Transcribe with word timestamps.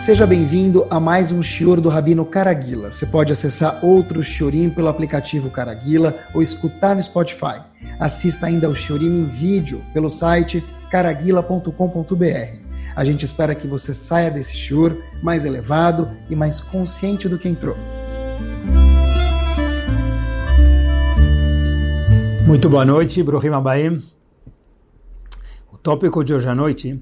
Seja 0.00 0.26
bem-vindo 0.26 0.86
a 0.88 0.98
mais 0.98 1.30
um 1.30 1.42
Shior 1.42 1.78
do 1.78 1.90
Rabino 1.90 2.24
Caraguila. 2.24 2.90
Você 2.90 3.04
pode 3.04 3.32
acessar 3.32 3.84
outro 3.84 4.24
Shiorim 4.24 4.70
pelo 4.70 4.88
aplicativo 4.88 5.50
Caraguila 5.50 6.18
ou 6.32 6.40
escutar 6.40 6.96
no 6.96 7.02
Spotify. 7.02 7.60
Assista 7.98 8.46
ainda 8.46 8.66
ao 8.66 8.74
Shiorim 8.74 9.20
em 9.20 9.26
vídeo 9.26 9.84
pelo 9.92 10.08
site 10.08 10.64
caraguila.com.br. 10.90 12.56
A 12.96 13.04
gente 13.04 13.26
espera 13.26 13.54
que 13.54 13.68
você 13.68 13.92
saia 13.92 14.30
desse 14.30 14.56
Shior 14.56 14.96
mais 15.22 15.44
elevado 15.44 16.10
e 16.30 16.34
mais 16.34 16.62
consciente 16.62 17.28
do 17.28 17.38
que 17.38 17.50
entrou. 17.50 17.76
Muito 22.46 22.70
boa 22.70 22.86
noite, 22.86 23.22
Bruhim 23.22 23.50
Abaim. 23.50 24.02
O 25.70 25.76
tópico 25.76 26.24
de 26.24 26.32
hoje 26.32 26.48
à 26.48 26.54
noite 26.54 26.98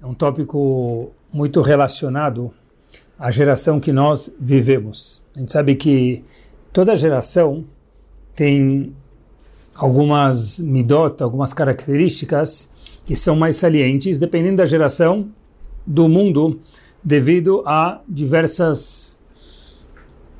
é 0.00 0.06
um 0.06 0.14
tópico 0.14 1.12
muito 1.32 1.60
relacionado 1.60 2.52
à 3.18 3.30
geração 3.30 3.78
que 3.78 3.92
nós 3.92 4.32
vivemos. 4.38 5.22
A 5.36 5.40
gente 5.40 5.52
sabe 5.52 5.74
que 5.74 6.24
toda 6.72 6.94
geração 6.94 7.64
tem 8.34 8.94
algumas 9.74 10.58
midot, 10.58 11.22
algumas 11.22 11.52
características 11.52 13.00
que 13.06 13.16
são 13.16 13.34
mais 13.34 13.56
salientes, 13.56 14.18
dependendo 14.18 14.56
da 14.56 14.64
geração 14.64 15.30
do 15.86 16.08
mundo, 16.08 16.60
devido 17.02 17.62
a 17.66 18.00
diversas 18.08 19.20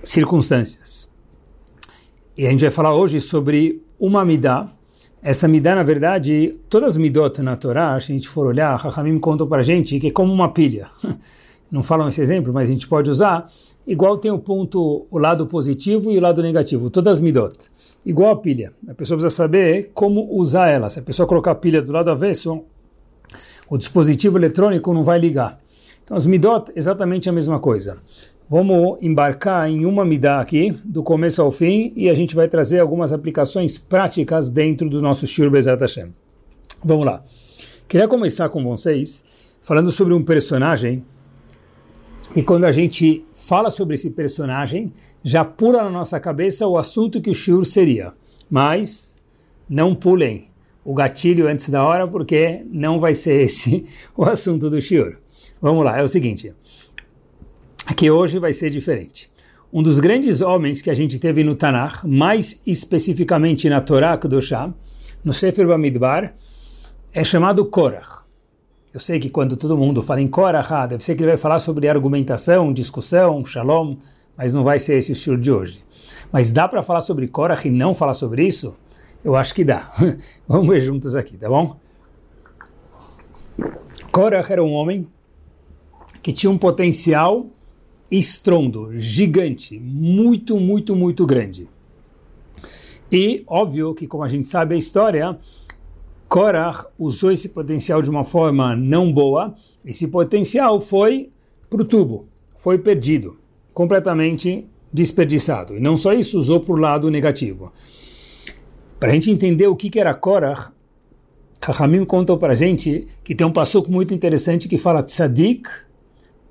circunstâncias. 0.03 1.11
E 2.37 2.47
a 2.47 2.51
gente 2.51 2.61
vai 2.61 2.71
falar 2.71 2.95
hoje 2.95 3.21
sobre 3.21 3.83
uma 3.99 4.25
midá. 4.25 4.71
Essa 5.23 5.47
midá, 5.47 5.75
na 5.75 5.83
verdade, 5.83 6.57
todas 6.71 6.95
as 6.95 6.97
midot 6.97 7.43
na 7.43 7.55
Torá, 7.55 8.01
se 8.01 8.11
a 8.11 8.15
gente 8.15 8.27
for 8.27 8.47
olhar, 8.47 8.75
Rahamim 8.77 9.19
contam 9.19 9.47
para 9.47 9.61
a 9.61 9.63
gente 9.63 10.01
que 10.01 10.07
é 10.07 10.11
como 10.11 10.33
uma 10.33 10.51
pilha. 10.51 10.89
Não 11.71 11.83
falam 11.83 12.09
esse 12.09 12.23
exemplo, 12.23 12.53
mas 12.53 12.69
a 12.71 12.73
gente 12.73 12.89
pode 12.89 13.11
usar. 13.11 13.47
Igual 13.87 14.17
tem 14.17 14.31
o 14.31 14.39
ponto, 14.39 15.07
o 15.11 15.19
lado 15.19 15.47
positivo 15.47 16.11
e 16.11 16.17
o 16.17 16.21
lado 16.21 16.43
negativo, 16.43 16.89
todas 16.89 17.19
as 17.19 17.21
midot. 17.21 17.55
Igual 18.05 18.33
a 18.33 18.37
pilha. 18.37 18.73
A 18.89 18.95
pessoa 18.95 19.19
precisa 19.19 19.29
saber 19.29 19.91
como 19.93 20.27
usar 20.33 20.69
ela. 20.69 20.89
Se 20.89 21.01
a 21.01 21.03
pessoa 21.03 21.27
colocar 21.27 21.51
a 21.51 21.55
pilha 21.55 21.83
do 21.83 21.93
lado 21.93 22.11
avesso, 22.11 22.63
o 23.69 23.77
dispositivo 23.77 24.39
eletrônico 24.39 24.93
não 24.95 25.05
vai 25.05 25.19
ligar. 25.19 25.61
Então, 26.03 26.17
as 26.17 26.27
midot, 26.27 26.73
exatamente 26.75 27.29
a 27.29 27.33
mesma 27.33 27.61
coisa. 27.61 27.99
Vamos 28.53 28.99
embarcar 29.01 29.71
em 29.71 29.85
uma 29.85 30.05
midá 30.05 30.41
aqui, 30.41 30.73
do 30.85 31.05
começo 31.05 31.41
ao 31.41 31.53
fim, 31.53 31.93
e 31.95 32.11
a 32.11 32.15
gente 32.15 32.35
vai 32.35 32.49
trazer 32.49 32.81
algumas 32.81 33.13
aplicações 33.13 33.79
práticas 33.79 34.51
dentro 34.51 34.91
do 34.91 35.01
nosso 35.01 35.25
Shur 35.25 35.49
Bezat 35.49 35.81
Hashem. 35.81 36.09
Vamos 36.85 37.07
lá. 37.07 37.23
Queria 37.87 38.09
começar 38.09 38.49
com 38.49 38.65
vocês 38.65 39.25
falando 39.61 39.93
sobre 39.93 40.15
um 40.15 40.25
personagem 40.25 41.05
e 42.35 42.43
quando 42.43 42.65
a 42.65 42.73
gente 42.73 43.25
fala 43.33 43.71
sobre 43.71 43.95
esse 43.95 44.11
personagem, 44.11 44.93
já 45.23 45.45
pula 45.45 45.85
na 45.85 45.91
nossa 45.91 46.19
cabeça 46.19 46.67
o 46.67 46.77
assunto 46.77 47.21
que 47.21 47.31
o 47.31 47.35
Shur 47.35 47.65
seria. 47.65 48.13
Mas 48.51 49.21
não 49.69 49.95
pulem 49.95 50.49
o 50.85 50.93
gatilho 50.93 51.47
antes 51.47 51.69
da 51.69 51.85
hora, 51.85 52.05
porque 52.05 52.63
não 52.69 52.99
vai 52.99 53.15
ser 53.15 53.45
esse 53.45 53.87
o 54.17 54.25
assunto 54.25 54.69
do 54.69 54.81
Shur. 54.81 55.19
Vamos 55.63 55.85
lá, 55.85 56.01
é 56.01 56.03
o 56.03 56.09
seguinte 56.09 56.53
que 57.95 58.11
hoje 58.11 58.39
vai 58.39 58.53
ser 58.53 58.71
diferente. 58.71 59.31
Um 59.73 59.83
dos 59.83 59.99
grandes 59.99 60.41
homens 60.41 60.83
que 60.83 60.91
a 60.91 60.95
gente 60.95 61.19
teve 61.19 61.45
no 61.45 61.55
Tanakh, 61.55 62.05
mais 62.05 62.61
especificamente 62.67 63.69
na 63.69 63.81
Torá 63.81 64.19
Kedoshá, 64.19 64.73
no 65.25 65.33
Sefer 65.33 65.67
Bamidbar, 65.67 66.35
é 67.13 67.23
chamado 67.23 67.65
Korach. 67.65 68.21
Eu 68.93 68.99
sei 68.99 69.21
que 69.21 69.31
quando 69.31 69.57
todo 69.57 69.77
mundo 69.77 70.03
fala 70.03 70.21
em 70.21 70.27
Korach, 70.27 70.73
ah, 70.73 70.87
deve 70.87 71.05
ser 71.05 71.15
que 71.15 71.23
ele 71.23 71.31
vai 71.31 71.39
falar 71.39 71.61
sobre 71.61 71.89
argumentação, 71.89 72.73
discussão, 72.73 73.45
shalom, 73.45 73.97
mas 74.37 74.53
não 74.53 74.65
vai 74.65 74.79
ser 74.81 74.97
esse 74.97 75.13
o 75.13 75.15
estilo 75.15 75.39
de 75.39 75.53
hoje. 75.53 75.85
Mas 76.33 76.51
dá 76.51 76.67
para 76.67 76.83
falar 76.83 77.01
sobre 77.01 77.29
Korach 77.29 77.67
e 77.67 77.71
não 77.71 77.95
falar 77.95 78.15
sobre 78.15 78.45
isso? 78.45 78.77
Eu 79.23 79.37
acho 79.37 79.55
que 79.55 79.63
dá. 79.63 79.93
Vamos 80.49 80.69
ver 80.69 80.81
juntos 80.81 81.15
aqui, 81.15 81.37
tá 81.37 81.49
bom? 81.49 81.77
Korach 84.11 84.51
era 84.51 84.65
um 84.65 84.73
homem 84.73 85.07
que 86.23 86.33
tinha 86.33 86.51
um 86.51 86.59
potencial 86.59 87.47
estrondo, 88.11 88.91
gigante, 88.95 89.79
muito, 89.79 90.59
muito, 90.59 90.97
muito 90.97 91.25
grande. 91.25 91.69
E, 93.11 93.43
óbvio 93.47 93.95
que, 93.95 94.07
como 94.07 94.25
a 94.25 94.29
gente 94.29 94.49
sabe 94.49 94.75
a 94.75 94.79
história, 94.79 95.37
Korah 96.29 96.87
usou 96.99 97.31
esse 97.31 97.49
potencial 97.51 98.01
de 98.03 98.11
uma 98.11 98.25
forma 98.25 98.77
não 98.77 99.13
boa, 99.13 99.55
esse 99.85 100.09
potencial 100.09 100.79
foi 100.79 101.31
para 101.69 101.83
o 101.83 101.85
tubo, 101.85 102.29
foi 102.55 102.79
perdido, 102.79 103.37
completamente 103.75 104.67
desperdiçado. 104.93 105.77
E 105.77 105.81
não 105.81 105.97
só 105.97 106.13
isso, 106.13 106.39
usou 106.39 106.61
para 106.61 106.73
o 106.73 106.79
lado 106.79 107.11
negativo. 107.11 107.73
Para 108.99 109.11
a 109.11 109.13
gente 109.15 109.31
entender 109.31 109.67
o 109.67 109.77
que, 109.77 109.91
que 109.91 109.99
era 109.99 110.15
Korah, 110.15 110.73
Kahamim 111.61 112.05
contou 112.05 112.39
para 112.39 112.53
a 112.53 112.57
gente 112.57 113.07
que 113.23 113.35
tem 113.35 113.47
um 113.47 113.53
passuco 113.53 113.91
muito 113.91 114.15
interessante 114.15 114.69
que 114.69 114.79
fala 114.79 115.03
tzadik 115.03 115.69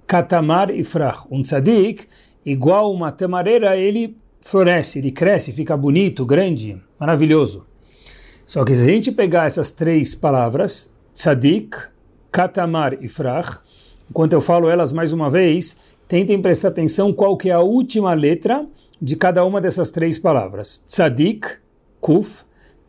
katamar 0.09 0.71
ifrach. 0.71 1.27
Um 1.29 1.43
tzadik, 1.43 2.07
igual 2.43 2.91
uma 2.91 3.11
tamareira, 3.11 3.77
ele 3.77 4.17
floresce, 4.41 4.97
ele 4.97 5.11
cresce, 5.11 5.51
fica 5.51 5.77
bonito, 5.77 6.25
grande, 6.25 6.81
maravilhoso. 6.99 7.67
Só 8.43 8.65
que 8.65 8.73
se 8.73 8.81
a 8.81 8.85
gente 8.91 9.11
pegar 9.11 9.45
essas 9.45 9.69
três 9.69 10.15
palavras, 10.15 10.91
tzadik, 11.13 11.77
katamar 12.31 12.97
e 12.99 13.07
frach, 13.07 13.59
enquanto 14.09 14.33
eu 14.33 14.41
falo 14.41 14.67
elas 14.67 14.91
mais 14.91 15.13
uma 15.13 15.29
vez, 15.29 15.77
tentem 16.07 16.41
prestar 16.41 16.69
atenção 16.69 17.13
qual 17.13 17.37
que 17.37 17.51
é 17.51 17.53
a 17.53 17.59
última 17.59 18.11
letra 18.15 18.65
de 18.99 19.15
cada 19.15 19.45
uma 19.45 19.61
dessas 19.61 19.91
três 19.91 20.17
palavras. 20.17 20.79
Tzadik, 20.87 21.45
kuf, 22.01 22.45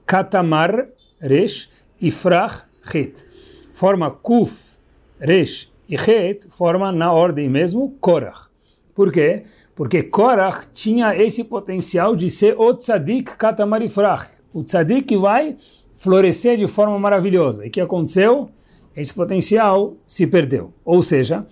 katamar, 0.07 0.89
resh, 1.21 1.69
e 2.01 2.11
frach, 2.11 2.65
het. 2.95 3.27
Forma 3.71 4.11
kuf, 4.11 4.79
resh 5.21 5.70
e 5.91 5.97
Het 5.97 6.47
forma 6.49 6.93
na 6.93 7.13
ordem 7.13 7.51
mesmo 7.51 7.97
Korach. 8.01 8.49
Por 8.95 9.11
quê? 9.11 9.43
Porque 9.75 10.05
Korach 10.05 10.69
tinha 10.73 11.17
esse 11.17 11.43
potencial 11.45 12.15
de 12.15 12.31
ser 12.31 12.55
o 12.57 12.73
tzadik 12.73 13.37
katamarifrach, 13.37 14.31
o 14.55 14.63
tzadik 14.63 15.17
vai 15.17 15.57
florescer 15.93 16.57
de 16.57 16.69
forma 16.69 16.97
maravilhosa. 16.97 17.65
E 17.65 17.69
o 17.69 17.71
que 17.71 17.81
aconteceu? 17.81 18.51
Esse 18.97 19.13
potencial 19.13 19.97
se 20.07 20.27
perdeu. 20.27 20.73
Ou 20.85 21.03
seja, 21.03 21.45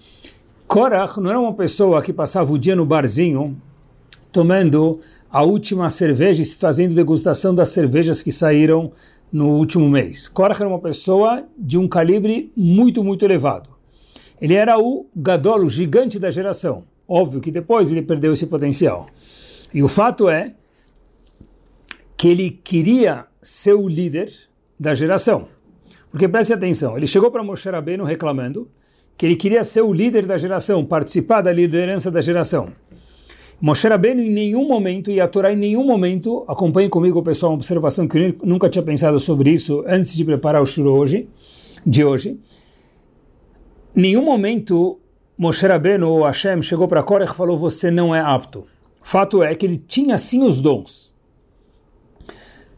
Korach 0.68 1.18
não 1.18 1.30
era 1.30 1.40
uma 1.40 1.54
pessoa 1.54 2.00
que 2.00 2.12
passava 2.12 2.52
o 2.52 2.58
dia 2.58 2.76
no 2.76 2.86
barzinho 2.86 3.60
tomando 4.30 5.00
a 5.30 5.42
última 5.42 5.90
cerveja 5.90 6.42
e 6.42 6.46
fazendo 6.46 6.94
degustação 6.94 7.52
das 7.54 7.70
cervejas 7.70 8.22
que 8.22 8.30
saíram 8.30 8.92
no 9.32 9.48
último 9.48 9.88
mês. 9.88 10.28
Korach 10.28 10.60
era 10.60 10.68
uma 10.68 10.78
pessoa 10.78 11.44
de 11.58 11.76
um 11.76 11.88
calibre 11.88 12.52
muito, 12.56 13.02
muito 13.02 13.24
elevado. 13.24 13.77
Ele 14.40 14.54
era 14.54 14.78
o 14.78 15.06
Gadol, 15.14 15.64
o 15.64 15.68
gigante 15.68 16.18
da 16.18 16.30
geração. 16.30 16.84
Óbvio 17.06 17.40
que 17.40 17.50
depois 17.50 17.90
ele 17.90 18.02
perdeu 18.02 18.32
esse 18.32 18.46
potencial. 18.46 19.06
E 19.72 19.82
o 19.82 19.88
fato 19.88 20.28
é 20.28 20.54
que 22.16 22.28
ele 22.28 22.50
queria 22.50 23.26
ser 23.40 23.74
o 23.74 23.88
líder 23.88 24.32
da 24.78 24.94
geração. 24.94 25.48
Porque 26.10 26.28
preste 26.28 26.52
atenção, 26.52 26.96
ele 26.96 27.06
chegou 27.06 27.30
para 27.30 27.42
Moshe 27.42 27.68
Rabbeinu 27.68 28.04
reclamando 28.04 28.68
que 29.16 29.26
ele 29.26 29.36
queria 29.36 29.64
ser 29.64 29.82
o 29.82 29.92
líder 29.92 30.26
da 30.26 30.36
geração, 30.36 30.84
participar 30.84 31.40
da 31.42 31.52
liderança 31.52 32.10
da 32.10 32.20
geração. 32.20 32.68
Moshe 33.60 33.88
Rabbeinu 33.88 34.22
em 34.22 34.30
nenhum 34.30 34.66
momento, 34.68 35.10
e 35.10 35.20
a 35.20 35.26
Torá 35.26 35.52
em 35.52 35.56
nenhum 35.56 35.84
momento, 35.84 36.44
acompanhe 36.46 36.88
comigo, 36.88 37.20
pessoal, 37.22 37.52
uma 37.52 37.56
observação 37.56 38.06
que 38.06 38.16
eu 38.16 38.36
nunca 38.44 38.70
tinha 38.70 38.82
pensado 38.82 39.18
sobre 39.18 39.50
isso 39.50 39.84
antes 39.86 40.16
de 40.16 40.24
preparar 40.24 40.62
o 40.62 40.66
shuro 40.66 40.92
hoje, 40.92 41.28
de 41.84 42.04
hoje, 42.04 42.38
nenhum 43.94 44.24
momento 44.24 44.98
Moshe 45.36 45.66
Rabbeinu 45.66 46.08
ou 46.08 46.24
Hashem 46.24 46.60
chegou 46.62 46.88
para 46.88 47.02
Korach 47.02 47.32
e 47.32 47.36
falou 47.36 47.56
você 47.56 47.90
não 47.90 48.14
é 48.14 48.20
apto. 48.20 48.66
Fato 49.00 49.42
é 49.42 49.54
que 49.54 49.64
ele 49.64 49.78
tinha 49.78 50.18
sim 50.18 50.42
os 50.42 50.60
dons. 50.60 51.14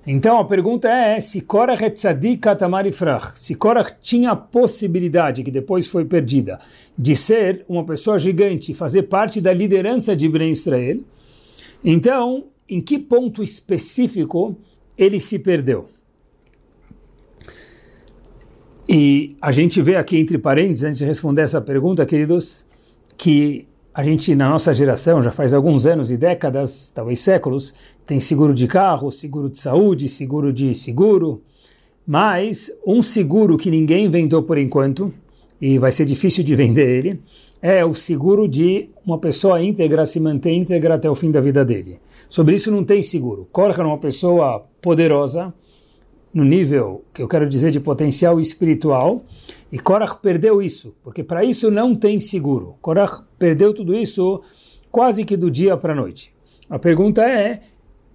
Então 0.07 0.39
a 0.39 0.45
pergunta 0.45 0.89
é 0.89 1.21
se 1.21 1.43
Korach 1.43 1.85
é 1.85 1.91
tzadik 1.91 2.47
se 3.35 3.55
Korach 3.55 3.95
tinha 4.01 4.33
a 4.33 4.37
possibilidade, 4.37 5.43
que 5.43 5.51
depois 5.51 5.87
foi 5.87 6.05
perdida, 6.05 6.59
de 6.97 7.15
ser 7.15 7.65
uma 7.69 7.85
pessoa 7.85 8.19
gigante, 8.19 8.75
fazer 8.75 9.05
parte 9.05 9.41
da 9.41 9.53
liderança 9.53 10.17
de 10.17 10.29
Ben 10.29 10.51
Israel, 10.51 11.01
então 11.85 12.45
em 12.69 12.81
que 12.81 12.99
ponto 12.99 13.43
específico 13.43 14.57
ele 14.97 15.19
se 15.19 15.39
perdeu? 15.39 15.89
E 18.93 19.37
a 19.41 19.53
gente 19.53 19.81
vê 19.81 19.95
aqui 19.95 20.19
entre 20.19 20.37
parênteses, 20.37 20.83
antes 20.83 20.99
de 20.99 21.05
responder 21.05 21.43
essa 21.43 21.61
pergunta, 21.61 22.05
queridos, 22.05 22.67
que 23.17 23.65
a 23.95 24.03
gente, 24.03 24.35
na 24.35 24.51
nossa 24.51 24.75
geração, 24.75 25.23
já 25.23 25.31
faz 25.31 25.55
alguns 25.55 25.87
anos 25.87 26.11
e 26.11 26.17
décadas, 26.17 26.91
talvez 26.93 27.21
séculos, 27.21 27.73
tem 28.05 28.19
seguro 28.19 28.53
de 28.53 28.67
carro, 28.67 29.13
seguro 29.13 29.49
de 29.49 29.61
saúde, 29.61 30.09
seguro 30.09 30.53
de 30.53 30.75
seguro, 30.75 31.41
mas 32.05 32.69
um 32.85 33.01
seguro 33.01 33.57
que 33.57 33.71
ninguém 33.71 34.07
inventou 34.07 34.43
por 34.43 34.59
enquanto, 34.59 35.15
e 35.61 35.79
vai 35.79 35.93
ser 35.93 36.05
difícil 36.05 36.43
de 36.43 36.57
vender 36.57 36.89
ele, 36.89 37.21
é 37.63 37.85
o 37.85 37.95
seguro 37.95 38.49
de 38.49 38.89
uma 39.07 39.19
pessoa 39.19 39.63
íntegra 39.63 40.05
se 40.05 40.19
manter 40.19 40.51
íntegra 40.51 40.97
até 40.97 41.09
o 41.09 41.15
fim 41.15 41.31
da 41.31 41.41
vida 41.41 41.65
dele. 41.65 42.01
Sobre 42.29 42.57
isso 42.57 42.73
não 42.73 42.83
tem 42.83 43.03
seguro. 43.03 43.47
Era 43.57 43.87
uma 43.87 43.99
pessoa 43.99 44.65
poderosa, 44.83 45.55
no 46.33 46.45
nível 46.45 47.05
que 47.13 47.23
eu 47.23 47.29
quero 47.29 47.49
dizer 47.49 47.71
de 47.71 47.81
potencial 47.81 48.41
espiritual, 48.41 49.25
e 49.71 49.79
Korach 49.79 50.19
perdeu 50.23 50.63
isso, 50.63 50.95
porque 51.03 51.23
para 51.23 51.45
isso 51.45 51.71
não 51.71 51.95
tem 51.95 52.21
seguro. 52.21 52.77
Korach 52.81 53.23
perdeu 53.39 53.75
tudo 53.75 53.95
isso 53.95 54.41
quase 54.91 55.25
que 55.25 55.37
do 55.37 55.51
dia 55.51 55.77
para 55.77 55.93
a 55.93 55.97
noite. 55.97 56.33
A 56.69 56.79
pergunta 56.79 57.23
é, 57.23 57.63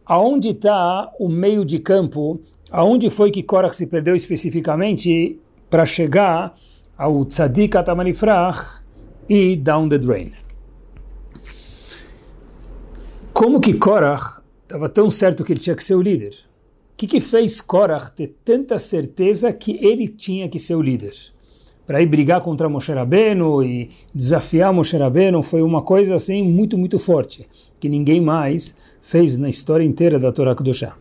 aonde 0.06 0.50
está 0.50 1.12
o 1.20 1.28
meio 1.28 1.66
de 1.66 1.80
campo, 1.80 2.40
aonde 2.72 3.10
foi 3.10 3.32
que 3.32 3.44
Korach 3.44 3.76
se 3.76 3.88
perdeu 3.88 4.16
especificamente 4.16 5.40
para 5.70 5.86
chegar 5.86 6.54
ao 6.98 7.26
Tzadik 7.26 7.76
Atamanifrach 7.76 8.82
e 9.28 9.56
Down 9.56 9.90
the 9.90 9.98
Drain? 9.98 10.32
Como 13.34 13.60
que 13.60 13.74
Korach 13.74 14.42
estava 14.64 14.88
tão 14.88 15.10
certo 15.10 15.44
que 15.44 15.52
ele 15.52 15.60
tinha 15.60 15.76
que 15.76 15.84
ser 15.84 15.96
o 15.96 16.02
líder? 16.02 16.34
O 16.96 16.98
que, 16.98 17.08
que 17.08 17.20
fez 17.20 17.60
Korach 17.60 18.14
ter 18.16 18.38
tanta 18.46 18.80
certeza 18.80 19.52
que 19.52 19.78
ele 19.86 20.08
tinha 20.08 20.48
que 20.48 20.58
ser 20.58 20.76
o 20.76 20.82
líder? 20.82 21.12
Para 21.86 22.02
ir 22.02 22.06
brigar 22.06 22.40
contra 22.40 22.70
Moshe 22.70 22.94
Rabbeinu 22.94 23.62
e 23.62 23.90
desafiar 24.14 24.72
Moshe 24.72 24.96
Rabbeinu 24.96 25.44
foi 25.44 25.62
uma 25.62 25.82
coisa 25.82 26.16
assim 26.16 26.42
muito, 26.42 26.78
muito 26.78 26.98
forte, 26.98 27.50
que 27.82 27.90
ninguém 27.90 28.22
mais 28.22 28.78
fez 29.02 29.38
na 29.38 29.50
história 29.50 29.84
inteira 29.84 30.18
da 30.18 30.32
Torá 30.32 30.56
Kedoshá. 30.56 30.96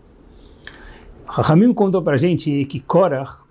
Rahamim 1.27 1.73
contou 1.73 2.03
para 2.03 2.15
a 2.15 2.19
gente 2.19 2.65
que 2.65 2.81
Korach 2.81 3.45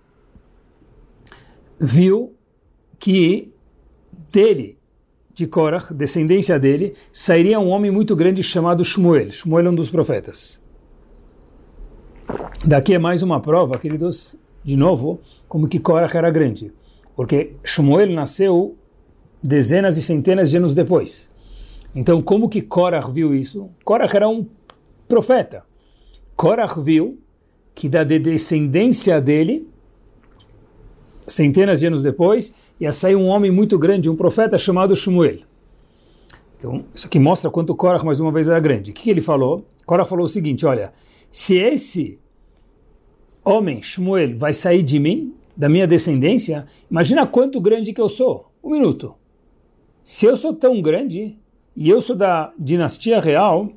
viu 1.80 2.36
que 3.00 3.54
dele, 4.34 4.78
de 5.34 5.48
Korach, 5.48 5.94
descendência 5.94 6.60
dele, 6.60 6.94
sairia 7.10 7.57
um 7.57 7.69
homem 7.69 7.90
muito 7.90 8.18
grande 8.18 8.44
chamado 8.44 8.84
Shmuel. 8.84 9.31
Shmuel 9.31 9.68
é 9.68 9.69
um 9.69 9.75
dos 9.75 9.90
profetas. 9.90 10.62
Daqui 12.65 12.94
é 12.94 13.00
mais 13.00 13.21
uma 13.21 13.42
prova, 13.42 13.77
queridos, 13.77 14.38
de 14.63 14.77
novo, 14.77 15.19
como 15.50 15.68
que 15.68 15.80
Korach 15.80 16.15
era 16.15 16.31
grande. 16.31 16.71
Porque 17.13 17.56
Shmuel 17.62 18.10
nasceu 18.12 18.77
dezenas 19.44 19.98
e 19.98 20.01
centenas 20.01 20.50
de 20.50 20.56
anos 20.56 20.74
depois. 20.74 21.30
Então, 21.94 22.21
como 22.21 22.48
que 22.48 22.62
Korach 22.62 23.12
viu 23.12 23.36
isso? 23.36 23.69
Korach 23.83 24.15
era 24.15 24.30
um 24.30 24.48
profeta. 25.10 25.65
Korach 26.38 26.80
viu 26.80 27.19
que 27.75 27.89
da 27.89 28.06
descendência 28.06 29.19
dele, 29.19 29.68
centenas 31.27 31.81
de 31.81 31.88
anos 31.88 32.01
depois, 32.01 32.54
ia 32.80 32.94
sair 32.94 33.18
um 33.18 33.27
homem 33.27 33.51
muito 33.51 33.77
grande, 33.77 34.09
um 34.09 34.16
profeta 34.16 34.57
chamado 34.57 34.95
Shmuel. 34.95 35.39
Então, 36.57 36.86
isso 36.95 37.07
aqui 37.07 37.19
mostra 37.19 37.51
quanto 37.51 37.75
Korach, 37.75 38.06
mais 38.06 38.21
uma 38.21 38.31
vez, 38.31 38.48
era 38.48 38.59
grande. 38.62 38.92
O 38.92 38.94
que, 38.94 39.09
ele 39.09 39.19
falou? 39.19 39.66
Korach 39.86 40.07
falou 40.07 40.24
o 40.24 40.30
seguinte, 40.30 40.66
olha, 40.66 40.94
se 41.30 41.57
esse 41.57 42.23
homem, 43.44 43.81
Shmuel, 43.81 44.38
vai 44.38 44.54
sair 44.54 44.84
de 44.84 45.00
mim, 45.00 45.34
da 45.56 45.69
minha 45.69 45.88
descendência, 45.88 46.66
imagina 46.90 47.28
quanto 47.28 47.62
grande 47.62 47.94
que 47.94 48.01
eu 48.01 48.10
sou. 48.10 48.51
Um 48.63 48.72
minuto. 48.72 49.13
Se 50.04 50.25
eu 50.25 50.36
sou 50.36 50.54
tão 50.54 50.81
grande, 50.81 51.38
e 51.75 51.90
eu 51.90 52.01
sou 52.01 52.16
da 52.16 52.54
dinastia 52.57 53.19
real, 53.19 53.69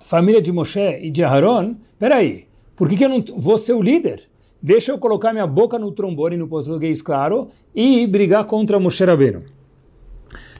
família 0.00 0.40
de 0.40 0.52
Moshe 0.52 0.98
e 1.02 1.10
de 1.10 1.22
Aaron, 1.22 1.76
peraí, 1.98 2.46
por 2.76 2.88
que, 2.88 2.96
que 2.96 3.04
eu 3.04 3.08
não 3.08 3.24
vou 3.36 3.58
ser 3.58 3.74
o 3.74 3.82
líder? 3.82 4.28
Deixa 4.62 4.92
eu 4.92 4.98
colocar 4.98 5.32
minha 5.32 5.46
boca 5.46 5.78
no 5.78 5.90
trombone, 5.92 6.36
no 6.36 6.48
português 6.48 7.00
claro, 7.00 7.48
e 7.74 8.06
brigar 8.06 8.44
contra 8.44 8.78
Moshe 8.78 9.04
Rabbeinu. 9.04 9.42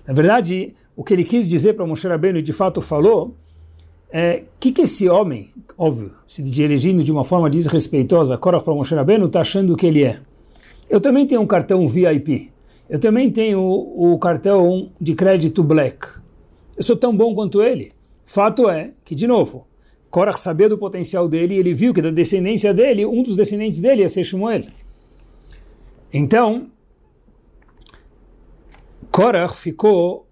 Na 0.07 0.15
verdade, 0.15 0.75
o 0.97 1.05
que 1.05 1.15
ele 1.15 1.25
quis 1.25 1.47
dizer 1.47 1.75
para 1.75 1.87
Moshe 1.87 2.07
Rabbeinu, 2.09 2.39
e 2.39 2.43
de 2.43 2.53
fato 2.53 2.81
falou, 2.81 3.37
é, 4.13 4.45
que 4.59 4.73
que 4.73 4.83
esse 4.83 5.09
homem, 5.09 5.51
óbvio, 5.79 6.13
se 6.27 6.43
dirigindo 6.43 7.03
de 7.03 7.13
uma 7.13 7.25
forma 7.25 7.49
desrespeitosa, 7.49 8.37
Korach 8.37 8.65
para 8.65 8.75
Moshe 8.75 8.95
Rabbeinu, 8.95 9.27
está 9.27 9.41
achando 9.41 9.77
que 9.77 9.87
ele 9.87 10.05
é? 10.05 10.21
Eu 10.89 11.01
também 11.01 11.27
tenho 11.27 11.41
um 11.41 11.47
cartão 11.47 11.89
VIP. 11.89 12.51
Eu 12.89 12.99
também 12.99 13.31
tenho 13.31 13.61
o, 13.61 14.13
o 14.15 14.19
cartão 14.19 14.91
de 15.01 15.15
crédito 15.15 15.63
Black. 15.63 16.09
Eu 16.77 16.83
sou 16.83 16.97
tão 16.97 17.17
bom 17.17 17.35
quanto 17.35 17.63
ele. 17.63 17.93
Fato 18.25 18.69
é 18.69 18.91
que, 19.05 19.15
de 19.15 19.27
novo, 19.27 19.67
Korach 20.11 20.39
sabia 20.41 20.69
do 20.69 20.77
potencial 20.77 21.29
dele 21.29 21.55
e 21.55 21.59
ele 21.59 21.73
viu 21.73 21.95
que 21.95 22.03
da 22.03 22.11
descendência 22.11 22.75
dele, 22.75 23.07
um 23.07 23.23
dos 23.23 23.37
descendentes 23.37 23.81
dele 23.81 24.03
ia 24.03 24.09
ser 24.09 24.25
Shmuel. 24.25 24.65
Então, 26.13 26.67
Korach 29.13 29.55
ficou 29.55 30.27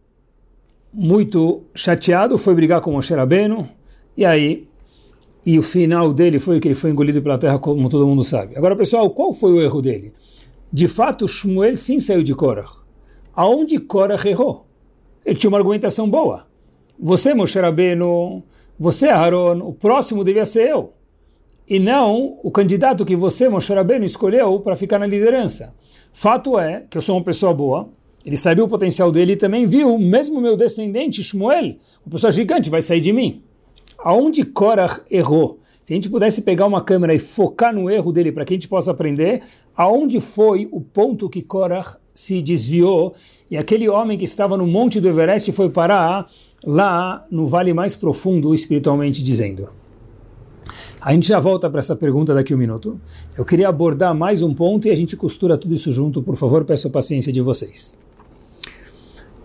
muito 0.93 1.63
chateado, 1.75 2.39
foi 2.39 2.55
brigar 2.55 2.81
com 2.81 2.93
Moshe 2.93 3.15
Rabbeinu, 3.15 3.69
e 4.17 4.25
aí, 4.25 4.69
e 5.45 5.59
o 5.59 5.63
final 5.63 6.13
dele 6.13 6.39
foi 6.39 6.61
que 6.61 6.69
ele 6.69 6.75
foi 6.75 6.91
engolido 6.91 7.23
pela 7.23 7.39
terra, 7.39 7.59
como 7.59 7.89
todo 7.89 8.07
mundo 8.07 8.25
sabe. 8.25 8.57
Agora, 8.57 8.75
pessoal, 8.77 9.09
qual 9.11 9.33
foi 9.33 9.53
o 9.53 9.61
erro 9.61 9.81
dele? 9.81 10.13
De 10.73 10.89
fato, 10.89 11.27
Shmuel 11.27 11.77
sim 11.77 12.01
saiu 12.01 12.23
de 12.23 12.35
Korach. 12.35 12.83
Aonde 13.35 13.79
Korach 13.79 14.27
errou? 14.27 14.67
Ele 15.25 15.39
tinha 15.39 15.49
uma 15.49 15.59
argumentação 15.59 16.09
boa. 16.09 16.47
Você, 16.99 17.33
Moshe 17.33 17.59
Rabbeinu, 17.59 18.43
você, 18.79 19.09
Aaron, 19.09 19.61
o 19.61 19.73
próximo 19.73 20.25
devia 20.25 20.45
ser 20.45 20.69
eu. 20.69 20.93
E 21.69 21.79
não 21.79 22.39
o 22.43 22.51
candidato 22.51 23.05
que 23.05 23.15
você, 23.15 23.49
Moshe 23.49 23.73
Rabbeinu, 23.73 24.05
escolheu 24.05 24.59
para 24.61 24.75
ficar 24.75 24.99
na 24.99 25.07
liderança. 25.07 25.75
Fato 26.13 26.59
é 26.59 26.85
que 26.91 26.97
eu 26.97 27.03
sou 27.03 27.17
uma 27.17 27.25
pessoa 27.25 27.55
boa, 27.55 27.89
ele 28.29 28.37
sabia 28.37 28.63
o 28.63 28.69
potencial 28.69 29.11
dele 29.11 29.33
e 29.33 29.37
também 29.37 29.65
viu, 29.65 29.99
mesmo 29.99 30.39
meu 30.39 30.55
descendente, 30.55 31.25
Shmuel, 31.25 31.77
uma 32.05 32.13
pessoa 32.13 32.31
gigante, 32.31 32.69
vai 32.69 32.83
sair 32.83 33.01
de 33.01 33.11
mim. 33.11 33.41
Aonde 33.97 34.45
Korach 34.45 35.01
errou? 35.11 35.61
Se 35.81 35.95
a 35.95 35.97
gente 35.97 36.11
pudesse 36.11 36.43
pegar 36.43 36.67
uma 36.67 36.83
câmera 36.83 37.15
e 37.15 37.19
focar 37.19 37.75
no 37.75 37.89
erro 37.89 38.13
dele 38.13 38.31
para 38.31 38.45
que 38.45 38.53
a 38.53 38.57
gente 38.57 38.69
possa 38.69 38.91
aprender, 38.91 39.41
aonde 39.75 40.21
foi 40.21 40.69
o 40.71 40.79
ponto 40.79 41.27
que 41.31 41.41
Korach 41.41 41.97
se 42.15 42.43
desviou 42.43 43.15
e 43.51 43.57
aquele 43.57 43.89
homem 43.89 44.19
que 44.19 44.27
estava 44.27 44.59
no 44.59 44.67
monte 44.67 45.01
do 45.01 45.09
Everest 45.09 45.51
foi 45.53 45.71
parar 45.71 46.31
lá 46.63 47.27
no 47.31 47.47
vale 47.47 47.73
mais 47.73 47.97
profundo, 47.97 48.53
espiritualmente 48.53 49.25
dizendo. 49.25 49.71
A 51.01 51.15
gente 51.15 51.27
já 51.27 51.39
volta 51.39 51.71
para 51.71 51.79
essa 51.79 51.97
pergunta 51.97 52.35
daqui 52.35 52.53
a 52.53 52.57
um 52.57 52.59
minuto. 52.59 53.01
Eu 53.39 53.47
queria 53.47 53.71
abordar 53.71 54.15
mais 54.15 54.43
um 54.43 54.53
ponto 54.53 54.87
e 54.87 54.91
a 54.91 54.95
gente 54.95 55.17
costura 55.17 55.57
tudo 55.57 55.73
isso 55.73 55.91
junto. 55.91 56.23
Por 56.23 56.37
favor, 56.37 56.63
peço 56.67 56.89
a 56.89 56.91
paciência 56.91 57.33
de 57.33 57.41
vocês. 57.41 57.99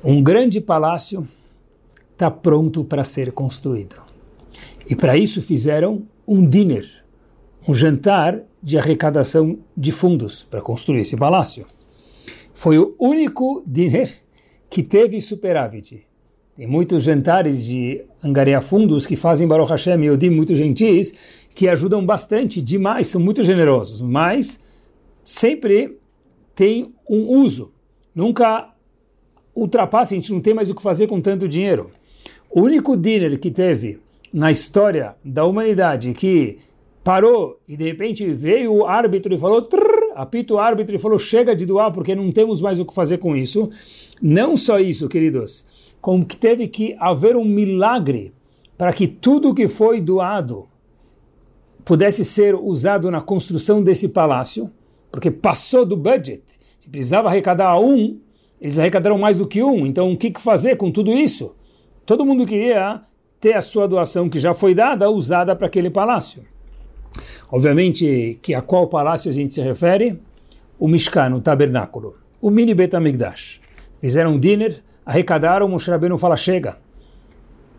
Um 0.04 0.22
grande 0.22 0.60
palácio 0.60 1.26
está 2.12 2.30
pronto 2.30 2.84
para 2.84 3.06
ser 3.06 3.32
construído. 3.32 4.02
E 4.90 4.98
para 4.98 5.16
isso 5.16 5.42
fizeram 5.42 6.04
um 6.28 6.46
dinner, 6.46 6.86
um 7.66 7.74
jantar 7.74 8.44
de 8.62 8.78
arrecadação 8.78 9.60
de 9.78 9.94
fundos 9.94 10.44
para 10.44 10.62
construir 10.62 11.00
esse 11.00 11.16
palácio. 11.16 11.66
Foi 12.54 12.78
o 12.78 12.94
único 13.00 13.64
dinner 13.66 14.22
que 14.70 14.84
teve 14.84 15.22
superávit. 15.22 16.06
Tem 16.54 16.68
muitos 16.68 17.04
jantares 17.04 17.64
de 17.64 18.04
angariar 18.22 18.62
fundos 18.62 19.06
que 19.06 19.16
fazem 19.16 19.48
Baruch 19.48 19.72
Hashem 19.72 20.04
e 20.04 20.08
Yodim 20.08 20.30
muito 20.30 20.54
gentis, 20.54 21.14
que 21.56 21.70
ajudam 21.70 22.06
bastante, 22.06 22.62
demais, 22.62 23.08
são 23.08 23.22
muito 23.22 23.42
generosos, 23.42 24.02
mas 24.02 24.60
sempre 25.24 25.98
tem 26.54 26.94
um 27.10 27.40
uso. 27.40 27.72
Nunca 28.14 28.73
ultrapassa, 29.56 30.14
a 30.14 30.18
gente 30.18 30.32
não 30.32 30.42
tem 30.42 30.54
mais 30.54 30.70
o 30.70 30.76
que 30.76 30.82
fazer 30.82 31.08
com 31.08 31.22
tanto 31.22 31.48
dinheiro. 31.48 31.92
O 32.50 32.62
único 32.62 32.96
dinner 32.96 33.40
que 33.40 33.52
teve 33.52 34.00
na 34.32 34.52
história 34.52 35.16
da 35.24 35.46
humanidade 35.46 36.14
que 36.14 36.58
parou 37.04 37.60
e 37.68 37.76
de 37.76 37.84
repente 37.84 38.26
veio 38.32 38.74
o 38.74 38.86
árbitro 38.86 39.34
e 39.34 39.38
falou, 39.38 39.62
trrr, 39.62 40.14
apita 40.16 40.54
o 40.54 40.60
árbitro 40.60 40.96
e 40.96 41.00
falou, 41.00 41.20
chega 41.20 41.56
de 41.56 41.66
doar 41.66 41.92
porque 41.92 42.16
não 42.16 42.32
temos 42.32 42.62
mais 42.62 42.80
o 42.80 42.86
que 42.86 42.94
fazer 42.94 43.18
com 43.18 43.36
isso. 43.36 43.70
Não 44.22 44.56
só 44.56 44.80
isso, 44.80 45.10
queridos, 45.10 45.94
como 46.00 46.26
que 46.26 46.38
teve 46.38 46.68
que 46.68 46.96
haver 47.00 47.36
um 47.36 47.46
milagre 47.46 48.34
para 48.78 48.94
que 48.94 49.08
tudo 49.08 49.54
que 49.54 49.68
foi 49.68 50.00
doado 50.00 50.68
pudesse 51.86 52.24
ser 52.24 52.56
usado 52.56 53.12
na 53.12 53.22
construção 53.22 53.84
desse 53.84 54.10
palácio, 54.10 54.72
porque 55.12 55.30
passou 55.30 55.86
do 55.86 55.98
budget. 55.98 56.42
Se 56.80 56.90
precisava 56.90 57.28
arrecadar 57.28 57.80
um, 57.80 58.20
eles 58.64 58.80
arrecadaram 58.80 59.18
mais 59.18 59.40
do 59.40 59.46
que 59.46 59.62
um, 59.62 59.86
então 59.86 60.14
o 60.14 60.18
que 60.18 60.32
fazer 60.40 60.78
com 60.78 60.90
tudo 60.90 61.12
isso? 61.12 61.54
Todo 62.06 62.26
mundo 62.26 62.46
queria 62.46 63.02
ter 63.38 63.56
a 63.56 63.60
sua 63.60 63.90
doação 63.90 64.30
que 64.30 64.40
já 64.40 64.54
foi 64.54 64.74
dada, 64.74 65.10
usada 65.10 65.54
para 65.54 65.68
aquele 65.68 65.90
palácio. 65.90 66.44
Obviamente 67.52 68.40
que 68.42 68.56
a 68.56 68.62
qual 68.62 68.88
palácio 68.88 69.30
a 69.30 69.34
gente 69.34 69.54
se 69.54 69.62
refere? 69.62 70.18
O 70.80 70.88
Mishkan, 70.88 71.36
o 71.36 71.42
tabernáculo, 71.42 72.16
o 72.42 72.50
mini 72.50 72.74
Betamigdash. 72.74 73.60
Fizeram 74.00 74.36
um 74.36 74.40
dinner, 74.40 74.82
arrecadaram, 75.06 75.68
Moshe 75.68 75.92
Rabbeinu 75.92 76.18
fala, 76.18 76.38
chega, 76.38 76.78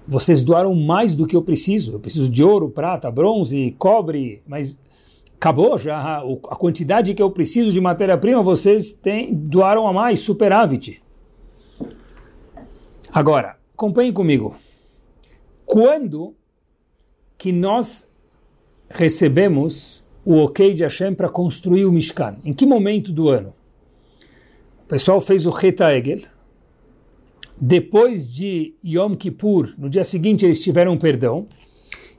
vocês 0.07 0.43
doaram 0.43 0.75
mais 0.75 1.17
do 1.17 1.27
que 1.27 1.35
eu 1.35 1.41
preciso, 1.41 1.95
eu 1.95 1.99
preciso 1.99 2.29
de 2.29 2.45
ouro, 2.45 2.69
prata, 2.69 3.11
bronze, 3.11 3.75
cobre, 3.79 4.43
mas 4.47 4.79
acabou 5.37 5.77
já 5.77 6.19
a 6.19 6.57
quantidade 6.57 7.15
que 7.15 7.23
eu 7.23 7.31
preciso 7.31 7.71
de 7.71 7.81
matéria-prima, 7.81 8.43
vocês 8.43 8.93
têm, 8.93 9.35
doaram 9.35 9.87
a 9.87 9.93
mais, 9.93 10.21
superávit. 10.21 11.03
Agora, 13.13 13.57
acompanhem 13.75 14.13
comigo. 14.13 14.57
Quando 15.65 16.35
que 17.39 17.53
nós 17.53 18.11
recebemos 18.89 20.05
o 20.25 20.37
ok 20.37 20.75
de 20.75 20.83
Hashem 20.83 21.15
para 21.15 21.29
construir 21.29 21.85
o 21.85 21.93
Mishkan? 21.93 22.37
Em 22.45 22.53
que 22.53 22.67
momento 22.67 23.13
do 23.13 23.29
ano? 23.29 23.55
O 24.85 24.89
pessoal 24.89 25.21
fez 25.21 25.47
o 25.47 25.51
Reta 25.51 25.95
Egel. 25.95 26.23
Depois 27.61 28.33
de 28.33 28.75
Yom 28.85 29.15
Kippur, 29.15 29.73
no 29.79 29.89
dia 29.89 30.05
seguinte 30.05 30.45
eles 30.45 30.59
tiveram 30.59 30.97
perdão. 30.97 31.47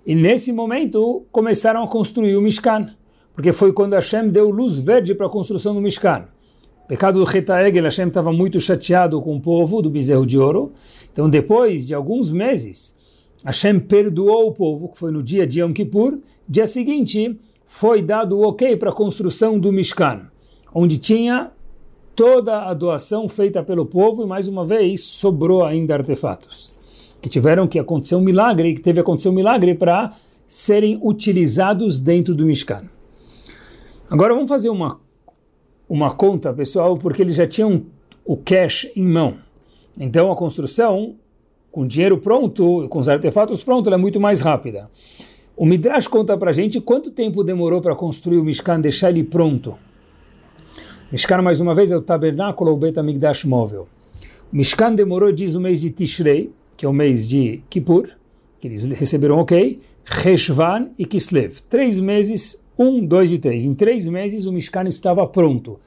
E 0.05 0.15
nesse 0.15 0.53
momento 0.53 1.25
começaram 1.31 1.83
a 1.83 1.87
construir 1.87 2.35
o 2.35 2.41
Mishkan. 2.41 2.95
Porque 3.35 3.51
foi 3.51 3.73
quando 3.73 3.93
Hashem 3.93 4.29
deu 4.29 4.49
luz 4.49 4.77
verde 4.77 5.13
para 5.13 5.27
a 5.27 5.29
construção 5.29 5.75
do 5.75 5.81
Mishkan. 5.81 6.25
Pecado 6.87 7.19
do 7.19 7.25
Retaegel, 7.25 7.83
Hashem 7.83 8.07
estava 8.07 8.31
muito 8.31 8.59
chateado 8.59 9.21
com 9.21 9.35
o 9.35 9.41
povo 9.41 9.81
do 9.81 9.89
bezerro 9.89 10.25
de 10.25 10.39
ouro. 10.39 10.71
Então, 11.11 11.29
depois 11.29 11.85
de 11.85 11.93
alguns 11.93 12.31
meses, 12.31 12.95
Hashem 13.43 13.79
perdoou 13.79 14.47
o 14.47 14.51
povo, 14.53 14.87
que 14.89 14.97
foi 14.97 15.11
no 15.11 15.21
dia 15.21 15.45
de 15.45 15.59
Yom 15.61 15.73
Kippur. 15.73 16.19
Dia 16.47 16.65
seguinte, 16.65 17.37
foi 17.65 18.01
dado 18.01 18.37
o 18.37 18.47
ok 18.47 18.77
para 18.77 18.91
a 18.91 18.93
construção 18.93 19.59
do 19.59 19.73
Mishkan, 19.73 20.27
onde 20.73 20.97
tinha 20.97 21.51
toda 22.15 22.63
a 22.63 22.73
doação 22.73 23.27
feita 23.27 23.61
pelo 23.63 23.85
povo 23.85 24.23
e, 24.23 24.27
mais 24.27 24.47
uma 24.47 24.63
vez, 24.63 25.01
sobrou 25.03 25.65
ainda 25.65 25.95
artefatos. 25.95 26.73
Que 27.21 27.27
tiveram 27.27 27.67
que 27.67 27.79
acontecer 27.79 28.15
um 28.15 28.21
milagre, 28.21 28.73
que 28.73 28.81
teve 28.81 28.95
que 28.95 29.01
acontecer 29.01 29.27
um 29.27 29.33
milagre 29.33 29.73
para 29.75 30.13
serem 30.47 30.99
utilizados 31.01 31.99
dentro 31.99 32.33
do 32.33 32.45
Mishkan. 32.45 32.94
Agora 34.09 34.33
vamos 34.33 34.49
fazer 34.49 34.69
uma 34.69 34.99
uma 35.87 36.11
conta, 36.13 36.51
pessoal, 36.51 36.97
porque 36.97 37.21
eles 37.21 37.35
já 37.35 37.47
tinham 37.47 37.85
o 38.25 38.35
cash 38.35 38.89
em 38.95 39.03
mão. 39.03 39.35
Então 39.99 40.31
a 40.31 40.35
construção, 40.35 41.15
com 41.71 41.85
dinheiro 41.85 42.17
pronto, 42.17 42.87
com 42.89 42.99
os 42.99 43.07
artefatos 43.07 43.63
prontos, 43.63 43.93
é 43.93 43.97
muito 43.97 44.19
mais 44.19 44.41
rápida. 44.41 44.89
O 45.55 45.65
Midrash 45.65 46.07
conta 46.07 46.37
para 46.37 46.51
gente 46.51 46.81
quanto 46.81 47.11
tempo 47.11 47.43
demorou 47.43 47.81
para 47.81 47.95
construir 47.95 48.37
o 48.37 48.43
Mishkan, 48.43 48.79
deixar 48.79 49.09
ele 49.09 49.23
pronto. 49.23 49.77
Mishkan, 51.11 51.41
mais 51.41 51.61
uma 51.61 51.73
vez, 51.73 51.91
é 51.91 51.97
o 51.97 52.01
tabernáculo 52.01 52.71
ou 52.71 52.77
Bet 52.77 52.99
Amigdash 52.99 53.45
móvel. 53.45 53.87
O 54.51 54.57
Mishkan 54.57 54.93
demorou, 54.93 55.31
diz 55.31 55.55
o 55.55 55.61
mês 55.61 55.79
de 55.79 55.91
Tishrei, 55.91 56.51
que 56.75 56.85
é 56.85 56.89
o 56.89 56.93
mês 56.93 57.27
de 57.27 57.61
Kippur, 57.69 58.09
que 58.59 58.67
eles 58.67 58.85
receberam 58.85 59.37
ok, 59.37 59.79
Reshvan 60.05 60.89
e 60.97 61.05
Kislev. 61.05 61.61
Três 61.67 61.99
meses 61.99 62.65
um, 62.77 63.05
dois 63.05 63.31
e 63.31 63.39
três. 63.39 63.65
Em 63.65 63.73
três 63.73 64.05
meses 64.05 64.45
o 64.45 64.51
Mishkan 64.51 64.83
estava 64.83 65.25
pronto, 65.27 65.79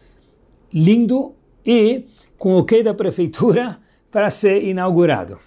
lindo 0.73 1.35
e 1.65 2.05
com 2.37 2.55
o 2.55 2.59
ok 2.59 2.83
da 2.83 2.95
prefeitura 2.95 3.79
para 4.11 4.31
ser 4.31 4.65
inaugurado. 4.65 5.39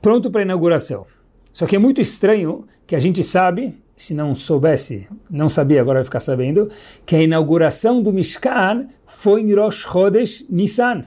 Pronto 0.00 0.30
para 0.30 0.42
inauguração. 0.42 1.06
Só 1.52 1.66
que 1.66 1.76
é 1.76 1.78
muito 1.78 2.00
estranho 2.00 2.66
que 2.86 2.94
a 2.94 3.00
gente 3.00 3.22
sabe, 3.22 3.76
se 3.96 4.14
não 4.14 4.34
soubesse, 4.34 5.08
não 5.28 5.48
sabia, 5.48 5.80
agora 5.80 5.98
vai 5.98 6.04
ficar 6.04 6.20
sabendo, 6.20 6.70
que 7.04 7.16
a 7.16 7.22
inauguração 7.22 8.00
do 8.00 8.12
Mishkan 8.12 8.86
foi 9.04 9.42
em 9.42 9.54
Rosh 9.54 9.82
Chodesh 9.82 10.46
Nissan. 10.48 11.06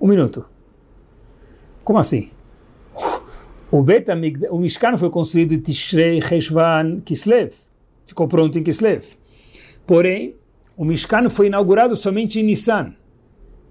Um 0.00 0.08
minuto. 0.08 0.46
Como 1.84 1.98
assim? 1.98 2.30
O, 3.70 3.82
Bet 3.82 4.06
o 4.50 4.58
Mishkan 4.58 4.96
foi 4.96 5.10
construído 5.10 5.52
em 5.52 5.60
Tishrei, 5.60 6.22
Cheshvan, 6.22 7.00
Kislev. 7.04 7.52
Ficou 8.06 8.26
pronto 8.26 8.58
em 8.58 8.62
Kislev. 8.62 9.04
Porém, 9.86 10.34
o 10.76 10.84
Mishkan 10.84 11.28
foi 11.28 11.48
inaugurado 11.48 11.94
somente 11.94 12.40
em 12.40 12.44
Nissan. 12.44 12.94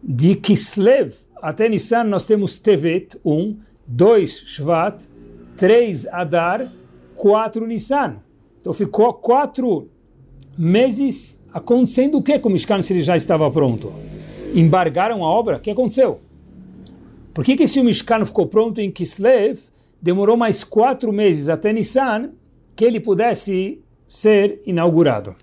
De 0.03 0.35
Kislev 0.35 1.13
até 1.41 1.67
Nissan 1.67 2.03
nós 2.03 2.25
temos 2.25 2.59
Tevet, 2.59 3.19
um, 3.25 3.57
dois 3.87 4.43
Shvat, 4.45 5.03
três 5.55 6.05
Adar, 6.07 6.71
quatro 7.15 7.65
Nissan. 7.65 8.17
Então 8.61 8.73
ficou 8.73 9.13
quatro 9.13 9.89
meses 10.55 11.43
acontecendo 11.51 12.17
o 12.17 12.21
que 12.21 12.37
com 12.37 12.49
o 12.49 12.51
Mishkan 12.51 12.81
se 12.81 12.93
ele 12.93 13.03
já 13.03 13.15
estava 13.15 13.49
pronto? 13.49 13.91
Embargaram 14.53 15.23
a 15.23 15.27
obra? 15.27 15.57
O 15.57 15.59
que 15.59 15.71
aconteceu? 15.71 16.19
Por 17.33 17.43
que, 17.43 17.55
que 17.55 17.67
se 17.67 17.79
o 17.79 17.83
Mishkan 17.83 18.25
ficou 18.25 18.47
pronto 18.47 18.79
em 18.81 18.91
Kislev, 18.91 19.59
demorou 20.01 20.37
mais 20.37 20.63
quatro 20.63 21.11
meses 21.11 21.49
até 21.49 21.73
Nissan 21.73 22.31
que 22.75 22.85
ele 22.85 22.99
pudesse 22.99 23.81
ser 24.07 24.61
inaugurado. 24.65 25.35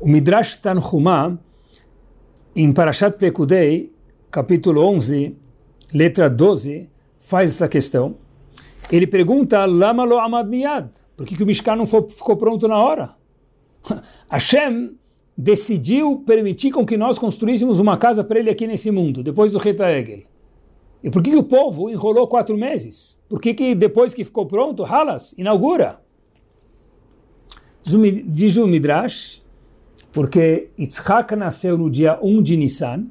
O 0.00 0.08
Midrash 0.08 0.56
Tanhumá, 0.56 1.38
em 2.54 2.72
Parashat 2.72 3.16
Pekudei, 3.16 3.92
capítulo 4.30 4.82
11, 4.82 5.36
letra 5.92 6.28
12, 6.28 6.88
faz 7.18 7.50
essa 7.50 7.68
questão. 7.68 8.16
Ele 8.90 9.06
pergunta, 9.06 9.64
Lama 9.64 10.04
lo 10.04 10.18
amad 10.18 10.48
miyad? 10.48 10.90
Por 11.16 11.26
que, 11.26 11.36
que 11.36 11.42
o 11.42 11.46
Mishkan 11.46 11.76
não 11.76 11.86
ficou 11.86 12.36
pronto 12.36 12.68
na 12.68 12.78
hora? 12.78 13.14
Hashem 14.30 14.96
decidiu 15.36 16.22
permitir 16.26 16.70
com 16.70 16.86
que 16.86 16.96
nós 16.96 17.18
construíssemos 17.18 17.78
uma 17.78 17.98
casa 17.98 18.24
para 18.24 18.38
ele 18.38 18.50
aqui 18.50 18.66
nesse 18.66 18.90
mundo, 18.90 19.22
depois 19.22 19.52
do 19.52 19.58
Reta 19.58 19.90
Egel. 19.90 20.22
E 21.06 21.10
por 21.10 21.22
que, 21.22 21.30
que 21.30 21.36
o 21.36 21.44
povo 21.44 21.88
enrolou 21.88 22.26
quatro 22.26 22.58
meses? 22.58 23.22
Por 23.28 23.40
que, 23.40 23.54
que 23.54 23.76
depois 23.76 24.12
que 24.12 24.24
ficou 24.24 24.44
pronto, 24.44 24.84
Halas 24.84 25.38
inaugura? 25.38 26.00
Diz 27.80 28.56
o 28.56 28.66
Midrash, 28.66 29.40
porque 30.10 30.70
Yitzhak 30.76 31.36
nasceu 31.36 31.78
no 31.78 31.88
dia 31.88 32.18
1 32.20 32.42
de 32.42 32.56
Nissan, 32.56 33.06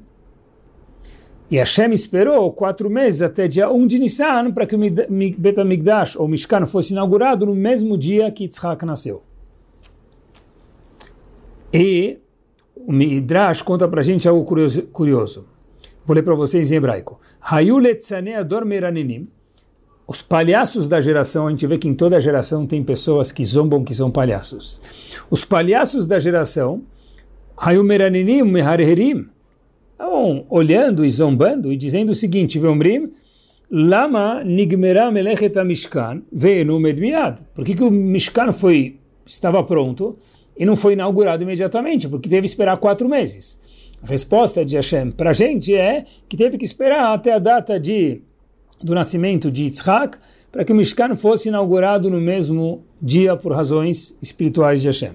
e 1.50 1.56
Hashem 1.56 1.94
esperou 1.94 2.52
quatro 2.52 2.90
meses 2.90 3.22
até 3.22 3.48
dia 3.48 3.70
1 3.70 3.86
de 3.86 3.98
Nissan 3.98 4.52
para 4.52 4.66
que 4.66 4.76
o 4.76 4.78
Bet 4.78 5.58
HaMikdash, 5.58 6.16
ou 6.16 6.28
Mishkan, 6.28 6.66
fosse 6.66 6.92
inaugurado 6.92 7.46
no 7.46 7.54
mesmo 7.54 7.96
dia 7.96 8.30
que 8.30 8.44
Yitzhak 8.44 8.84
nasceu. 8.84 9.22
E 11.72 12.18
o 12.76 12.92
Midrash 12.92 13.62
conta 13.62 13.88
para 13.88 14.00
a 14.00 14.04
gente 14.04 14.28
algo 14.28 14.44
curioso. 14.92 15.55
Vou 16.06 16.14
ler 16.14 16.22
para 16.22 16.36
vocês 16.36 16.70
em 16.70 16.76
hebraico. 16.76 17.20
Os 20.06 20.22
palhaços 20.22 20.86
da 20.86 21.00
geração, 21.00 21.48
a 21.48 21.50
gente 21.50 21.66
vê 21.66 21.76
que 21.76 21.88
em 21.88 21.94
toda 21.94 22.20
geração 22.20 22.64
tem 22.64 22.84
pessoas 22.84 23.32
que 23.32 23.44
zombam 23.44 23.82
que 23.82 23.92
são 23.92 24.08
palhaços. 24.08 24.80
Os 25.28 25.44
palhaços 25.44 26.06
da 26.06 26.20
geração, 26.20 26.84
meharerim, 27.74 29.26
estavam 29.92 30.46
olhando 30.48 31.04
e 31.04 31.10
zombando 31.10 31.72
e 31.72 31.76
dizendo 31.76 32.10
o 32.10 32.14
seguinte, 32.14 32.58
Vemrim, 32.60 33.12
Lama 33.68 34.44
nigmera 34.44 35.10
melechet 35.10 35.56
mishkan 35.64 36.22
ve'enu 36.30 36.78
medmiad. 36.78 37.40
Por 37.52 37.64
que, 37.64 37.74
que 37.74 37.82
o 37.82 37.90
Mishkan 37.90 38.52
foi, 38.52 39.00
estava 39.26 39.60
pronto 39.64 40.16
e 40.56 40.64
não 40.64 40.76
foi 40.76 40.92
inaugurado 40.92 41.42
imediatamente? 41.42 42.08
Porque 42.08 42.28
teve 42.28 42.42
que 42.42 42.46
esperar 42.46 42.76
quatro 42.76 43.08
meses. 43.08 43.60
A 44.02 44.06
resposta 44.06 44.64
de 44.64 44.76
Hashem 44.76 45.10
para 45.10 45.30
a 45.30 45.32
gente 45.32 45.74
é 45.74 46.04
que 46.28 46.36
teve 46.36 46.58
que 46.58 46.64
esperar 46.64 47.14
até 47.14 47.32
a 47.32 47.38
data 47.38 47.78
de, 47.78 48.22
do 48.82 48.94
nascimento 48.94 49.50
de 49.50 49.64
Yitzhak 49.64 50.18
para 50.52 50.64
que 50.64 50.72
o 50.72 50.76
Mishkan 50.76 51.16
fosse 51.16 51.48
inaugurado 51.48 52.08
no 52.08 52.20
mesmo 52.20 52.84
dia 53.00 53.36
por 53.36 53.52
razões 53.52 54.16
espirituais 54.22 54.80
de 54.80 54.88
Hashem. 54.88 55.12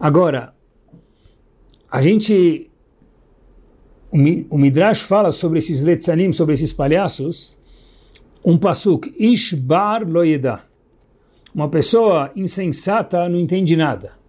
Agora, 0.00 0.52
a 1.90 2.00
gente, 2.00 2.70
o 4.12 4.58
Midrash 4.58 5.02
fala 5.02 5.32
sobre 5.32 5.58
esses 5.58 5.82
letzanim, 5.82 6.32
sobre 6.32 6.54
esses 6.54 6.72
palhaços, 6.72 7.58
um 8.44 8.56
pasuk, 8.56 9.14
Ishbar 9.18 10.08
loyeda. 10.08 10.62
Uma 11.54 11.68
pessoa 11.68 12.30
insensata 12.36 13.28
não 13.28 13.38
entende 13.38 13.76
nada. 13.76 14.19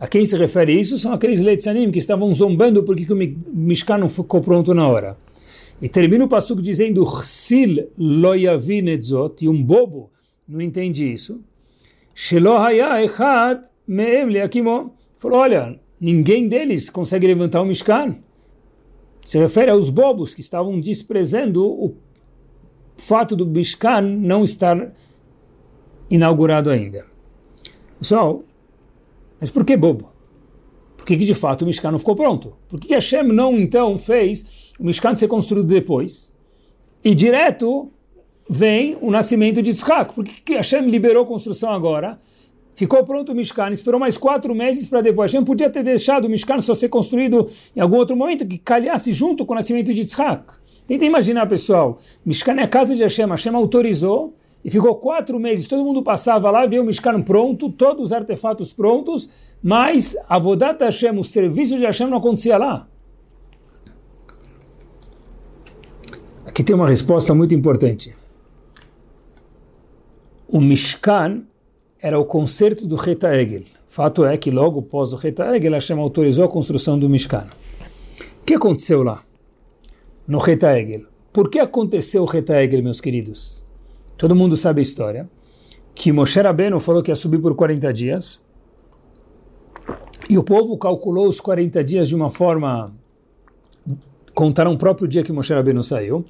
A 0.00 0.06
quem 0.06 0.24
se 0.24 0.38
refere 0.38 0.78
isso 0.78 0.96
são 0.96 1.12
aqueles 1.12 1.42
leitzanim 1.42 1.90
que 1.90 1.98
estavam 1.98 2.32
zombando 2.32 2.84
porque 2.84 3.12
o 3.12 3.16
Mishkan 3.16 3.98
não 3.98 4.08
ficou 4.08 4.40
pronto 4.40 4.72
na 4.72 4.86
hora. 4.86 5.16
E 5.82 5.88
termina 5.88 6.24
o 6.24 6.28
passuco 6.28 6.62
dizendo 6.62 7.04
Chsil 7.04 7.90
loyavin 7.98 8.88
etzot, 8.88 9.44
e 9.44 9.48
um 9.48 9.62
bobo 9.62 10.10
não 10.46 10.60
entende 10.60 11.12
isso. 11.12 11.40
Shelohaya 12.14 13.02
echad 13.02 13.62
me'em 13.86 14.26
leakimo. 14.26 14.94
Falou, 15.18 15.38
olha, 15.38 15.78
ninguém 16.00 16.48
deles 16.48 16.90
consegue 16.90 17.26
levantar 17.26 17.60
o 17.60 17.66
Mishkan. 17.66 18.16
Se 19.24 19.38
refere 19.38 19.70
aos 19.70 19.88
bobos 19.88 20.34
que 20.34 20.40
estavam 20.40 20.80
desprezando 20.80 21.64
o 21.64 21.94
fato 22.96 23.36
do 23.36 23.46
Mishkan 23.46 24.02
não 24.02 24.44
estar 24.44 24.92
inaugurado 26.10 26.70
ainda. 26.70 27.04
Pessoal, 27.98 28.42
mas 29.40 29.50
por 29.50 29.64
que 29.64 29.76
bobo? 29.76 30.10
Por 30.96 31.06
que, 31.06 31.16
que 31.16 31.24
de 31.24 31.34
fato 31.34 31.62
o 31.62 31.66
Mishkan 31.66 31.90
não 31.90 31.98
ficou 31.98 32.14
pronto? 32.14 32.56
Por 32.68 32.78
que, 32.80 32.88
que 32.88 32.94
Hashem 32.94 33.22
não 33.24 33.56
então 33.56 33.96
fez 33.96 34.72
o 34.78 34.84
Mishkan 34.84 35.14
ser 35.14 35.28
construído 35.28 35.66
depois? 35.66 36.34
E 37.04 37.14
direto 37.14 37.90
vem 38.48 38.96
o 39.00 39.10
nascimento 39.10 39.62
de 39.62 39.70
Yitzhak. 39.70 40.12
Por 40.12 40.24
que, 40.24 40.42
que 40.42 40.54
Hashem 40.54 40.88
liberou 40.88 41.24
a 41.24 41.26
construção 41.26 41.70
agora? 41.70 42.18
ficou 42.78 43.02
pronto 43.02 43.32
o 43.32 43.34
Mishkan, 43.34 43.70
esperou 43.72 43.98
mais 43.98 44.16
quatro 44.16 44.54
meses 44.54 44.88
para 44.88 45.00
depois. 45.00 45.32
Hashem 45.32 45.44
podia 45.44 45.68
ter 45.68 45.82
deixado 45.82 46.26
o 46.26 46.28
Mishkan 46.28 46.60
só 46.60 46.76
ser 46.76 46.88
construído 46.88 47.48
em 47.74 47.80
algum 47.80 47.96
outro 47.96 48.16
momento 48.16 48.46
que 48.46 48.56
calhasse 48.56 49.12
junto 49.12 49.44
com 49.44 49.52
o 49.52 49.56
nascimento 49.56 49.92
de 49.92 50.00
Yitzhak. 50.00 50.44
Tenta 50.86 51.04
imaginar, 51.04 51.46
pessoal, 51.48 51.98
Mishkan 52.24 52.54
é 52.54 52.62
a 52.62 52.68
casa 52.68 52.94
de 52.94 53.02
Hashem, 53.02 53.28
Hashem 53.28 53.54
autorizou 53.56 54.36
e 54.64 54.70
ficou 54.70 54.96
quatro 54.96 55.38
meses, 55.38 55.68
todo 55.68 55.84
mundo 55.84 56.02
passava 56.02 56.50
lá, 56.50 56.66
via 56.66 56.82
o 56.82 56.84
Mishkan 56.84 57.22
pronto, 57.22 57.70
todos 57.70 58.06
os 58.06 58.12
artefatos 58.12 58.72
prontos, 58.72 59.54
mas 59.62 60.16
a 60.28 60.38
Vodat 60.38 60.82
Hashem, 60.82 61.16
o 61.16 61.24
serviço 61.24 61.76
de 61.76 61.84
Hashem 61.84 62.08
não 62.08 62.18
acontecia 62.18 62.58
lá. 62.58 62.88
Aqui 66.44 66.64
tem 66.64 66.74
uma 66.74 66.88
resposta 66.88 67.34
muito 67.34 67.54
importante. 67.54 68.14
O 70.48 70.60
Mishkan 70.60 71.44
era 72.00 72.18
o 72.18 72.24
concerto 72.24 72.86
do 72.86 72.96
Reta 72.96 73.34
Egel. 73.34 73.62
Fato 73.88 74.24
é 74.24 74.36
que 74.36 74.50
logo 74.50 74.80
após 74.80 75.12
o 75.12 75.16
Reta 75.16 75.54
Egel, 75.56 75.72
Hashem 75.72 75.98
autorizou 75.98 76.44
a 76.44 76.48
construção 76.48 76.98
do 76.98 77.08
Mishkan. 77.08 77.46
O 78.42 78.44
que 78.44 78.54
aconteceu 78.54 79.02
lá? 79.02 79.22
No 80.26 80.38
Reta 80.38 80.76
Egel. 80.78 81.02
Por 81.32 81.48
que 81.48 81.60
aconteceu 81.60 82.22
o 82.22 82.26
Reta 82.26 82.60
Egel, 82.62 82.82
meus 82.82 83.00
queridos? 83.00 83.64
Todo 84.18 84.36
mundo 84.36 84.56
sabe 84.56 84.80
a 84.80 84.82
história. 84.82 85.28
Que 85.94 86.12
Moshe 86.12 86.40
Rabbeinu 86.40 86.78
falou 86.78 87.02
que 87.02 87.10
ia 87.10 87.14
subir 87.14 87.38
por 87.40 87.54
40 87.54 87.92
dias. 87.92 88.40
E 90.28 90.36
o 90.36 90.44
povo 90.44 90.76
calculou 90.76 91.26
os 91.26 91.40
40 91.40 91.82
dias 91.82 92.08
de 92.08 92.14
uma 92.14 92.28
forma 92.28 92.92
contaram 94.38 94.72
o 94.72 94.78
próprio 94.78 95.08
dia 95.08 95.24
que 95.24 95.32
Moshe 95.32 95.52
Rabbeinu 95.52 95.82
saiu. 95.82 96.24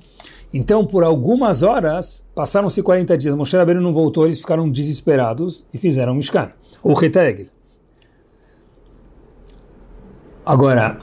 Então, 0.51 0.87
por 0.87 1.05
algumas 1.05 1.63
horas, 1.63 2.27
passaram-se 2.35 2.83
40 2.83 3.19
dias, 3.19 3.35
Moshe 3.35 3.55
Rabbeinu 3.55 3.83
não 3.83 3.93
voltou, 3.93 4.25
eles 4.25 4.41
ficaram 4.41 4.71
desesperados 4.71 5.67
e 5.75 5.77
fizeram 5.77 6.15
Mishkan, 6.15 6.51
ou 6.83 6.95
Retegel. 6.95 7.49
Agora, 10.47 10.99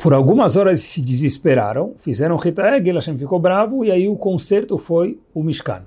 por 0.00 0.14
algumas 0.14 0.54
horas 0.54 0.78
se 0.78 1.02
desesperaram, 1.02 1.94
fizeram 1.96 2.36
Retegel, 2.36 2.94
Hashem 2.94 3.16
ficou 3.16 3.40
bravo, 3.40 3.84
e 3.84 3.90
aí 3.90 4.06
o 4.06 4.14
conserto 4.14 4.78
foi 4.78 5.18
o 5.34 5.42
Mishkan. 5.42 5.82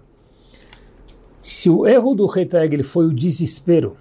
Se 1.50 1.70
o 1.70 1.88
erro 1.88 2.13
do 2.13 2.25
Retegel 2.25 2.84
foi 2.84 3.06
o 3.06 3.13
desespero, 3.13 3.96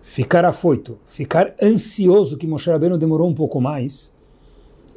ficar 0.00 0.46
afoito, 0.46 0.96
ficar 1.04 1.54
ansioso 1.62 2.38
que 2.38 2.46
Moshe 2.46 2.70
Rabbeinu 2.70 2.96
demorou 2.96 3.28
um 3.28 3.34
pouco 3.34 3.60
mais, 3.60 4.16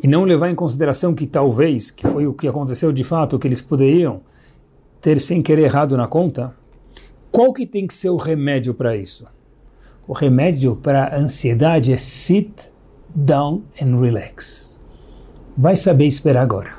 e 0.01 0.07
não 0.07 0.23
levar 0.23 0.49
em 0.49 0.55
consideração 0.55 1.13
que 1.13 1.27
talvez, 1.27 1.91
que 1.91 2.07
foi 2.07 2.25
o 2.25 2.33
que 2.33 2.47
aconteceu 2.47 2.93
de 2.93 3.03
fato, 3.03 3.37
que 3.37 3.45
eles 3.45 3.59
poderiam 3.59 4.21
ter 5.01 5.19
sem 5.19 5.41
querer 5.41 5.63
errado 5.63 5.97
na 5.97 6.07
conta, 6.07 6.55
qual 7.29 7.51
que 7.51 7.65
tem 7.65 7.85
que 7.85 7.93
ser 7.93 8.11
o 8.11 8.15
remédio 8.15 8.73
para 8.73 8.95
isso? 8.95 9.25
O 10.07 10.13
remédio 10.13 10.77
para 10.77 11.03
a 11.03 11.17
ansiedade 11.17 11.91
é 11.91 11.97
sit 11.97 12.71
down 13.13 13.63
and 13.81 13.99
relax. 13.99 14.79
Vai 15.57 15.75
saber 15.75 16.05
esperar 16.05 16.43
agora. 16.43 16.77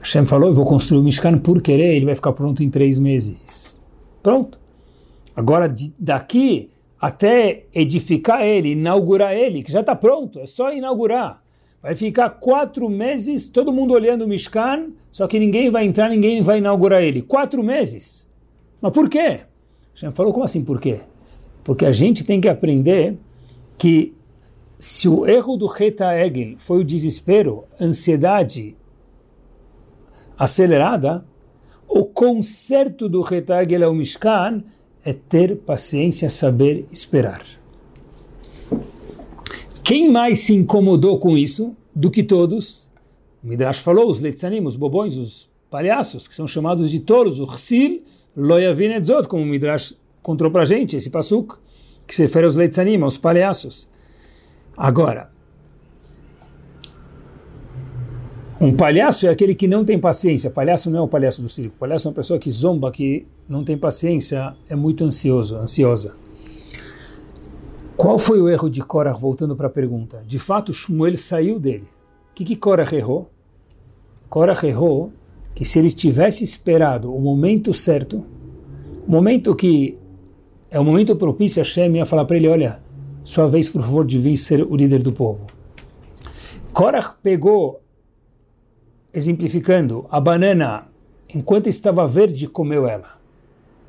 Hashem 0.00 0.26
falou, 0.26 0.48
eu 0.48 0.52
vou 0.52 0.66
construir 0.66 0.98
o 0.98 1.04
Mishkan 1.04 1.38
por 1.38 1.62
querer, 1.62 1.94
ele 1.94 2.06
vai 2.06 2.16
ficar 2.16 2.32
pronto 2.32 2.60
em 2.64 2.68
três 2.68 2.98
meses. 2.98 3.85
Pronto. 4.26 4.58
Agora, 5.36 5.72
daqui 5.96 6.68
até 7.00 7.62
edificar 7.72 8.42
ele, 8.42 8.72
inaugurar 8.72 9.32
ele, 9.32 9.62
que 9.62 9.70
já 9.70 9.82
está 9.82 9.94
pronto, 9.94 10.40
é 10.40 10.46
só 10.46 10.72
inaugurar. 10.72 11.40
Vai 11.80 11.94
ficar 11.94 12.30
quatro 12.30 12.90
meses 12.90 13.46
todo 13.46 13.72
mundo 13.72 13.94
olhando 13.94 14.24
o 14.24 14.28
Mishkan, 14.28 14.88
só 15.12 15.28
que 15.28 15.38
ninguém 15.38 15.70
vai 15.70 15.86
entrar, 15.86 16.08
ninguém 16.08 16.42
vai 16.42 16.58
inaugurar 16.58 17.04
ele. 17.04 17.22
Quatro 17.22 17.62
meses. 17.62 18.28
Mas 18.80 18.92
por 18.92 19.08
quê? 19.08 19.42
Hashem 19.94 20.10
falou, 20.10 20.32
como 20.32 20.44
assim 20.44 20.64
por 20.64 20.80
quê? 20.80 21.02
Porque 21.62 21.86
a 21.86 21.92
gente 21.92 22.24
tem 22.24 22.40
que 22.40 22.48
aprender 22.48 23.16
que 23.78 24.12
se 24.76 25.08
o 25.08 25.24
erro 25.24 25.56
do 25.56 25.66
Reta 25.66 26.12
Egel 26.18 26.56
foi 26.58 26.80
o 26.80 26.84
desespero, 26.84 27.62
ansiedade 27.80 28.76
acelerada, 30.36 31.24
o 31.88 32.04
conserto 32.04 33.08
do 33.08 33.20
Reta 33.22 33.62
Egel 33.62 33.84
ao 33.84 33.94
Mishkan 33.94 34.62
é 35.04 35.12
ter 35.12 35.56
paciência, 35.56 36.28
saber 36.28 36.86
esperar. 36.90 37.44
Quem 39.82 40.10
mais 40.10 40.40
se 40.40 40.54
incomodou 40.54 41.18
com 41.18 41.36
isso 41.36 41.76
do 41.94 42.10
que 42.10 42.22
todos? 42.22 42.90
O 43.42 43.46
Midrash 43.46 43.78
falou, 43.78 44.10
os 44.10 44.20
leitzanim, 44.20 44.64
os 44.64 44.74
bobões, 44.74 45.16
os 45.16 45.48
palhaços, 45.70 46.26
que 46.26 46.34
são 46.34 46.46
chamados 46.46 46.90
de 46.90 47.00
tolos, 47.00 47.38
o 47.38 47.46
Chsil, 47.46 48.02
Loyavin 48.36 48.94
Edzot, 48.94 49.28
como 49.28 49.44
o 49.44 49.46
Midrash 49.46 49.96
contou 50.22 50.50
a 50.58 50.64
gente, 50.64 50.96
esse 50.96 51.08
pasuk, 51.08 51.54
que 52.04 52.14
se 52.14 52.22
refere 52.22 52.46
aos 52.46 52.56
leitzanim, 52.56 53.00
aos 53.00 53.16
palhaços. 53.16 53.88
Agora, 54.76 55.30
um 58.60 58.74
palhaço 58.74 59.26
é 59.26 59.30
aquele 59.30 59.54
que 59.54 59.68
não 59.68 59.84
tem 59.84 59.98
paciência. 59.98 60.50
Palhaço 60.50 60.90
não 60.90 61.00
é 61.00 61.02
o 61.02 61.08
palhaço 61.08 61.42
do 61.42 61.48
circo. 61.48 61.76
Palhaço 61.78 62.06
é 62.06 62.10
uma 62.10 62.14
pessoa 62.14 62.38
que 62.38 62.50
zomba, 62.50 62.90
que 62.90 63.26
não 63.48 63.62
tem 63.62 63.76
paciência, 63.76 64.54
é 64.68 64.74
muito 64.74 65.04
ansioso, 65.04 65.56
ansiosa. 65.56 66.16
Qual 67.96 68.18
foi 68.18 68.40
o 68.40 68.48
erro 68.48 68.68
de 68.68 68.82
Korah, 68.82 69.12
voltando 69.12 69.56
para 69.56 69.68
a 69.68 69.70
pergunta? 69.70 70.22
De 70.26 70.38
fato, 70.38 70.72
Shmuel 70.72 71.16
saiu 71.16 71.58
dele. 71.58 71.84
O 72.30 72.34
que, 72.34 72.44
que 72.44 72.56
Korah 72.56 72.88
errou? 72.92 73.30
Korah 74.28 74.58
errou 74.64 75.12
que 75.54 75.64
se 75.64 75.78
ele 75.78 75.90
tivesse 75.90 76.44
esperado 76.44 77.14
o 77.14 77.20
momento 77.20 77.72
certo, 77.72 78.22
o 79.06 79.10
momento 79.10 79.54
que 79.54 79.96
é 80.70 80.78
o 80.78 80.84
momento 80.84 81.16
propício, 81.16 81.62
Hashem 81.62 81.96
ia 81.96 82.04
falar 82.04 82.26
para 82.26 82.36
ele, 82.36 82.48
olha, 82.48 82.80
sua 83.24 83.46
vez, 83.46 83.68
por 83.68 83.80
favor, 83.80 84.04
de 84.04 84.18
vir 84.18 84.36
ser 84.36 84.62
o 84.62 84.76
líder 84.76 85.02
do 85.02 85.12
povo. 85.12 85.46
Korah 86.72 87.14
pegou, 87.22 87.80
exemplificando, 89.16 90.06
a 90.10 90.20
banana 90.20 90.86
enquanto 91.34 91.68
estava 91.68 92.06
verde, 92.06 92.46
comeu 92.46 92.86
ela. 92.86 93.18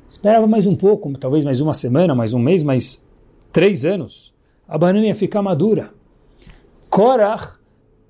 Esperava 0.08 0.46
mais 0.46 0.66
um 0.66 0.74
pouco, 0.74 1.16
talvez 1.18 1.44
mais 1.44 1.60
uma 1.60 1.74
semana, 1.74 2.14
mais 2.14 2.32
um 2.32 2.38
mês, 2.38 2.62
mas 2.62 3.06
três 3.52 3.84
anos, 3.84 4.34
a 4.66 4.78
banana 4.78 5.06
ia 5.06 5.14
ficar 5.14 5.42
madura. 5.42 5.90
Korach, 6.88 7.58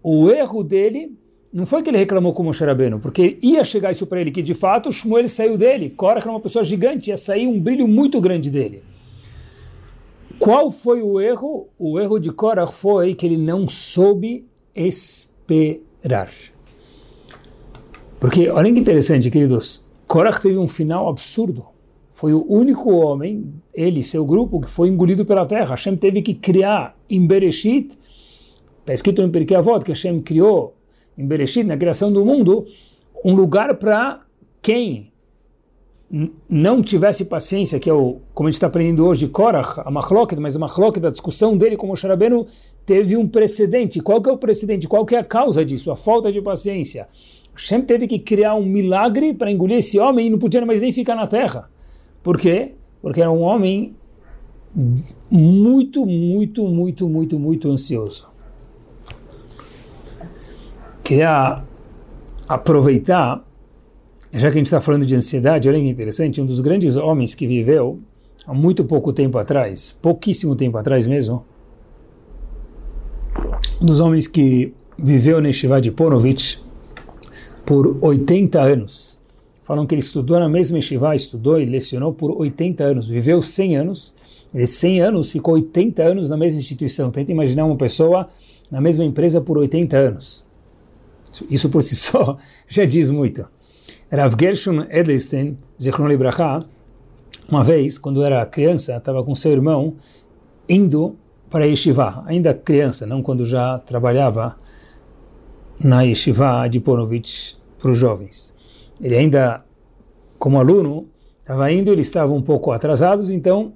o 0.02 0.31
erro 0.31 0.62
dele 0.62 1.12
não 1.52 1.66
foi 1.66 1.83
que 1.83 1.90
ele 1.90 1.98
reclamou 1.98 2.33
com 2.33 2.44
Moshe 2.44 2.64
Rabbeinu, 2.64 3.00
porque 3.00 3.38
ia 3.42 3.64
chegar 3.64 3.90
isso 3.90 4.07
para 4.07 4.20
ele, 4.20 4.31
que 4.31 4.42
de 4.42 4.54
fato 4.54 4.92
Shmuel 4.92 5.26
saiu 5.26 5.59
dele. 5.59 5.90
Korach 5.90 6.22
era 6.22 6.31
uma 6.31 6.40
pessoa 6.40 6.62
gigante, 6.62 7.11
ia 7.11 7.16
sair 7.16 7.48
um 7.48 7.61
brilho 7.61 7.88
muito 7.88 8.20
grande 8.20 8.50
dele. 8.50 8.83
Qual 10.38 10.70
foi 10.70 11.02
o 11.02 11.20
erro? 11.20 11.68
O 11.76 11.98
erro 11.98 12.20
de 12.20 12.31
Korach 12.31 12.72
foi 12.72 13.12
que 13.12 13.26
ele 13.26 13.37
não 13.37 13.66
soube 13.66 14.46
esperar. 14.72 16.31
Porque, 18.20 18.48
olha 18.48 18.72
que 18.72 18.81
interessante, 18.81 19.31
queridos, 19.31 19.87
Korach 20.07 20.40
teve 20.40 20.59
um 20.59 20.68
final 20.68 21.09
absurdo 21.09 21.66
foi 22.18 22.33
o 22.33 22.44
único 22.48 22.90
homem, 22.90 23.54
ele, 23.72 24.02
seu 24.02 24.26
grupo, 24.26 24.61
que 24.61 24.68
foi 24.68 24.88
engolido 24.88 25.24
pela 25.24 25.46
terra. 25.46 25.76
Hashem 25.76 25.96
teve 25.96 26.20
que 26.20 26.35
criar 26.35 26.98
em 27.09 27.24
Bereshit, 27.24 27.96
está 28.81 28.92
escrito 28.92 29.22
em 29.22 29.31
Pirkei 29.31 29.57
Avot, 29.57 29.85
que 29.85 29.92
Hashem 29.92 30.20
criou 30.20 30.74
em 31.16 31.24
Bereshit, 31.24 31.62
na 31.62 31.76
criação 31.76 32.12
do 32.12 32.24
mundo, 32.24 32.66
um 33.24 33.37
lugar 33.37 33.72
para 33.76 34.22
quem 34.61 35.12
não 36.50 36.83
tivesse 36.83 37.26
paciência, 37.26 37.78
que 37.78 37.88
é 37.88 37.94
o, 37.94 38.16
como 38.35 38.48
a 38.48 38.50
gente 38.50 38.57
está 38.57 38.66
aprendendo 38.66 39.07
hoje, 39.07 39.28
Korach, 39.28 39.81
a 39.85 39.88
Machloket, 39.88 40.40
mas 40.40 40.57
a 40.57 40.59
Machloket, 40.59 41.07
a 41.07 41.11
discussão 41.11 41.57
dele 41.57 41.76
com 41.76 41.88
o 41.88 41.94
Rabbeinu, 41.94 42.48
teve 42.85 43.16
um 43.16 43.28
precedente. 43.28 44.00
Qual 44.00 44.20
que 44.20 44.28
é 44.28 44.33
o 44.33 44.38
precedente? 44.38 44.88
Qual 44.88 45.07
que 45.07 45.14
é 45.14 45.20
a 45.20 45.24
causa 45.24 45.64
disso? 45.64 45.92
A 45.92 45.94
falta 45.94 46.33
de 46.33 46.42
paciência. 46.42 47.07
Hashem 47.59 47.83
teve 47.83 48.07
que 48.07 48.21
criar 48.21 48.55
um 48.55 48.64
milagre 48.64 49.35
para 49.35 49.51
engolir 49.51 49.79
esse 49.79 49.99
homem 49.99 50.29
e 50.29 50.31
não 50.31 50.38
podia 50.38 50.64
mais 50.64 50.81
nem 50.81 50.92
ficar 50.92 51.16
na 51.16 51.27
terra. 51.27 51.68
Por 52.23 52.38
quê? 52.38 52.75
Porque 53.03 53.21
era 53.21 53.31
um 53.31 53.40
homem 53.40 53.97
muito, 55.29 56.07
muito, 56.07 56.64
muito, 56.68 57.09
muito, 57.09 57.38
muito 57.38 57.68
ansioso. 57.68 58.29
Queria 61.03 61.64
aproveitar, 62.49 63.44
já 64.33 64.51
que 64.51 64.57
a 64.57 64.61
gente 64.61 64.66
está 64.66 64.81
falando 64.81 65.05
de 65.05 65.16
ansiedade, 65.16 65.68
olha 65.68 65.81
que 65.81 65.88
interessante, 65.88 66.40
um 66.40 66.47
dos 66.47 66.61
grandes 66.61 66.97
homens 66.97 67.35
que 67.35 67.47
viveu 67.47 67.99
há 68.47 68.55
muito 68.55 68.85
pouco 68.85 69.12
tempo 69.12 69.37
atrás, 69.37 69.99
pouquíssimo 70.01 70.55
tempo 70.55 70.79
atrás 70.79 71.09
mesmo, 71.09 71.44
um 73.81 73.87
dos 73.87 74.01
homens 74.01 74.29
que 74.29 74.73
viveu 74.97 75.40
na 75.40 75.49
Yeshiva 75.49 75.81
de 75.81 75.90
Ponovitch 75.90 76.67
por 77.68 77.98
80 78.00 78.62
anos, 78.62 79.18
falam 79.62 79.87
que 79.87 79.94
ele 79.94 80.00
estudou 80.00 80.40
na 80.40 80.48
mesma 80.48 80.78
yeshiva, 80.78 81.14
estudou 81.14 81.61
e 81.61 81.66
lecionou 81.66 82.14
por 82.14 82.31
80 82.40 82.83
anos, 82.83 83.07
viveu 83.07 83.42
100 83.42 83.76
anos, 83.76 84.14
ele 84.54 84.66
100 84.66 85.02
anos 85.02 85.31
ficou 85.31 85.52
80 85.52 86.02
anos 86.02 86.31
na 86.31 86.37
mesma 86.38 86.61
instituição. 86.61 87.11
Tenta 87.11 87.31
imaginar 87.31 87.66
uma 87.66 87.76
pessoa 87.76 88.31
na 88.70 88.81
mesma 88.81 89.04
empresa 89.04 89.42
por 89.42 89.59
80 89.59 89.98
anos. 89.98 90.46
Isso 91.50 91.68
por 91.68 91.83
si 91.83 91.94
só 91.94 92.38
já 92.66 92.87
diz 92.87 93.11
muito. 93.11 93.46
Rav 94.11 94.35
Gershon 94.40 94.87
Edelstein, 94.88 95.59
Zichron 95.78 96.09
Libraha, 96.09 96.64
uma 97.50 97.62
vez, 97.62 97.98
quando 97.98 98.22
era 98.22 98.46
criança, 98.46 98.96
estava 98.96 99.22
com 99.22 99.35
seu 99.35 99.52
irmão 99.52 99.94
indo 100.66 101.16
para 101.50 101.64
a 101.64 101.66
Yeshiva, 101.66 102.24
ainda 102.26 102.54
criança, 102.54 103.07
não 103.07 103.22
quando 103.22 103.44
já 103.44 103.78
trabalhava 103.78 104.57
na 105.78 106.00
Yeshiva 106.00 106.66
de 106.66 106.81
Ponovitch 106.81 107.58
para 107.78 107.90
os 107.90 107.98
jovens. 107.98 108.54
Ele 109.00 109.16
ainda, 109.16 109.64
como 110.38 110.58
aluno, 110.58 111.08
estava 111.40 111.70
indo, 111.72 111.92
eles 111.92 112.06
estavam 112.06 112.36
um 112.36 112.42
pouco 112.42 112.72
atrasados, 112.72 113.30
então 113.30 113.72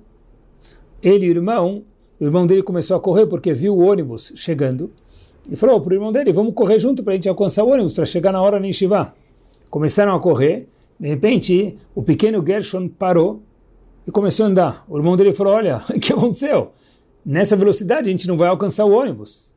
ele 1.03 1.27
e 1.27 1.29
o 1.31 1.33
irmão, 1.33 1.85
o 2.21 2.25
irmão 2.25 2.47
dele 2.47 2.63
começou 2.63 2.97
a 2.97 3.01
correr 3.01 3.27
porque 3.27 3.53
viu 3.53 3.75
o 3.77 3.81
ônibus 3.81 4.33
chegando 4.37 4.91
e 5.51 5.57
falou 5.57 5.81
para 5.81 5.91
o 5.91 5.95
irmão 5.95 6.13
dele, 6.13 6.33
vamos 6.33 6.55
correr 6.55 6.79
junto 6.79 7.03
para 7.03 7.13
a 7.13 7.17
gente 7.17 7.29
alcançar 7.29 7.65
o 7.65 7.71
ônibus, 7.71 7.93
para 7.93 8.05
chegar 8.05 8.33
na 8.33 8.41
hora 8.41 8.61
na 8.61 8.67
Yeshiva. 8.67 9.15
Começaram 9.71 10.15
a 10.15 10.21
correr, 10.21 10.69
de 10.99 11.09
repente 11.09 11.77
o 11.95 12.03
pequeno 12.03 12.45
Gershon 12.47 12.89
parou 12.89 13.43
e 14.07 14.11
começou 14.11 14.47
a 14.47 14.49
andar. 14.49 14.85
O 14.89 14.97
irmão 14.97 15.17
dele 15.17 15.33
falou: 15.33 15.55
Olha, 15.55 15.83
o 15.91 15.99
que 15.99 16.13
aconteceu? 16.13 16.73
Nessa 17.25 17.57
velocidade 17.57 18.09
a 18.09 18.13
gente 18.13 18.29
não 18.29 18.37
vai 18.37 18.49
alcançar 18.49 18.85
o 18.85 18.93
ônibus. 18.93 19.52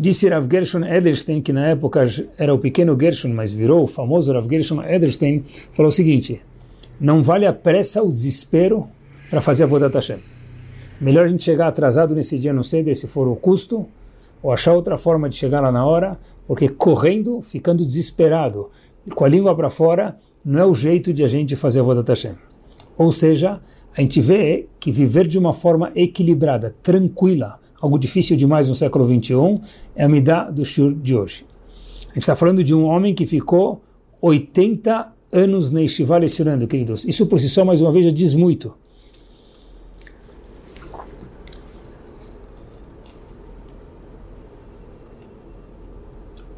Disse 0.00 0.30
Rav 0.30 0.48
Gershon 0.50 0.82
Edelstein, 0.82 1.42
que 1.42 1.52
na 1.52 1.66
época 1.66 2.02
era 2.38 2.54
o 2.54 2.58
pequeno 2.58 2.96
Gershon, 2.98 3.34
mas 3.34 3.52
virou 3.52 3.82
o 3.82 3.86
famoso 3.86 4.32
Rav 4.32 4.48
Gershon 4.48 4.82
Edelstein, 4.82 5.44
falou 5.72 5.90
o 5.90 5.92
seguinte: 5.92 6.40
Não 6.98 7.22
vale 7.22 7.44
a 7.44 7.52
pressa, 7.52 8.02
o 8.02 8.10
desespero 8.10 8.88
para 9.28 9.42
fazer 9.42 9.64
a 9.64 9.66
Vodat 9.66 9.92
Hashem. 9.92 10.20
Melhor 10.98 11.26
a 11.26 11.28
gente 11.28 11.44
chegar 11.44 11.68
atrasado 11.68 12.14
nesse 12.14 12.38
dia 12.38 12.50
no 12.50 12.64
cedo, 12.64 12.94
se 12.94 13.06
for 13.06 13.28
o 13.28 13.36
custo, 13.36 13.86
ou 14.42 14.50
achar 14.50 14.72
outra 14.72 14.96
forma 14.96 15.28
de 15.28 15.36
chegar 15.36 15.60
lá 15.60 15.70
na 15.70 15.84
hora, 15.84 16.18
porque 16.46 16.66
correndo, 16.66 17.42
ficando 17.42 17.84
desesperado, 17.84 18.70
com 19.14 19.26
a 19.26 19.28
língua 19.28 19.54
para 19.54 19.68
fora, 19.68 20.16
não 20.42 20.60
é 20.60 20.64
o 20.64 20.72
jeito 20.72 21.12
de 21.12 21.22
a 21.22 21.28
gente 21.28 21.54
fazer 21.56 21.80
a 21.80 21.82
Vodat 21.82 22.08
Hashem. 22.08 22.36
Ou 22.96 23.10
seja, 23.10 23.60
a 23.94 24.00
gente 24.00 24.18
vê 24.22 24.66
que 24.80 24.90
viver 24.90 25.26
de 25.26 25.38
uma 25.38 25.52
forma 25.52 25.92
equilibrada, 25.94 26.74
tranquila, 26.82 27.60
algo 27.80 27.98
difícil 27.98 28.36
demais 28.36 28.68
no 28.68 28.74
século 28.74 29.06
XXI, 29.06 29.60
é 29.96 30.04
a 30.04 30.08
midá 30.08 30.50
do 30.50 30.64
shur 30.64 30.92
de 30.94 31.16
hoje. 31.16 31.46
A 32.10 32.14
gente 32.14 32.22
está 32.22 32.36
falando 32.36 32.62
de 32.62 32.74
um 32.74 32.84
homem 32.84 33.14
que 33.14 33.24
ficou 33.24 33.80
80 34.20 35.12
anos 35.32 35.72
na 35.72 35.80
Yeshiva 35.80 36.18
lecionando, 36.18 36.66
queridos. 36.66 37.04
Isso 37.04 37.26
por 37.26 37.40
si 37.40 37.48
só, 37.48 37.64
mais 37.64 37.80
uma 37.80 37.92
vez, 37.92 38.04
já 38.04 38.10
diz 38.10 38.34
muito. 38.34 38.74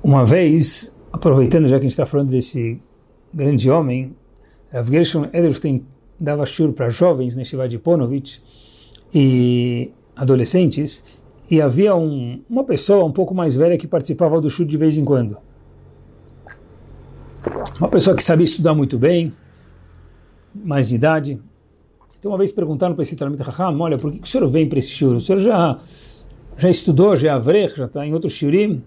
Uma 0.03 0.25
vez, 0.25 0.97
aproveitando 1.13 1.69
já 1.69 1.77
que 1.77 1.81
a 1.81 1.89
gente 1.89 1.93
está 1.93 2.05
falando 2.05 2.31
desse 2.31 2.81
grande 3.33 3.71
homem, 3.71 4.17
Rav 4.73 4.91
Gershon 4.91 5.27
Edelstein 5.33 5.87
dava 6.19 6.45
shur 6.45 6.73
para 6.73 6.89
jovens 6.89 7.37
na 7.37 7.45
Shiva 7.45 7.69
de 7.69 7.79
Ponovitch 7.79 8.39
e 9.15 9.91
adolescentes, 10.15 11.05
e 11.51 11.61
havia 11.61 11.95
um, 11.95 12.41
uma 12.49 12.65
pessoa 12.65 13.05
um 13.05 13.13
pouco 13.13 13.35
mais 13.35 13.55
velha 13.57 13.77
que 13.77 13.87
participava 13.87 14.41
do 14.41 14.49
shur 14.49 14.67
de 14.67 14.77
vez 14.77 14.97
em 14.97 15.05
quando. 15.05 15.37
Uma 17.79 17.89
pessoa 17.89 18.15
que 18.17 18.23
sabia 18.23 18.45
estudar 18.45 18.75
muito 18.75 18.99
bem, 18.99 19.33
mais 20.55 20.89
de 20.89 20.95
idade. 20.95 21.41
Então 22.19 22.31
uma 22.31 22.39
vez 22.39 22.53
perguntaram 22.53 22.95
para 22.95 23.03
esse 23.03 23.17
Talmud 23.17 23.43
Raham, 23.43 23.81
olha, 23.81 23.99
por 23.99 24.13
que, 24.13 24.21
que 24.21 24.27
o 24.27 24.31
senhor 24.31 24.47
vem 24.49 24.69
para 24.69 24.79
esse 24.79 24.91
shur? 24.91 25.17
O 25.17 25.21
senhor 25.21 25.39
já, 25.41 25.79
já 26.57 26.71
estudou, 26.71 27.17
já 27.17 27.29
é 27.29 27.31
avrech, 27.33 27.77
já 27.77 27.87
está 27.87 28.07
em 28.07 28.15
outro 28.15 28.31
shurim? 28.31 28.71
Ele 28.71 28.83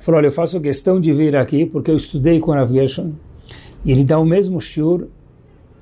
falou, 0.00 0.18
olha, 0.18 0.26
eu 0.26 0.32
faço 0.32 0.60
questão 0.60 1.00
de 1.00 1.12
vir 1.12 1.36
aqui 1.36 1.64
porque 1.64 1.90
eu 1.90 1.96
estudei 1.96 2.40
com 2.40 2.50
Rav 2.50 2.72
Gershon, 2.72 3.12
e 3.84 3.92
ele 3.92 4.02
dá 4.02 4.18
o 4.18 4.24
mesmo 4.24 4.60
shur 4.60 5.06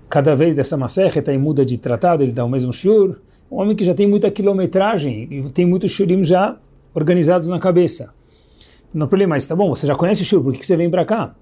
cada 0.08 0.34
vez 0.34 0.54
dessa 0.54 0.76
maserreta 0.76 1.32
e 1.32 1.38
muda 1.38 1.64
de 1.64 1.78
tratado, 1.78 2.22
ele 2.22 2.32
dá 2.32 2.44
o 2.44 2.48
mesmo 2.48 2.72
shur. 2.72 3.18
Um 3.52 3.60
homem 3.60 3.76
que 3.76 3.84
já 3.84 3.92
tem 3.92 4.06
muita 4.06 4.30
quilometragem 4.30 5.28
e 5.30 5.42
tem 5.50 5.66
muitos 5.66 5.90
shurim 5.90 6.24
já 6.24 6.56
organizados 6.94 7.48
na 7.48 7.60
cabeça. 7.60 8.14
Não 8.94 9.06
problema, 9.06 9.34
mas 9.34 9.46
tá 9.46 9.54
bom, 9.54 9.68
você 9.68 9.86
já 9.86 9.94
conhece 9.94 10.22
o 10.22 10.24
shur, 10.24 10.42
por 10.42 10.54
que 10.54 10.64
você 10.64 10.74
vem 10.74 10.88
para 10.88 11.04
cá? 11.04 11.34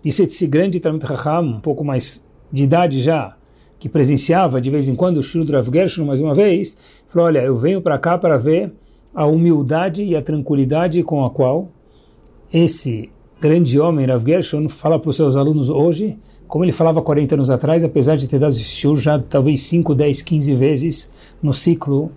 Disse 0.00 0.22
esse 0.22 0.46
grande 0.46 0.78
Talmud 0.78 1.04
Raham, 1.04 1.56
um 1.56 1.60
pouco 1.60 1.84
mais 1.84 2.24
de 2.52 2.62
idade 2.62 3.02
já, 3.02 3.36
que 3.80 3.88
presenciava 3.88 4.60
de 4.60 4.70
vez 4.70 4.86
em 4.86 4.94
quando 4.94 5.16
o 5.16 5.22
shur 5.24 5.44
do 5.44 5.52
Rav 5.52 5.68
Gershon 5.68 6.04
mais 6.04 6.20
uma 6.20 6.36
vez, 6.36 6.76
falou, 7.08 7.26
olha, 7.26 7.40
eu 7.40 7.56
venho 7.56 7.82
para 7.82 7.98
cá 7.98 8.16
para 8.16 8.36
ver 8.36 8.72
a 9.12 9.26
humildade 9.26 10.04
e 10.04 10.14
a 10.14 10.22
tranquilidade 10.22 11.02
com 11.02 11.24
a 11.24 11.30
qual 11.30 11.72
esse 12.52 13.10
grande 13.40 13.78
homem, 13.78 14.06
Rav 14.06 14.24
Gershon, 14.24 14.68
fala 14.68 14.98
para 14.98 15.10
os 15.10 15.16
seus 15.16 15.36
alunos 15.36 15.68
hoje, 15.68 16.18
como 16.48 16.64
ele 16.64 16.72
falava 16.72 17.02
40 17.02 17.34
anos 17.34 17.50
atrás, 17.50 17.84
apesar 17.84 18.16
de 18.16 18.28
ter 18.28 18.38
dado 18.38 18.54
shiur 18.54 18.96
já 18.96 19.18
talvez 19.18 19.60
5, 19.62 19.94
10, 19.94 20.22
15 20.22 20.54
vezes 20.54 21.10
no 21.42 21.52
ciclo 21.52 22.10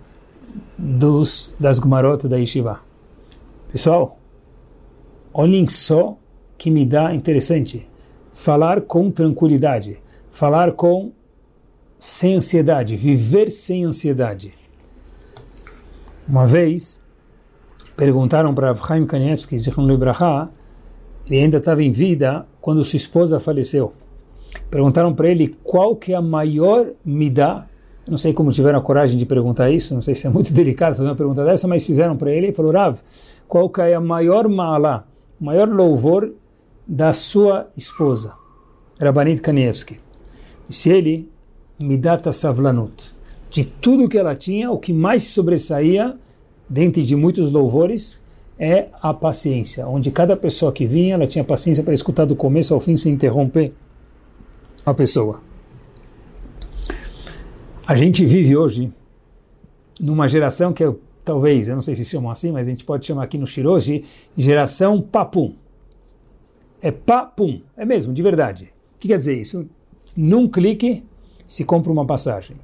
dos, 0.78 1.54
das 1.58 1.78
Gmarot 1.78 2.26
da 2.28 2.36
Yeshiva. 2.36 2.80
Pessoal, 3.70 4.18
olhem 5.32 5.68
só 5.68 6.16
que 6.56 6.70
me 6.70 6.84
dá 6.84 7.14
interessante. 7.14 7.86
Falar 8.32 8.82
com 8.82 9.10
tranquilidade, 9.10 9.98
falar 10.30 10.72
com 10.72 11.12
sem 11.98 12.36
ansiedade, 12.36 12.96
viver 12.96 13.50
sem 13.50 13.84
ansiedade. 13.84 14.54
Uma 16.26 16.46
vez, 16.46 17.04
perguntaram 17.96 18.54
para 18.54 18.74
Chaim 18.74 19.04
Kanievski, 19.04 19.58
Zichron 19.58 19.84
Lebracha, 19.84 20.48
ele 21.30 21.44
ainda 21.44 21.58
estava 21.58 21.82
em 21.82 21.92
vida 21.92 22.44
quando 22.60 22.82
sua 22.82 22.96
esposa 22.96 23.38
faleceu. 23.38 23.92
Perguntaram 24.68 25.14
para 25.14 25.28
ele 25.28 25.56
qual 25.62 25.94
que 25.94 26.12
é 26.12 26.16
a 26.16 26.22
maior 26.22 26.88
midá. 27.04 27.66
Não 28.08 28.18
sei 28.18 28.32
como 28.32 28.50
tiveram 28.50 28.80
a 28.80 28.82
coragem 28.82 29.16
de 29.16 29.24
perguntar 29.24 29.70
isso, 29.70 29.94
não 29.94 30.02
sei 30.02 30.14
se 30.14 30.26
é 30.26 30.30
muito 30.30 30.52
delicado 30.54 30.96
fazer 30.96 31.08
uma 31.08 31.14
pergunta 31.14 31.44
dessa, 31.44 31.68
mas 31.68 31.84
fizeram 31.84 32.16
para 32.16 32.32
ele 32.32 32.48
e 32.48 32.52
falou, 32.52 32.72
Rav, 32.72 32.98
qual 33.46 33.68
que 33.70 33.80
é 33.80 33.94
a 33.94 34.00
maior 34.00 34.48
mala, 34.48 35.06
o 35.40 35.44
maior 35.44 35.68
louvor 35.68 36.32
da 36.86 37.12
sua 37.12 37.68
esposa, 37.76 38.32
Rabanit 39.00 39.40
Kanievski. 39.40 40.00
Disse 40.68 40.90
ele, 40.90 41.28
midata 41.78 42.32
savlanut. 42.32 43.14
De 43.48 43.64
tudo 43.64 44.08
que 44.08 44.18
ela 44.18 44.34
tinha, 44.34 44.70
o 44.70 44.78
que 44.78 44.92
mais 44.92 45.24
sobressaía, 45.24 46.16
dentre 46.68 47.02
de 47.02 47.14
muitos 47.14 47.50
louvores, 47.50 48.22
é 48.60 48.88
a 49.00 49.14
paciência, 49.14 49.88
onde 49.88 50.10
cada 50.10 50.36
pessoa 50.36 50.70
que 50.70 50.86
vinha, 50.86 51.14
ela 51.14 51.26
tinha 51.26 51.42
paciência 51.42 51.82
para 51.82 51.94
escutar 51.94 52.26
do 52.26 52.36
começo 52.36 52.74
ao 52.74 52.78
fim 52.78 52.94
sem 52.94 53.14
interromper 53.14 53.72
a 54.84 54.92
pessoa. 54.92 55.40
A 57.86 57.96
gente 57.96 58.24
vive 58.26 58.54
hoje 58.54 58.92
numa 59.98 60.28
geração 60.28 60.74
que 60.74 60.84
é, 60.84 60.94
talvez, 61.24 61.68
eu 61.68 61.74
não 61.74 61.80
sei 61.80 61.94
se 61.94 62.04
chamam 62.04 62.30
assim, 62.30 62.52
mas 62.52 62.68
a 62.68 62.70
gente 62.70 62.84
pode 62.84 63.06
chamar 63.06 63.22
aqui 63.22 63.38
no 63.38 63.46
Shiroji, 63.46 64.04
geração 64.36 65.00
papum. 65.00 65.54
É 66.82 66.90
papum, 66.90 67.62
é 67.78 67.86
mesmo, 67.86 68.12
de 68.12 68.22
verdade. 68.22 68.70
O 68.96 69.00
que 69.00 69.08
quer 69.08 69.16
dizer 69.16 69.40
isso? 69.40 69.66
Num 70.14 70.46
clique 70.46 71.02
se 71.46 71.64
compra 71.64 71.90
uma 71.90 72.04
passagem. 72.04 72.56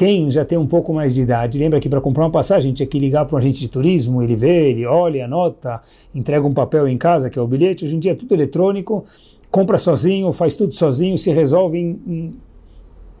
Quem 0.00 0.30
já 0.30 0.46
tem 0.46 0.56
um 0.56 0.66
pouco 0.66 0.94
mais 0.94 1.14
de 1.14 1.20
idade, 1.20 1.58
lembra 1.58 1.78
que 1.78 1.86
para 1.86 2.00
comprar 2.00 2.24
uma 2.24 2.30
passagem 2.30 2.72
tinha 2.72 2.86
que 2.86 2.98
ligar 2.98 3.26
para 3.26 3.36
um 3.36 3.38
agente 3.38 3.60
de 3.60 3.68
turismo, 3.68 4.22
ele 4.22 4.34
vê, 4.34 4.70
ele 4.70 4.86
olha, 4.86 5.26
anota, 5.26 5.78
entrega 6.14 6.46
um 6.46 6.54
papel 6.54 6.88
em 6.88 6.96
casa, 6.96 7.28
que 7.28 7.38
é 7.38 7.42
o 7.42 7.46
bilhete. 7.46 7.84
Hoje 7.84 7.96
em 7.96 7.98
dia 7.98 8.12
é 8.12 8.14
tudo 8.14 8.32
eletrônico, 8.32 9.04
compra 9.50 9.76
sozinho, 9.76 10.32
faz 10.32 10.54
tudo 10.54 10.74
sozinho, 10.74 11.18
se 11.18 11.30
resolve 11.32 11.76
em, 11.76 12.00
em 12.06 12.34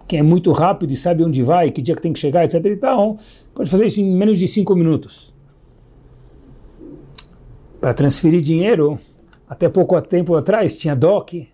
quem 0.08 0.20
é 0.20 0.22
muito 0.22 0.50
rápido 0.52 0.90
e 0.90 0.96
sabe 0.96 1.22
onde 1.22 1.42
vai, 1.42 1.68
que 1.68 1.82
dia 1.82 1.94
que 1.94 2.00
tem 2.00 2.14
que 2.14 2.18
chegar, 2.18 2.44
etc. 2.44 2.64
E 2.64 2.76
tal, 2.76 3.18
pode 3.54 3.68
fazer 3.68 3.84
isso 3.84 4.00
em 4.00 4.16
menos 4.16 4.38
de 4.38 4.48
cinco 4.48 4.74
minutos. 4.74 5.34
Para 7.78 7.92
transferir 7.92 8.40
dinheiro, 8.40 8.98
até 9.46 9.68
pouco 9.68 10.00
tempo 10.00 10.34
atrás 10.34 10.78
tinha 10.78 10.96
DOC, 10.96 11.46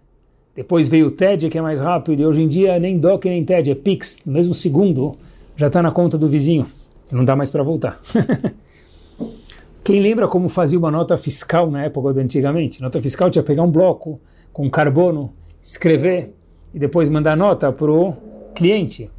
depois 0.56 0.88
veio 0.88 1.08
o 1.08 1.10
TED, 1.10 1.50
que 1.50 1.58
é 1.58 1.60
mais 1.60 1.80
rápido, 1.80 2.22
e 2.22 2.26
hoje 2.26 2.40
em 2.40 2.48
dia 2.48 2.80
nem 2.80 2.98
DOC 2.98 3.26
nem 3.26 3.44
TED, 3.44 3.70
é 3.70 3.74
Pix, 3.74 4.20
no 4.24 4.32
mesmo 4.32 4.54
segundo 4.54 5.14
já 5.54 5.66
está 5.66 5.82
na 5.82 5.90
conta 5.90 6.16
do 6.16 6.26
vizinho, 6.26 6.66
não 7.10 7.24
dá 7.24 7.36
mais 7.36 7.50
para 7.50 7.62
voltar. 7.62 8.00
Quem 9.84 10.00
lembra 10.00 10.26
como 10.26 10.48
fazia 10.48 10.78
uma 10.78 10.90
nota 10.90 11.16
fiscal 11.16 11.70
na 11.70 11.84
época 11.84 12.12
do 12.14 12.20
antigamente? 12.20 12.82
Nota 12.82 13.00
fiscal 13.00 13.30
tinha 13.30 13.42
que 13.42 13.46
pegar 13.46 13.62
um 13.62 13.70
bloco, 13.70 14.20
com 14.52 14.68
carbono, 14.68 15.32
escrever 15.62 16.34
e 16.74 16.78
depois 16.78 17.08
mandar 17.08 17.36
nota 17.36 17.70
para 17.70 17.92
o 17.92 18.14
cliente. 18.54 19.10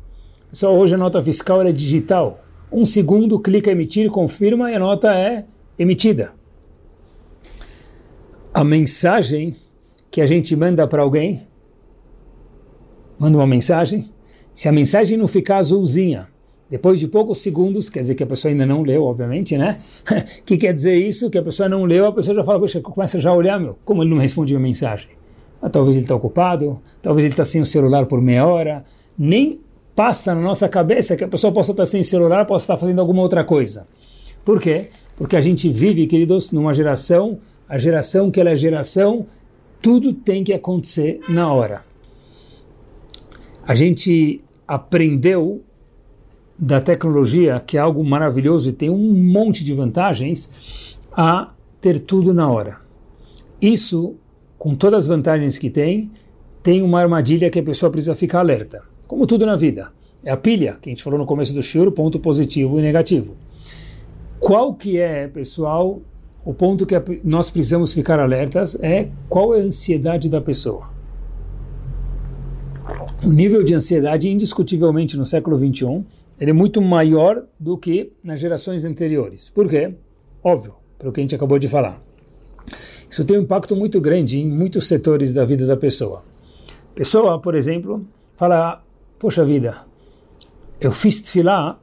Só 0.51 0.75
hoje 0.75 0.95
a 0.95 0.97
nota 0.97 1.21
fiscal 1.21 1.61
é 1.61 1.71
digital. 1.71 2.43
Um 2.71 2.83
segundo, 2.83 3.39
clica 3.39 3.71
emitir, 3.71 4.09
confirma 4.09 4.69
e 4.69 4.75
a 4.75 4.79
nota 4.79 5.13
é 5.15 5.45
emitida. 5.79 6.33
A 8.53 8.63
mensagem 8.63 9.55
que 10.09 10.21
a 10.21 10.25
gente 10.25 10.55
manda 10.55 10.87
para 10.87 11.01
alguém, 11.01 11.41
manda 13.19 13.37
uma 13.37 13.47
mensagem, 13.47 14.09
se 14.53 14.67
a 14.67 14.71
mensagem 14.71 15.17
não 15.17 15.27
ficar 15.27 15.57
azulzinha, 15.57 16.27
depois 16.69 16.99
de 16.99 17.07
poucos 17.07 17.39
segundos, 17.41 17.89
quer 17.89 18.01
dizer 18.01 18.15
que 18.15 18.23
a 18.23 18.27
pessoa 18.27 18.51
ainda 18.51 18.65
não 18.65 18.81
leu, 18.81 19.03
obviamente, 19.03 19.57
né? 19.57 19.79
O 20.39 20.43
que 20.43 20.57
quer 20.57 20.73
dizer 20.73 20.95
isso? 20.95 21.29
Que 21.29 21.37
a 21.37 21.43
pessoa 21.43 21.69
não 21.69 21.85
leu, 21.85 22.07
a 22.07 22.11
pessoa 22.11 22.35
já 22.35 22.43
fala, 22.43 22.59
poxa, 22.59 22.81
começa 22.81 23.19
já 23.19 23.29
a 23.29 23.33
olhar, 23.33 23.59
meu, 23.59 23.77
como 23.85 24.03
ele 24.03 24.09
não 24.09 24.17
responde 24.17 24.55
a 24.55 24.59
mensagem? 24.59 25.09
Ah, 25.61 25.69
talvez 25.69 25.95
ele 25.95 26.05
está 26.05 26.15
ocupado, 26.15 26.79
talvez 27.01 27.25
ele 27.25 27.33
está 27.33 27.45
sem 27.45 27.61
o 27.61 27.65
celular 27.65 28.05
por 28.05 28.21
meia 28.21 28.45
hora, 28.45 28.83
nem 29.17 29.61
passa 29.95 30.35
na 30.35 30.41
nossa 30.41 30.67
cabeça 30.69 31.15
que 31.15 31.23
a 31.23 31.27
pessoa 31.27 31.51
possa 31.53 31.71
estar 31.71 31.85
sem 31.85 32.03
celular, 32.03 32.45
possa 32.45 32.65
estar 32.65 32.77
fazendo 32.77 32.99
alguma 32.99 33.21
outra 33.21 33.43
coisa. 33.43 33.87
Por 34.43 34.61
quê? 34.61 34.89
Porque 35.15 35.35
a 35.35 35.41
gente 35.41 35.69
vive, 35.69 36.05
queridos, 36.05 36.51
numa 36.51 36.73
geração, 36.73 37.39
a 37.67 37.77
geração 37.77 38.29
que 38.29 38.39
ela 38.39 38.51
é 38.51 38.55
geração, 38.55 39.25
tudo 39.81 40.13
tem 40.13 40.43
que 40.43 40.53
acontecer 40.53 41.19
na 41.29 41.51
hora. 41.51 41.85
A 43.65 43.75
gente 43.75 44.41
aprendeu 44.67 45.61
da 46.57 46.81
tecnologia, 46.81 47.61
que 47.65 47.77
é 47.77 47.79
algo 47.79 48.03
maravilhoso 48.03 48.69
e 48.69 48.73
tem 48.73 48.89
um 48.89 49.13
monte 49.13 49.63
de 49.63 49.73
vantagens, 49.73 50.97
a 51.11 51.51
ter 51.79 51.99
tudo 51.99 52.33
na 52.33 52.49
hora. 52.49 52.77
Isso, 53.61 54.15
com 54.57 54.75
todas 54.75 55.03
as 55.03 55.07
vantagens 55.07 55.57
que 55.57 55.69
tem, 55.69 56.11
tem 56.63 56.81
uma 56.81 56.99
armadilha 56.99 57.49
que 57.49 57.59
a 57.59 57.63
pessoa 57.63 57.91
precisa 57.91 58.15
ficar 58.15 58.39
alerta. 58.39 58.81
Como 59.07 59.25
tudo 59.25 59.45
na 59.45 59.55
vida. 59.55 59.91
É 60.23 60.31
a 60.31 60.37
pilha, 60.37 60.77
que 60.81 60.89
a 60.89 60.91
gente 60.91 61.03
falou 61.03 61.19
no 61.19 61.25
começo 61.25 61.53
do 61.53 61.61
shiur, 61.61 61.91
ponto 61.91 62.19
positivo 62.19 62.79
e 62.79 62.81
negativo. 62.81 63.35
Qual 64.39 64.73
que 64.73 64.97
é, 64.97 65.27
pessoal, 65.27 66.01
o 66.47 66.53
ponto 66.53 66.85
que 66.85 66.95
nós 67.25 67.49
precisamos 67.49 67.91
ficar 67.91 68.21
alertas 68.21 68.77
é 68.81 69.09
qual 69.27 69.53
é 69.53 69.59
a 69.59 69.63
ansiedade 69.63 70.29
da 70.29 70.39
pessoa. 70.39 70.89
O 73.21 73.33
nível 73.33 73.61
de 73.65 73.75
ansiedade, 73.75 74.29
indiscutivelmente, 74.29 75.17
no 75.17 75.25
século 75.25 75.57
XXI, 75.57 76.05
ele 76.39 76.51
é 76.51 76.53
muito 76.53 76.81
maior 76.81 77.43
do 77.59 77.77
que 77.77 78.13
nas 78.23 78.39
gerações 78.39 78.85
anteriores. 78.85 79.49
Por 79.49 79.67
quê? 79.67 79.93
Óbvio, 80.41 80.75
pelo 80.97 81.11
que 81.11 81.19
a 81.19 81.23
gente 81.23 81.35
acabou 81.35 81.59
de 81.59 81.67
falar. 81.67 82.01
Isso 83.09 83.25
tem 83.25 83.37
um 83.37 83.41
impacto 83.41 83.75
muito 83.75 83.99
grande 83.99 84.39
em 84.39 84.47
muitos 84.47 84.87
setores 84.87 85.33
da 85.33 85.43
vida 85.43 85.65
da 85.65 85.75
pessoa. 85.75 86.23
Pessoa, 86.95 87.41
por 87.41 87.55
exemplo, 87.55 88.07
fala, 88.37 88.81
poxa 89.19 89.43
vida, 89.43 89.79
eu 90.79 90.93
fiz 90.93 91.19
tefilá 91.19 91.77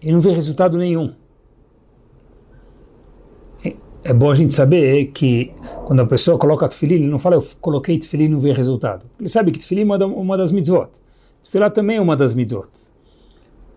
e 0.00 0.12
não 0.12 0.20
vi 0.20 0.30
resultado 0.30 0.78
nenhum. 0.78 1.12
É 4.02 4.12
bom 4.12 4.30
a 4.30 4.34
gente 4.34 4.54
saber 4.54 5.06
que 5.06 5.52
quando 5.84 6.00
a 6.00 6.06
pessoa 6.06 6.38
coloca 6.38 6.66
tefilim, 6.68 6.94
ele 6.96 7.06
não 7.06 7.18
fala 7.18 7.36
eu 7.36 7.46
coloquei 7.60 7.98
tefilim 7.98 8.24
e 8.24 8.28
não 8.28 8.40
vi 8.40 8.50
resultado. 8.52 9.04
Ele 9.18 9.28
sabe 9.28 9.50
que 9.50 9.58
tefilim 9.58 9.82
é 9.82 10.04
uma 10.06 10.36
das 10.36 10.52
mitzvot. 10.52 10.88
Tefilá 11.42 11.68
também 11.68 11.96
é 11.96 12.00
uma 12.00 12.16
das 12.16 12.34
mitzvot. 12.34 12.68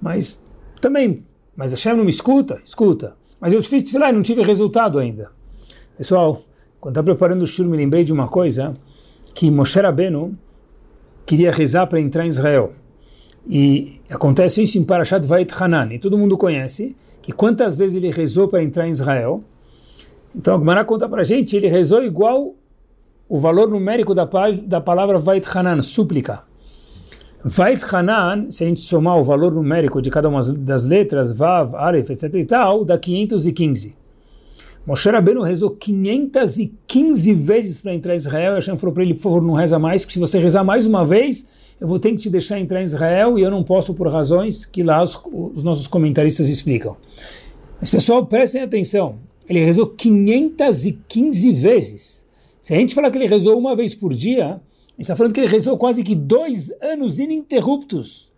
Mas 0.02 0.46
também, 0.80 1.24
mas 1.56 1.72
Hashem 1.72 1.96
não 1.96 2.04
me 2.04 2.10
escuta? 2.10 2.62
Escuta. 2.64 3.16
Mas 3.40 3.52
eu 3.52 3.64
fiz 3.64 3.84
tefilá 3.84 4.10
e 4.10 4.14
não 4.14 4.22
tive 4.22 4.42
resultado 4.44 5.00
ainda. 5.00 5.32
Pessoal, 5.98 6.42
quando 6.80 6.94
estava 6.94 7.06
preparando 7.06 7.42
o 7.42 7.46
shur, 7.46 7.66
me 7.66 7.78
lembrei 7.78 8.04
de 8.04 8.14
uma 8.14 8.28
coisa, 8.28 8.74
que 9.34 9.50
Moshe 9.50 9.80
Rabbeinu 9.80 10.38
queria 11.26 11.52
rezar 11.52 11.88
para 11.88 12.00
entrar 12.00 12.26
em 12.26 12.30
Israel. 12.30 12.74
E 13.48 14.00
acontece 14.10 14.62
isso 14.62 14.78
em 14.78 14.84
Parashat 14.84 15.26
Vait 15.26 15.52
Hanan, 15.60 15.94
e 15.94 16.00
todo 16.00 16.18
mundo 16.18 16.38
conhece, 16.38 16.96
que 17.22 17.32
quantas 17.32 17.78
vezes 17.78 17.96
ele 17.96 18.12
rezou 18.12 18.48
para 18.48 18.64
entrar 18.64 18.88
em 18.88 18.92
Israel. 18.92 19.44
Então 20.36 20.56
a 20.70 20.86
conta 20.86 21.08
para 21.08 21.22
a 21.22 21.24
gente, 21.24 21.56
ele 21.56 21.68
rezou 21.68 22.04
igual 22.04 22.56
o 23.30 23.40
valor 23.40 23.70
numérico 23.70 24.14
da, 24.14 24.28
da 24.66 24.82
palavra 24.82 25.18
Vait 25.18 25.46
Hanan, 25.56 25.82
súplica. 25.82 26.42
Vait 27.44 27.82
Hanan, 27.94 28.50
se 28.50 28.64
a 28.64 28.68
gente 28.68 28.80
somar 28.80 29.18
o 29.18 29.24
valor 29.24 29.54
numérico 29.54 30.02
de 30.02 30.10
cada 30.10 30.30
uma 30.30 30.40
das 30.42 30.86
letras, 30.86 31.36
Vav, 31.36 31.76
Aleph, 31.76 32.10
etc 32.10 32.34
e 32.36 32.46
tal, 32.46 32.86
dá 32.86 32.98
515. 32.98 33.96
Moshe 34.86 35.10
Rabbeinu 35.10 35.42
rezou 35.42 35.72
515 35.72 37.34
vezes 37.34 37.80
para 37.82 37.94
entrar 37.94 38.14
em 38.14 38.18
Israel 38.18 38.54
e 38.54 38.56
Hashem 38.56 38.78
falou 38.78 38.94
para 38.94 39.04
ele, 39.04 39.14
por 39.14 39.22
favor, 39.22 39.42
não 39.42 39.54
reza 39.54 39.80
mais, 39.80 40.04
porque 40.04 40.14
se 40.14 40.20
você 40.20 40.40
rezar 40.40 40.64
mais 40.64 40.86
uma 40.86 41.06
vez, 41.06 41.50
eu 41.80 41.88
vou 41.88 42.00
ter 42.00 42.12
que 42.12 42.18
te 42.18 42.30
deixar 42.30 42.60
entrar 42.60 42.82
em 42.82 42.84
Israel 42.84 43.40
e 43.40 43.42
eu 43.42 43.50
não 43.50 43.64
posso 43.64 43.94
por 43.94 44.08
razões 44.10 44.66
que 44.66 44.84
lá 44.84 45.02
os, 45.02 45.20
os 45.56 45.64
nossos 45.64 45.88
comentaristas 45.88 46.50
explicam. 46.50 46.98
Mas 47.80 47.90
pessoal, 47.90 48.26
prestem 48.26 48.62
atenção, 48.62 49.16
ele 49.48 49.64
rezou 49.64 49.88
515 49.88 51.52
vezes. 51.52 52.28
Se 52.62 52.74
a 52.74 52.78
gente 52.78 52.96
falar 52.96 53.12
que 53.12 53.18
ele 53.18 53.28
rezou 53.28 53.58
uma 53.58 53.76
vez 53.76 53.94
por 53.94 54.14
dia, 54.14 54.46
a 54.46 54.52
gente 54.52 55.02
está 55.02 55.16
falando 55.16 55.34
que 55.34 55.40
ele 55.40 55.50
rezou 55.50 55.78
quase 55.78 56.04
que 56.04 56.16
dois 56.16 56.72
anos 56.82 57.20
ininterruptos. 57.20 58.32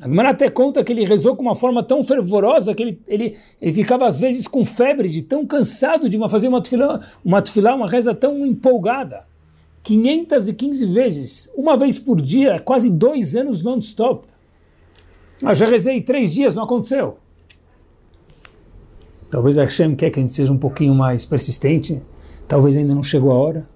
A 0.00 0.06
Gemara 0.06 0.30
até 0.30 0.48
conta 0.48 0.84
que 0.84 0.92
ele 0.92 1.04
rezou 1.04 1.34
com 1.34 1.42
uma 1.42 1.54
forma 1.54 1.82
tão 1.82 2.02
fervorosa 2.04 2.74
que 2.74 2.82
ele, 2.82 3.00
ele, 3.08 3.36
ele 3.60 3.72
ficava 3.72 4.06
às 4.06 4.18
vezes 4.18 4.46
com 4.46 4.64
febre, 4.64 5.08
de 5.08 5.22
tão 5.22 5.46
cansado 5.46 6.08
de 6.08 6.18
uma, 6.18 6.28
fazer 6.28 6.48
uma 6.48 6.62
tefilá, 6.62 7.00
uma 7.24 7.40
tefilá, 7.40 7.74
uma 7.74 7.86
reza 7.86 8.14
tão 8.14 8.44
empolgada. 8.46 9.24
515 9.82 10.84
vezes, 10.86 11.52
uma 11.56 11.76
vez 11.76 11.98
por 11.98 12.20
dia, 12.20 12.58
quase 12.58 12.90
dois 12.90 13.34
anos 13.34 13.62
non-stop. 13.62 14.26
Ah, 15.42 15.54
já 15.54 15.64
rezei 15.64 16.00
três 16.00 16.32
dias, 16.32 16.54
não 16.54 16.64
aconteceu. 16.64 17.18
Talvez 19.28 19.56
Hashem 19.56 19.94
quer 19.94 20.10
que 20.10 20.20
a 20.20 20.22
gente 20.22 20.34
seja 20.34 20.52
um 20.52 20.58
pouquinho 20.58 20.94
mais 20.94 21.24
persistente, 21.24 22.00
talvez 22.46 22.76
ainda 22.76 22.94
não 22.94 23.02
chegou 23.02 23.32
a 23.32 23.34
hora. 23.34 23.68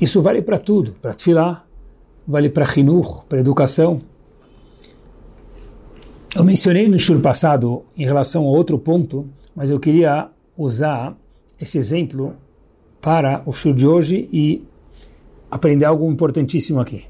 Isso 0.00 0.20
vale 0.22 0.40
para 0.42 0.58
tudo, 0.58 0.92
para 1.00 1.12
tefilá, 1.12 1.64
vale 2.26 2.48
para 2.48 2.64
rinur, 2.64 3.24
para 3.26 3.40
educação. 3.40 4.00
Eu 6.34 6.42
mencionei 6.42 6.88
no 6.88 6.98
shur 6.98 7.20
passado 7.20 7.84
em 7.96 8.04
relação 8.04 8.44
a 8.44 8.48
outro 8.48 8.78
ponto, 8.78 9.28
mas 9.54 9.70
eu 9.70 9.78
queria 9.78 10.28
usar 10.56 11.16
esse 11.60 11.78
exemplo 11.78 12.34
para 13.00 13.42
o 13.46 13.52
shur 13.52 13.74
de 13.74 13.86
hoje 13.86 14.28
e 14.32 14.64
aprender 15.50 15.84
algo 15.84 16.10
importantíssimo 16.10 16.80
aqui, 16.80 17.04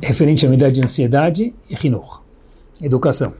referente 0.00 0.46
à 0.46 0.48
medida 0.48 0.72
de 0.72 0.80
ansiedade 0.80 1.54
e 1.68 1.74
rinur, 1.74 2.22
educação. 2.80 3.34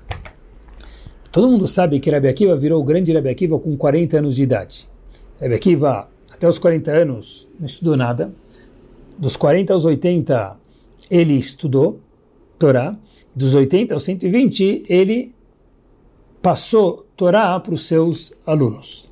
Todo 1.32 1.48
mundo 1.48 1.66
sabe 1.68 2.00
que 2.00 2.10
Rabbi 2.10 2.26
Akiva 2.26 2.56
virou 2.56 2.80
o 2.80 2.84
grande 2.84 3.12
Rabbi 3.12 3.28
Akiva 3.28 3.58
com 3.58 3.76
40 3.76 4.18
anos 4.18 4.34
de 4.34 4.42
idade. 4.42 4.88
Rabbi 5.40 5.54
Akiva 5.54 6.08
até 6.32 6.48
os 6.48 6.58
40 6.58 6.90
anos 6.90 7.48
não 7.58 7.66
estudou 7.66 7.96
nada. 7.96 8.32
Dos 9.16 9.36
40 9.36 9.72
aos 9.72 9.84
80 9.84 10.56
ele 11.08 11.34
estudou 11.34 12.00
Torá. 12.58 12.96
Dos 13.32 13.54
80 13.54 13.94
aos 13.94 14.02
120 14.02 14.86
ele 14.88 15.32
passou 16.42 17.06
Torá 17.16 17.60
para 17.60 17.74
os 17.74 17.86
seus 17.86 18.32
alunos. 18.44 19.08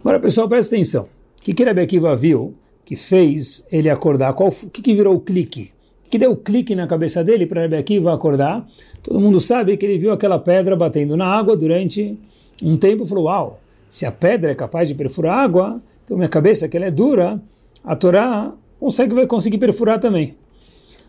Agora 0.00 0.18
pessoal, 0.18 0.48
presta 0.48 0.74
atenção. 0.74 1.04
O 1.38 1.42
que, 1.42 1.52
que 1.52 1.62
Rebbe 1.62 1.82
Akiva 1.82 2.16
viu 2.16 2.54
que 2.86 2.96
fez 2.96 3.66
ele 3.70 3.90
acordar? 3.90 4.30
O 4.30 4.50
que, 4.70 4.80
que 4.80 4.94
virou 4.94 5.16
o 5.16 5.20
clique? 5.20 5.71
Que 6.12 6.18
deu 6.18 6.36
clique 6.36 6.74
na 6.74 6.86
cabeça 6.86 7.24
dele 7.24 7.46
para 7.46 7.62
Rebbe 7.62 7.74
Akiva 7.74 8.12
acordar? 8.12 8.68
Todo 9.02 9.18
mundo 9.18 9.40
sabe 9.40 9.78
que 9.78 9.86
ele 9.86 9.96
viu 9.96 10.12
aquela 10.12 10.38
pedra 10.38 10.76
batendo 10.76 11.16
na 11.16 11.24
água 11.24 11.56
durante 11.56 12.18
um 12.62 12.76
tempo 12.76 13.04
e 13.04 13.06
falou, 13.06 13.24
uau, 13.24 13.60
se 13.88 14.04
a 14.04 14.12
pedra 14.12 14.50
é 14.50 14.54
capaz 14.54 14.86
de 14.88 14.94
perfurar 14.94 15.38
água, 15.38 15.80
então 16.04 16.18
minha 16.18 16.28
cabeça, 16.28 16.68
que 16.68 16.76
ela 16.76 16.84
é 16.84 16.90
dura, 16.90 17.40
a 17.82 17.96
Torá 17.96 18.52
consegue, 18.78 19.14
vai 19.14 19.26
conseguir 19.26 19.56
perfurar 19.56 19.98
também. 19.98 20.36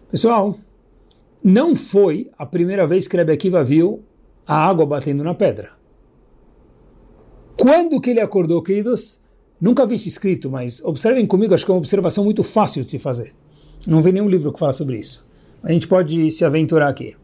Pessoal, 0.10 0.56
não 1.44 1.76
foi 1.76 2.32
a 2.38 2.46
primeira 2.46 2.88
vez 2.88 3.06
que 3.06 3.18
Rebbe 3.18 3.34
Akiva 3.34 3.62
viu 3.62 4.02
a 4.48 4.56
água 4.56 4.86
batendo 4.86 5.22
na 5.22 5.34
pedra. 5.34 5.72
Quando 7.60 8.00
que 8.00 8.12
ele 8.12 8.22
acordou, 8.22 8.64
queridos? 8.64 9.20
Nunca 9.60 9.86
vi 9.86 9.96
isso 9.96 10.08
escrito, 10.08 10.50
mas 10.50 10.82
observem 10.82 11.28
comigo, 11.28 11.54
acho 11.54 11.66
que 11.66 11.72
é 11.72 11.74
uma 11.74 11.80
observação 11.80 12.24
muito 12.24 12.42
fácil 12.42 12.86
de 12.86 12.92
se 12.92 13.00
fazer. 13.00 13.34
Não 13.88 14.02
vi 14.02 14.12
nenhum 14.12 14.30
livro 14.30 14.52
que 14.52 14.60
fala 14.60 14.74
sobre 14.74 14.98
isso. 14.98 15.26
A 15.62 15.72
gente 15.72 15.88
pode 15.88 16.32
se 16.32 16.46
aventurar 16.46 16.90
aqui. 16.90 17.16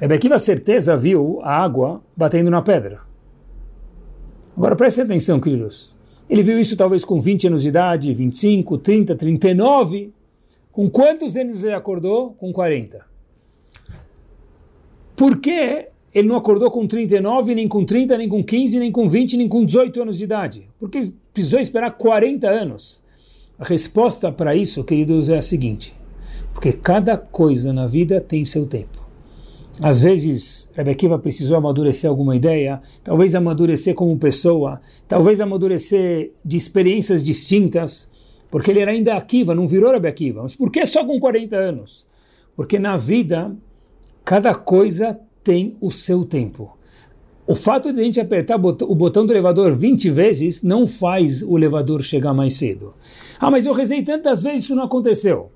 Rebbe 0.00 0.38
certeza 0.38 0.96
viu 0.96 1.40
a 1.42 1.56
água 1.56 2.00
batendo 2.16 2.50
na 2.50 2.62
pedra. 2.62 3.00
Agora 4.56 4.76
prestem 4.76 5.04
atenção, 5.04 5.40
queridos. 5.40 5.96
Ele 6.28 6.42
viu 6.42 6.58
isso 6.58 6.76
talvez 6.76 7.04
com 7.04 7.20
20 7.20 7.48
anos 7.48 7.62
de 7.62 7.68
idade, 7.68 8.12
25, 8.12 8.78
30, 8.78 9.16
39. 9.16 10.12
Com 10.70 10.88
quantos 10.88 11.36
anos 11.36 11.64
ele 11.64 11.74
acordou? 11.74 12.32
Com 12.32 12.52
40. 12.52 13.04
Por 15.16 15.38
que 15.38 15.88
ele 16.14 16.28
não 16.28 16.36
acordou 16.36 16.70
com 16.70 16.86
39, 16.86 17.54
nem 17.54 17.66
com 17.66 17.84
30, 17.84 18.16
nem 18.18 18.28
com 18.28 18.42
15, 18.42 18.78
nem 18.78 18.92
com 18.92 19.08
20, 19.08 19.36
nem 19.36 19.48
com 19.48 19.64
18 19.64 20.02
anos 20.02 20.18
de 20.18 20.24
idade? 20.24 20.68
Porque 20.78 20.98
ele 20.98 21.14
precisou 21.32 21.58
esperar 21.58 21.96
40 21.96 22.48
anos. 22.48 23.02
A 23.58 23.64
resposta 23.64 24.30
para 24.30 24.54
isso, 24.54 24.84
queridos, 24.84 25.28
é 25.28 25.38
a 25.38 25.42
seguinte: 25.42 25.94
porque 26.58 26.72
cada 26.72 27.16
coisa 27.16 27.72
na 27.72 27.86
vida 27.86 28.20
tem 28.20 28.44
seu 28.44 28.66
tempo. 28.66 29.06
Às 29.80 30.00
vezes, 30.00 30.72
Rebekiva 30.74 31.16
precisou 31.16 31.56
amadurecer 31.56 32.10
alguma 32.10 32.34
ideia, 32.34 32.82
talvez 33.04 33.36
amadurecer 33.36 33.94
como 33.94 34.18
pessoa, 34.18 34.80
talvez 35.06 35.40
amadurecer 35.40 36.32
de 36.44 36.56
experiências 36.56 37.22
distintas, 37.22 38.10
porque 38.50 38.72
ele 38.72 38.80
era 38.80 38.90
ainda 38.90 39.14
Akiva, 39.14 39.54
não 39.54 39.68
virou 39.68 39.92
Rebekiva. 39.92 40.42
Mas 40.42 40.56
por 40.56 40.72
que 40.72 40.84
só 40.84 41.04
com 41.04 41.20
40 41.20 41.54
anos? 41.54 42.04
Porque 42.56 42.76
na 42.76 42.96
vida, 42.96 43.54
cada 44.24 44.52
coisa 44.52 45.16
tem 45.44 45.76
o 45.80 45.92
seu 45.92 46.24
tempo. 46.24 46.76
O 47.46 47.54
fato 47.54 47.92
de 47.92 48.00
a 48.00 48.02
gente 48.02 48.20
apertar 48.20 48.56
o 48.56 48.94
botão 48.96 49.24
do 49.24 49.32
elevador 49.32 49.76
20 49.76 50.10
vezes 50.10 50.64
não 50.64 50.88
faz 50.88 51.40
o 51.40 51.56
elevador 51.56 52.02
chegar 52.02 52.34
mais 52.34 52.54
cedo. 52.54 52.94
Ah, 53.38 53.48
mas 53.48 53.64
eu 53.64 53.72
rezei 53.72 54.02
tantas 54.02 54.42
vezes 54.42 54.64
isso 54.64 54.74
não 54.74 54.82
aconteceu. 54.82 55.52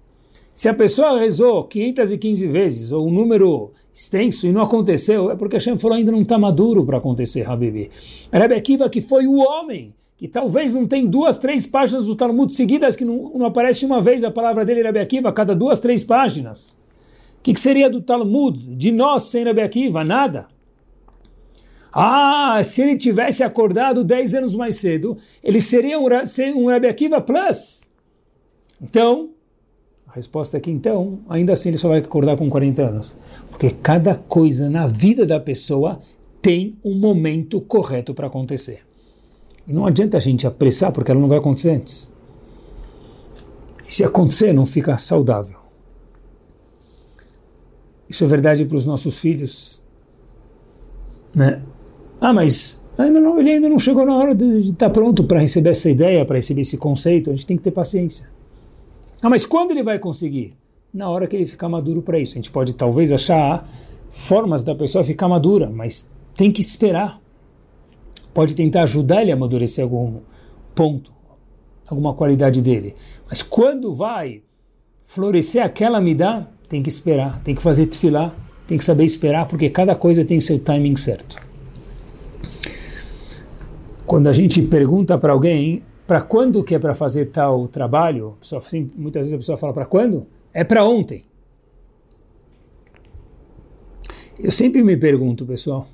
Se 0.52 0.68
a 0.68 0.74
pessoa 0.74 1.18
rezou 1.18 1.64
515 1.64 2.46
vezes, 2.46 2.92
ou 2.92 3.08
um 3.08 3.10
número 3.10 3.70
extenso, 3.92 4.46
e 4.46 4.52
não 4.52 4.60
aconteceu, 4.60 5.30
é 5.30 5.36
porque 5.36 5.56
Hashem 5.56 5.78
falou 5.78 5.96
ainda 5.96 6.12
não 6.12 6.20
está 6.20 6.38
maduro 6.38 6.84
para 6.84 6.98
acontecer, 6.98 7.48
Habibi. 7.48 7.90
Rebbe 8.30 8.54
Akiva, 8.54 8.90
que 8.90 9.00
foi 9.00 9.26
o 9.26 9.36
homem, 9.36 9.94
que 10.18 10.28
talvez 10.28 10.74
não 10.74 10.86
tem 10.86 11.06
duas, 11.06 11.38
três 11.38 11.66
páginas 11.66 12.04
do 12.04 12.14
Talmud 12.14 12.52
seguidas, 12.54 12.94
que 12.94 13.04
não, 13.04 13.32
não 13.34 13.46
aparece 13.46 13.86
uma 13.86 14.00
vez 14.00 14.22
a 14.22 14.30
palavra 14.30 14.64
dele, 14.64 14.82
Rebbe 14.82 15.00
Akiva, 15.00 15.30
a 15.30 15.32
cada 15.32 15.54
duas, 15.54 15.80
três 15.80 16.04
páginas. 16.04 16.76
O 17.38 17.42
que, 17.42 17.54
que, 17.54 17.60
seria 17.60 17.88
do 17.88 18.02
Talmud, 18.02 18.76
de 18.76 18.92
nós 18.92 19.24
sem 19.24 19.44
Rebbe 19.44 19.62
Akiva? 19.62 20.04
Nada. 20.04 20.48
Ah, 21.90 22.60
se 22.62 22.82
ele 22.82 22.96
tivesse 22.96 23.42
acordado 23.42 24.04
10 24.04 24.34
anos 24.34 24.54
mais 24.54 24.76
cedo, 24.76 25.16
ele 25.42 25.60
seria 25.60 25.98
um, 25.98 26.06
um 26.56 26.66
Rebbe 26.66 26.88
Akiva 26.88 27.20
Plus. 27.20 27.90
Então, 28.80 29.30
a 30.12 30.16
resposta 30.16 30.58
é 30.58 30.60
que 30.60 30.70
então, 30.70 31.20
ainda 31.26 31.54
assim 31.54 31.70
ele 31.70 31.78
só 31.78 31.88
vai 31.88 31.98
acordar 31.98 32.36
com 32.36 32.48
40 32.50 32.82
anos. 32.82 33.16
Porque 33.48 33.70
cada 33.70 34.14
coisa 34.14 34.68
na 34.68 34.86
vida 34.86 35.24
da 35.24 35.40
pessoa 35.40 36.02
tem 36.42 36.76
um 36.84 36.94
momento 36.94 37.58
correto 37.62 38.12
para 38.12 38.26
acontecer. 38.26 38.80
E 39.66 39.72
não 39.72 39.86
adianta 39.86 40.18
a 40.18 40.20
gente 40.20 40.46
apressar, 40.46 40.92
porque 40.92 41.10
ela 41.10 41.18
não 41.18 41.28
vai 41.28 41.38
acontecer 41.38 41.70
antes. 41.70 42.12
E 43.88 43.94
se 43.94 44.04
acontecer, 44.04 44.52
não 44.52 44.66
fica 44.66 44.98
saudável. 44.98 45.56
Isso 48.06 48.22
é 48.22 48.26
verdade 48.26 48.66
para 48.66 48.76
os 48.76 48.84
nossos 48.84 49.18
filhos. 49.18 49.82
Né? 51.34 51.62
Ah, 52.20 52.34
mas 52.34 52.86
ainda 52.98 53.18
não, 53.18 53.40
ele 53.40 53.52
ainda 53.52 53.68
não 53.70 53.78
chegou 53.78 54.04
na 54.04 54.14
hora 54.14 54.34
de, 54.34 54.44
estar 54.58 54.88
tá 54.88 54.90
pronto 54.90 55.24
para 55.24 55.40
receber 55.40 55.70
essa 55.70 55.88
ideia, 55.88 56.22
para 56.26 56.36
receber 56.36 56.60
esse 56.60 56.76
conceito. 56.76 57.30
A 57.30 57.34
gente 57.34 57.46
tem 57.46 57.56
que 57.56 57.62
ter 57.62 57.70
paciência. 57.70 58.41
Ah, 59.22 59.30
mas 59.30 59.46
quando 59.46 59.70
ele 59.70 59.84
vai 59.84 60.00
conseguir? 60.00 60.56
Na 60.92 61.08
hora 61.08 61.28
que 61.28 61.36
ele 61.36 61.46
ficar 61.46 61.68
maduro 61.68 62.02
para 62.02 62.18
isso. 62.18 62.32
A 62.32 62.34
gente 62.34 62.50
pode 62.50 62.74
talvez 62.74 63.12
achar 63.12 63.68
formas 64.10 64.64
da 64.64 64.74
pessoa 64.74 65.04
ficar 65.04 65.28
madura, 65.28 65.70
mas 65.70 66.10
tem 66.34 66.50
que 66.50 66.60
esperar. 66.60 67.20
Pode 68.34 68.54
tentar 68.54 68.82
ajudar 68.82 69.22
ele 69.22 69.30
a 69.30 69.34
amadurecer 69.34 69.84
algum 69.84 70.20
ponto, 70.74 71.12
alguma 71.86 72.12
qualidade 72.14 72.60
dele. 72.60 72.94
Mas 73.28 73.42
quando 73.42 73.94
vai 73.94 74.42
florescer 75.04 75.62
aquela 75.62 76.00
midá, 76.00 76.48
tem 76.68 76.82
que 76.82 76.88
esperar, 76.88 77.40
tem 77.42 77.54
que 77.54 77.62
fazer 77.62 77.86
tefilá, 77.86 78.34
tem 78.66 78.76
que 78.76 78.84
saber 78.84 79.04
esperar, 79.04 79.46
porque 79.46 79.70
cada 79.70 79.94
coisa 79.94 80.24
tem 80.24 80.40
seu 80.40 80.58
timing 80.58 80.96
certo. 80.96 81.36
Quando 84.04 84.26
a 84.26 84.32
gente 84.32 84.60
pergunta 84.62 85.16
para 85.16 85.32
alguém, 85.32 85.82
para 86.06 86.20
quando 86.20 86.62
que 86.64 86.74
é 86.74 86.78
para 86.78 86.94
fazer 86.94 87.26
tal 87.26 87.68
trabalho? 87.68 88.36
Pessoa, 88.40 88.58
assim, 88.58 88.90
muitas 88.96 89.22
vezes 89.22 89.34
a 89.34 89.38
pessoa 89.38 89.58
fala 89.58 89.72
para 89.72 89.86
quando? 89.86 90.26
É 90.52 90.64
para 90.64 90.84
ontem. 90.84 91.24
Eu 94.38 94.50
sempre 94.50 94.82
me 94.82 94.96
pergunto, 94.96 95.46
pessoal, 95.46 95.86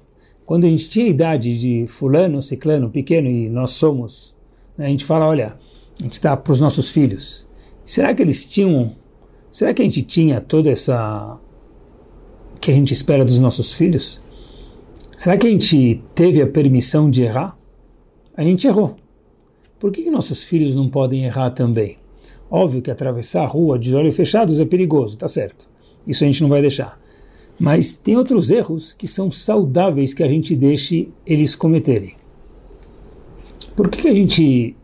quando 0.47 0.64
a 0.64 0.68
gente 0.68 0.88
tinha 0.88 1.07
a 1.07 1.11
idade 1.11 1.59
de 1.59 1.87
fulano, 1.87 2.40
ciclano, 2.40 2.90
pequeno 2.90 3.29
e 3.29 3.51
nós 3.51 3.73
somos, 3.73 4.35
né, 4.77 4.87
a 4.87 4.88
gente 4.88 5.05
fala, 5.05 5.27
olha, 5.27 5.59
a 5.99 6.03
gente 6.03 6.14
está 6.14 6.37
para 6.37 6.53
os 6.53 6.61
nossos 6.61 6.90
filhos. 6.90 7.47
Será 7.85 8.14
que 8.14 8.23
eles 8.23 8.47
tinham, 8.47 8.92
será 9.51 9.75
que 9.75 9.83
a 9.83 9.85
gente 9.85 10.03
tinha 10.03 10.40
toda 10.40 10.71
essa 10.71 11.38
que 12.61 12.71
a 12.71 12.75
gente 12.75 12.92
espera 12.92 13.25
dos 13.25 13.40
nossos 13.40 13.73
filhos? 13.73 14.23
Será 15.16 15.37
que 15.37 15.47
a 15.47 15.51
gente 15.51 16.03
teve 16.14 16.40
a 16.40 16.47
permissão 16.47 17.11
de 17.11 17.25
errar? 17.25 17.59
A 18.37 18.42
gente 18.42 18.66
errou. 18.66 18.94
Por 19.79 19.93
que, 19.93 20.03
que 20.03 20.11
nossos 20.11 20.43
filhos 20.43 20.75
não 20.75 20.88
podem 20.88 21.25
errar 21.25 21.51
também? 21.51 21.99
Óbvio 22.51 22.83
que 22.83 22.91
atravessar 22.91 23.43
a 23.45 23.47
rua 23.47 23.79
de 23.79 23.95
olhos 23.95 24.17
fechados 24.17 24.61
é 24.61 24.64
perigoso, 24.64 25.17
tá 25.17 25.29
certo. 25.29 25.69
Isso 26.07 26.25
a 26.25 26.27
gente 26.27 26.43
não 26.43 26.49
vai 26.49 26.61
deixar. 26.61 26.99
Mas 27.59 27.95
tem 27.95 28.17
outros 28.17 28.51
erros 28.51 28.93
que 28.93 29.07
são 29.07 29.31
saudáveis 29.31 30.14
que 30.14 30.23
a 30.23 30.29
gente 30.29 30.57
deixe 30.57 31.09
eles 31.27 31.55
cometerem. 31.55 32.14
Por 33.77 33.88
que, 33.88 34.03
que 34.03 34.09
a 34.09 34.14
gente 34.14 34.75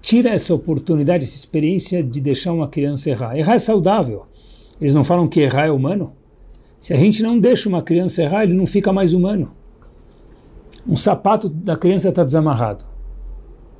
tira 0.00 0.30
essa 0.30 0.54
oportunidade, 0.54 1.24
essa 1.24 1.36
experiência 1.36 2.02
de 2.02 2.20
deixar 2.20 2.52
uma 2.52 2.68
criança 2.68 3.10
errar? 3.10 3.36
Errar 3.36 3.54
é 3.54 3.58
saudável. 3.58 4.26
Eles 4.80 4.94
não 4.94 5.04
falam 5.04 5.28
que 5.28 5.40
errar 5.40 5.66
é 5.66 5.70
humano? 5.70 6.12
Se 6.80 6.92
a 6.92 6.96
gente 6.96 7.22
não 7.22 7.38
deixa 7.38 7.68
uma 7.68 7.82
criança 7.82 8.22
errar, 8.22 8.42
ele 8.42 8.54
não 8.54 8.66
fica 8.66 8.92
mais 8.92 9.12
humano. 9.12 9.52
Um 10.86 10.96
sapato 10.96 11.48
da 11.48 11.76
criança 11.76 12.08
está 12.08 12.24
desamarrado. 12.24 12.91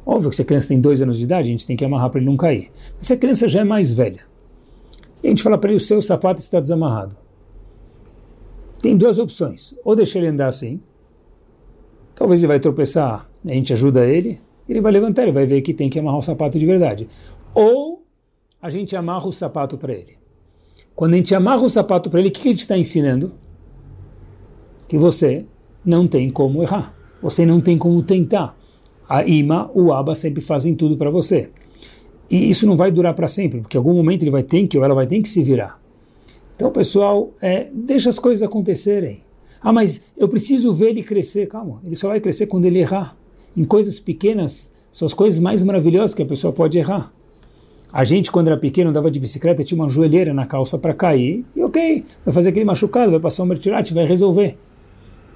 Óbvio 0.04 0.30
que 0.30 0.36
se 0.36 0.42
a 0.42 0.44
criança 0.44 0.68
tem 0.68 0.80
dois 0.80 1.00
anos 1.00 1.18
de 1.18 1.24
idade, 1.24 1.48
a 1.48 1.52
gente 1.52 1.66
tem 1.66 1.76
que 1.76 1.84
amarrar 1.84 2.10
para 2.10 2.20
ele 2.20 2.28
não 2.28 2.36
cair. 2.36 2.70
Mas 2.98 3.06
se 3.06 3.12
a 3.12 3.16
criança 3.16 3.46
já 3.46 3.60
é 3.60 3.64
mais 3.64 3.92
velha, 3.92 4.20
e 5.22 5.28
a 5.28 5.30
gente 5.30 5.42
fala 5.42 5.56
para 5.56 5.70
ele, 5.70 5.76
o 5.76 5.80
seu 5.80 6.02
sapato 6.02 6.40
está 6.40 6.58
desamarrado. 6.58 7.16
Tem 8.80 8.96
duas 8.96 9.18
opções. 9.20 9.74
Ou 9.84 9.94
deixar 9.94 10.18
ele 10.18 10.28
andar 10.28 10.48
assim, 10.48 10.80
talvez 12.14 12.40
ele 12.40 12.48
vai 12.48 12.58
tropeçar, 12.58 13.30
a 13.44 13.52
gente 13.52 13.72
ajuda 13.72 14.04
ele, 14.04 14.40
ele 14.68 14.80
vai 14.80 14.90
levantar, 14.90 15.22
ele 15.22 15.32
vai 15.32 15.46
ver 15.46 15.62
que 15.62 15.72
tem 15.72 15.88
que 15.88 15.98
amarrar 15.98 16.18
o 16.18 16.22
sapato 16.22 16.58
de 16.58 16.66
verdade. 16.66 17.08
Ou 17.54 18.04
a 18.60 18.68
gente 18.70 18.96
amarra 18.96 19.28
o 19.28 19.32
sapato 19.32 19.78
para 19.78 19.92
ele. 19.92 20.18
Quando 20.96 21.14
a 21.14 21.16
gente 21.16 21.34
amarra 21.34 21.62
o 21.62 21.68
sapato 21.68 22.10
para 22.10 22.18
ele, 22.18 22.28
o 22.28 22.32
que 22.32 22.48
a 22.48 22.50
gente 22.50 22.60
está 22.60 22.76
ensinando? 22.76 23.32
Que 24.88 24.98
você 24.98 25.46
não 25.84 26.08
tem 26.08 26.28
como 26.28 26.62
errar. 26.62 26.94
Você 27.22 27.46
não 27.46 27.60
tem 27.60 27.78
como 27.78 28.02
tentar 28.02 28.56
a 29.12 29.26
ima, 29.26 29.70
o 29.74 29.92
aba 29.92 30.14
sempre 30.14 30.40
fazem 30.40 30.74
tudo 30.74 30.96
para 30.96 31.10
você. 31.10 31.50
E 32.30 32.48
isso 32.48 32.66
não 32.66 32.74
vai 32.74 32.90
durar 32.90 33.12
para 33.12 33.28
sempre, 33.28 33.60
porque 33.60 33.76
em 33.76 33.78
algum 33.78 33.92
momento 33.92 34.22
ele 34.22 34.30
vai 34.30 34.42
ter 34.42 34.66
que, 34.66 34.78
ou 34.78 34.84
ela 34.84 34.94
vai 34.94 35.06
ter 35.06 35.20
que 35.20 35.28
se 35.28 35.42
virar. 35.42 35.78
Então, 36.56 36.70
pessoal, 36.70 37.30
é, 37.38 37.68
deixa 37.74 38.08
as 38.08 38.18
coisas 38.18 38.42
acontecerem. 38.42 39.20
Ah, 39.60 39.70
mas 39.70 40.06
eu 40.16 40.26
preciso 40.30 40.72
ver 40.72 40.88
ele 40.90 41.02
crescer. 41.02 41.46
Calma, 41.46 41.82
ele 41.84 41.94
só 41.94 42.08
vai 42.08 42.20
crescer 42.20 42.46
quando 42.46 42.64
ele 42.64 42.78
errar. 42.78 43.14
Em 43.54 43.64
coisas 43.64 44.00
pequenas, 44.00 44.72
são 44.90 45.04
as 45.04 45.12
coisas 45.12 45.38
mais 45.38 45.62
maravilhosas 45.62 46.14
que 46.14 46.22
a 46.22 46.26
pessoa 46.26 46.50
pode 46.50 46.78
errar. 46.78 47.12
A 47.92 48.04
gente, 48.04 48.32
quando 48.32 48.48
era 48.48 48.56
pequeno, 48.56 48.88
andava 48.88 49.10
de 49.10 49.20
bicicleta, 49.20 49.62
tinha 49.62 49.78
uma 49.78 49.90
joelheira 49.90 50.32
na 50.32 50.46
calça 50.46 50.78
para 50.78 50.94
cair, 50.94 51.44
e 51.54 51.62
ok, 51.62 52.02
vai 52.24 52.32
fazer 52.32 52.48
aquele 52.48 52.64
machucado, 52.64 53.10
vai 53.10 53.20
passar 53.20 53.42
um 53.42 53.46
mertirate, 53.46 53.92
vai 53.92 54.06
resolver. 54.06 54.56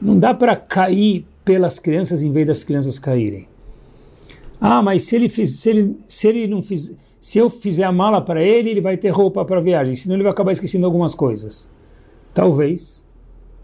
Não 0.01 0.19
dá 0.19 0.33
para 0.33 0.57
cair 0.57 1.27
pelas 1.45 1.79
crianças 1.79 2.23
em 2.23 2.33
vez 2.33 2.47
das 2.47 2.65
crianças 2.65 2.99
caírem. 2.99 3.47
Ah, 4.61 4.83
mas 4.83 5.03
se 5.05 5.17
ele, 5.17 5.29
fiz, 5.29 5.57
se 5.57 5.71
ele, 5.71 5.97
se 6.09 6.29
ele 6.29 6.47
não 6.47 6.63
fiz, 6.63 6.97
se 7.21 7.39
eu 7.39 7.51
fizer 7.51 7.85
a 7.85 7.93
mala 7.93 8.21
para 8.21 8.43
ele, 8.43 8.71
ele 8.71 8.81
vai 8.81 8.97
ter 8.97 9.11
roupa 9.11 9.45
para 9.45 9.61
viagem, 9.61 9.95
senão 9.95 10.17
ele 10.17 10.23
vai 10.23 10.33
acabar 10.33 10.53
esquecendo 10.53 10.87
algumas 10.87 11.15
coisas. 11.15 11.71
Talvez. 12.33 13.05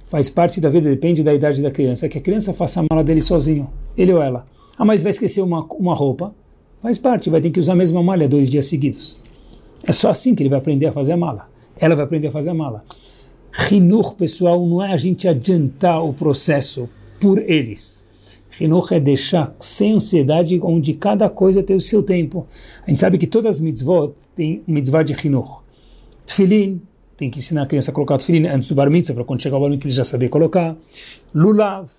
Faz 0.06 0.28
parte 0.28 0.60
da 0.60 0.68
vida, 0.68 0.90
depende 0.90 1.22
da 1.22 1.32
idade 1.32 1.62
da 1.62 1.70
criança. 1.70 2.08
Que 2.08 2.18
a 2.18 2.20
criança 2.20 2.52
faça 2.52 2.80
a 2.80 2.86
mala 2.90 3.02
dele 3.02 3.22
sozinho, 3.22 3.70
ele 3.96 4.12
ou 4.12 4.20
ela. 4.20 4.46
Ah, 4.76 4.84
mas 4.84 5.02
vai 5.02 5.10
esquecer 5.10 5.40
uma, 5.40 5.64
uma 5.78 5.94
roupa. 5.94 6.34
Faz 6.82 6.98
parte, 6.98 7.30
vai 7.30 7.40
ter 7.40 7.50
que 7.50 7.60
usar 7.60 7.74
a 7.74 7.76
mesma 7.76 8.02
malha 8.02 8.28
dois 8.28 8.50
dias 8.50 8.66
seguidos. 8.66 9.22
É 9.84 9.92
só 9.92 10.10
assim 10.10 10.34
que 10.34 10.42
ele 10.42 10.50
vai 10.50 10.58
aprender 10.58 10.86
a 10.86 10.92
fazer 10.92 11.12
a 11.12 11.16
mala. 11.16 11.48
Ela 11.78 11.94
vai 11.94 12.04
aprender 12.04 12.28
a 12.28 12.30
fazer 12.30 12.50
a 12.50 12.54
mala. 12.54 12.84
Rinur, 13.52 14.14
pessoal, 14.14 14.66
não 14.66 14.82
é 14.82 14.92
a 14.92 14.96
gente 14.96 15.28
adiantar 15.28 16.04
o 16.04 16.12
processo 16.12 16.88
por 17.20 17.38
eles. 17.38 18.01
Hinuch 18.60 18.92
é 18.92 19.00
deixar 19.00 19.54
sem 19.58 19.94
ansiedade, 19.94 20.60
onde 20.62 20.94
cada 20.94 21.28
coisa 21.28 21.62
tem 21.62 21.76
o 21.76 21.80
seu 21.80 22.02
tempo. 22.02 22.46
A 22.86 22.90
gente 22.90 23.00
sabe 23.00 23.18
que 23.18 23.26
todas 23.26 23.56
as 23.56 23.60
mitzvot 23.60 24.14
têm 24.36 24.62
mitzvah 24.66 25.02
de 25.02 25.14
Hinuch. 25.14 25.62
Tfilin, 26.26 26.80
tem 27.16 27.30
que 27.30 27.38
ensinar 27.38 27.62
a 27.62 27.66
criança 27.66 27.90
a 27.90 27.94
colocar 27.94 28.18
tefilin 28.18 28.46
antes 28.46 28.68
do 28.68 28.74
bar 28.74 28.90
mitzvah, 28.90 29.14
para 29.14 29.24
quando 29.24 29.42
chegar 29.42 29.56
o 29.56 29.60
bar 29.60 29.70
mitzvah 29.70 29.88
ele 29.88 29.94
já 29.94 30.04
saber 30.04 30.28
colocar. 30.28 30.76
Lulav, 31.34 31.90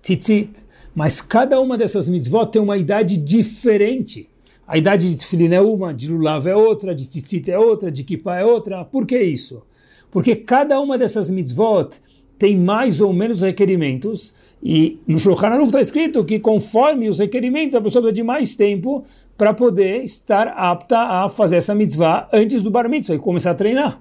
tzitzit. 0.00 0.50
Mas 0.94 1.20
cada 1.20 1.58
uma 1.60 1.78
dessas 1.78 2.08
mitzvot 2.08 2.46
tem 2.46 2.60
uma 2.60 2.76
idade 2.76 3.16
diferente. 3.16 4.28
A 4.66 4.78
idade 4.78 5.08
de 5.08 5.16
tefilin 5.16 5.52
é 5.54 5.60
uma, 5.60 5.92
de 5.92 6.10
lulav 6.10 6.46
é 6.46 6.54
outra, 6.54 6.94
de 6.94 7.06
tzitzit 7.06 7.50
é 7.50 7.58
outra, 7.58 7.90
de 7.90 8.04
kippah 8.04 8.38
é 8.38 8.44
outra. 8.44 8.84
Por 8.84 9.06
que 9.06 9.18
isso? 9.18 9.62
Porque 10.10 10.36
cada 10.36 10.78
uma 10.80 10.98
dessas 10.98 11.30
mitzvot 11.30 11.96
tem 12.38 12.56
mais 12.56 13.00
ou 13.00 13.12
menos 13.12 13.42
requerimentos 13.42 14.32
e 14.62 15.00
no 15.06 15.18
Shulchan 15.18 15.48
Aruch 15.48 15.66
está 15.66 15.80
escrito 15.80 16.24
que 16.24 16.38
conforme 16.38 17.08
os 17.08 17.18
requerimentos, 17.18 17.74
a 17.74 17.80
pessoa 17.80 18.02
precisa 18.02 18.14
de 18.14 18.22
mais 18.22 18.54
tempo 18.54 19.02
para 19.36 19.52
poder 19.52 20.04
estar 20.04 20.48
apta 20.48 20.98
a 20.98 21.28
fazer 21.28 21.56
essa 21.56 21.74
mitzvah 21.74 22.28
antes 22.32 22.62
do 22.62 22.70
bar 22.70 22.88
mitzvah 22.88 23.16
e 23.16 23.18
começar 23.18 23.50
a 23.50 23.54
treinar. 23.54 24.00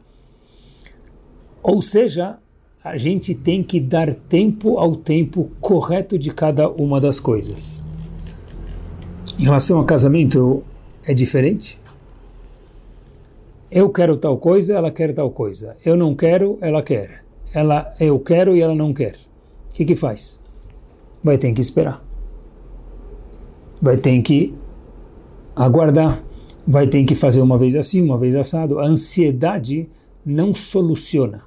Ou 1.63 1.81
seja, 1.81 2.37
a 2.83 2.95
gente 2.95 3.33
tem 3.33 3.63
que 3.63 3.79
dar 3.79 4.13
tempo 4.13 4.77
ao 4.77 4.95
tempo 4.95 5.51
correto 5.59 6.17
de 6.17 6.31
cada 6.31 6.69
uma 6.69 7.01
das 7.01 7.19
coisas. 7.19 7.83
Em 9.39 9.45
relação 9.45 9.79
ao 9.79 9.85
casamento, 9.85 10.63
é 11.03 11.13
diferente? 11.13 11.79
Eu 13.71 13.89
quero 13.89 14.17
tal 14.17 14.37
coisa, 14.37 14.75
ela 14.75 14.91
quer 14.91 15.13
tal 15.13 15.31
coisa. 15.31 15.75
Eu 15.83 15.95
não 15.95 16.13
quero, 16.13 16.57
ela 16.61 16.83
quer. 16.83 17.20
Ela, 17.53 17.93
eu 17.99 18.19
quero 18.19 18.55
e 18.55 18.61
ela 18.61 18.75
não 18.75 18.93
quer. 18.93 19.15
O 19.69 19.73
que 19.73 19.85
que 19.85 19.95
faz? 19.95 20.41
vai 21.23 21.37
ter 21.37 21.51
que 21.53 21.61
esperar. 21.61 22.03
Vai 23.81 23.97
ter 23.97 24.21
que 24.21 24.53
aguardar. 25.55 26.23
vai 26.65 26.85
ter 26.85 27.03
que 27.03 27.15
fazer 27.15 27.41
uma 27.41 27.57
vez 27.57 27.75
assim, 27.75 28.01
uma 28.01 28.17
vez 28.17 28.35
assado. 28.35 28.79
A 28.79 28.85
ansiedade 28.85 29.89
não 30.23 30.53
soluciona. 30.53 31.41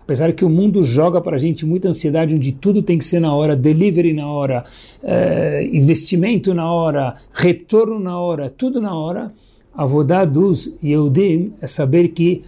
Apesar 0.00 0.32
que 0.32 0.44
o 0.44 0.48
mundo 0.48 0.82
joga 0.84 1.20
para 1.20 1.36
a 1.36 1.38
gente 1.38 1.66
muita 1.66 1.88
ansiedade, 1.88 2.34
onde 2.34 2.52
tudo 2.52 2.82
tem 2.82 2.96
que 2.96 3.04
ser 3.04 3.20
na 3.20 3.34
hora, 3.34 3.56
delivery 3.56 4.12
na 4.12 4.26
hora, 4.28 4.64
é, 5.02 5.68
investimento 5.72 6.54
na 6.54 6.72
hora, 6.72 7.14
retorno 7.32 7.98
na 7.98 8.18
hora, 8.18 8.48
tudo 8.50 8.80
na 8.80 8.94
hora. 8.94 9.32
A 9.74 9.84
vodá 9.84 10.24
dos 10.24 10.72
Yehudim 10.82 11.54
é 11.60 11.66
saber 11.66 12.08
que 12.08 12.42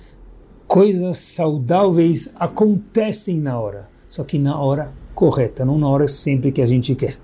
coisas 0.67 1.17
saudáveis 1.19 2.33
acontecem 2.37 3.41
na 3.41 3.59
hora, 3.59 3.89
só 4.09 4.25
que 4.25 4.39
na 4.39 4.59
hora 4.59 4.93
correta, 5.15 5.65
não 5.65 5.79
na 5.79 5.89
hora 5.89 6.09
sempre 6.09 6.51
que 6.51 6.61
a 6.61 6.67
gente 6.67 6.95
quer. 6.95 7.19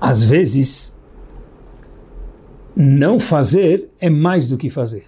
Às 0.00 0.24
vezes, 0.24 1.00
não 2.74 3.20
fazer 3.20 3.88
é 4.00 4.10
mais 4.10 4.48
do 4.48 4.56
que 4.56 4.68
fazer. 4.68 5.04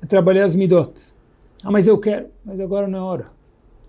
É 0.00 0.06
trabalhar 0.06 0.44
as 0.44 0.54
midot. 0.54 1.12
Ah, 1.62 1.70
mas 1.70 1.86
eu 1.86 1.98
quero, 1.98 2.26
mas 2.44 2.58
agora 2.58 2.88
não 2.88 2.98
é 2.98 3.02
hora. 3.02 3.26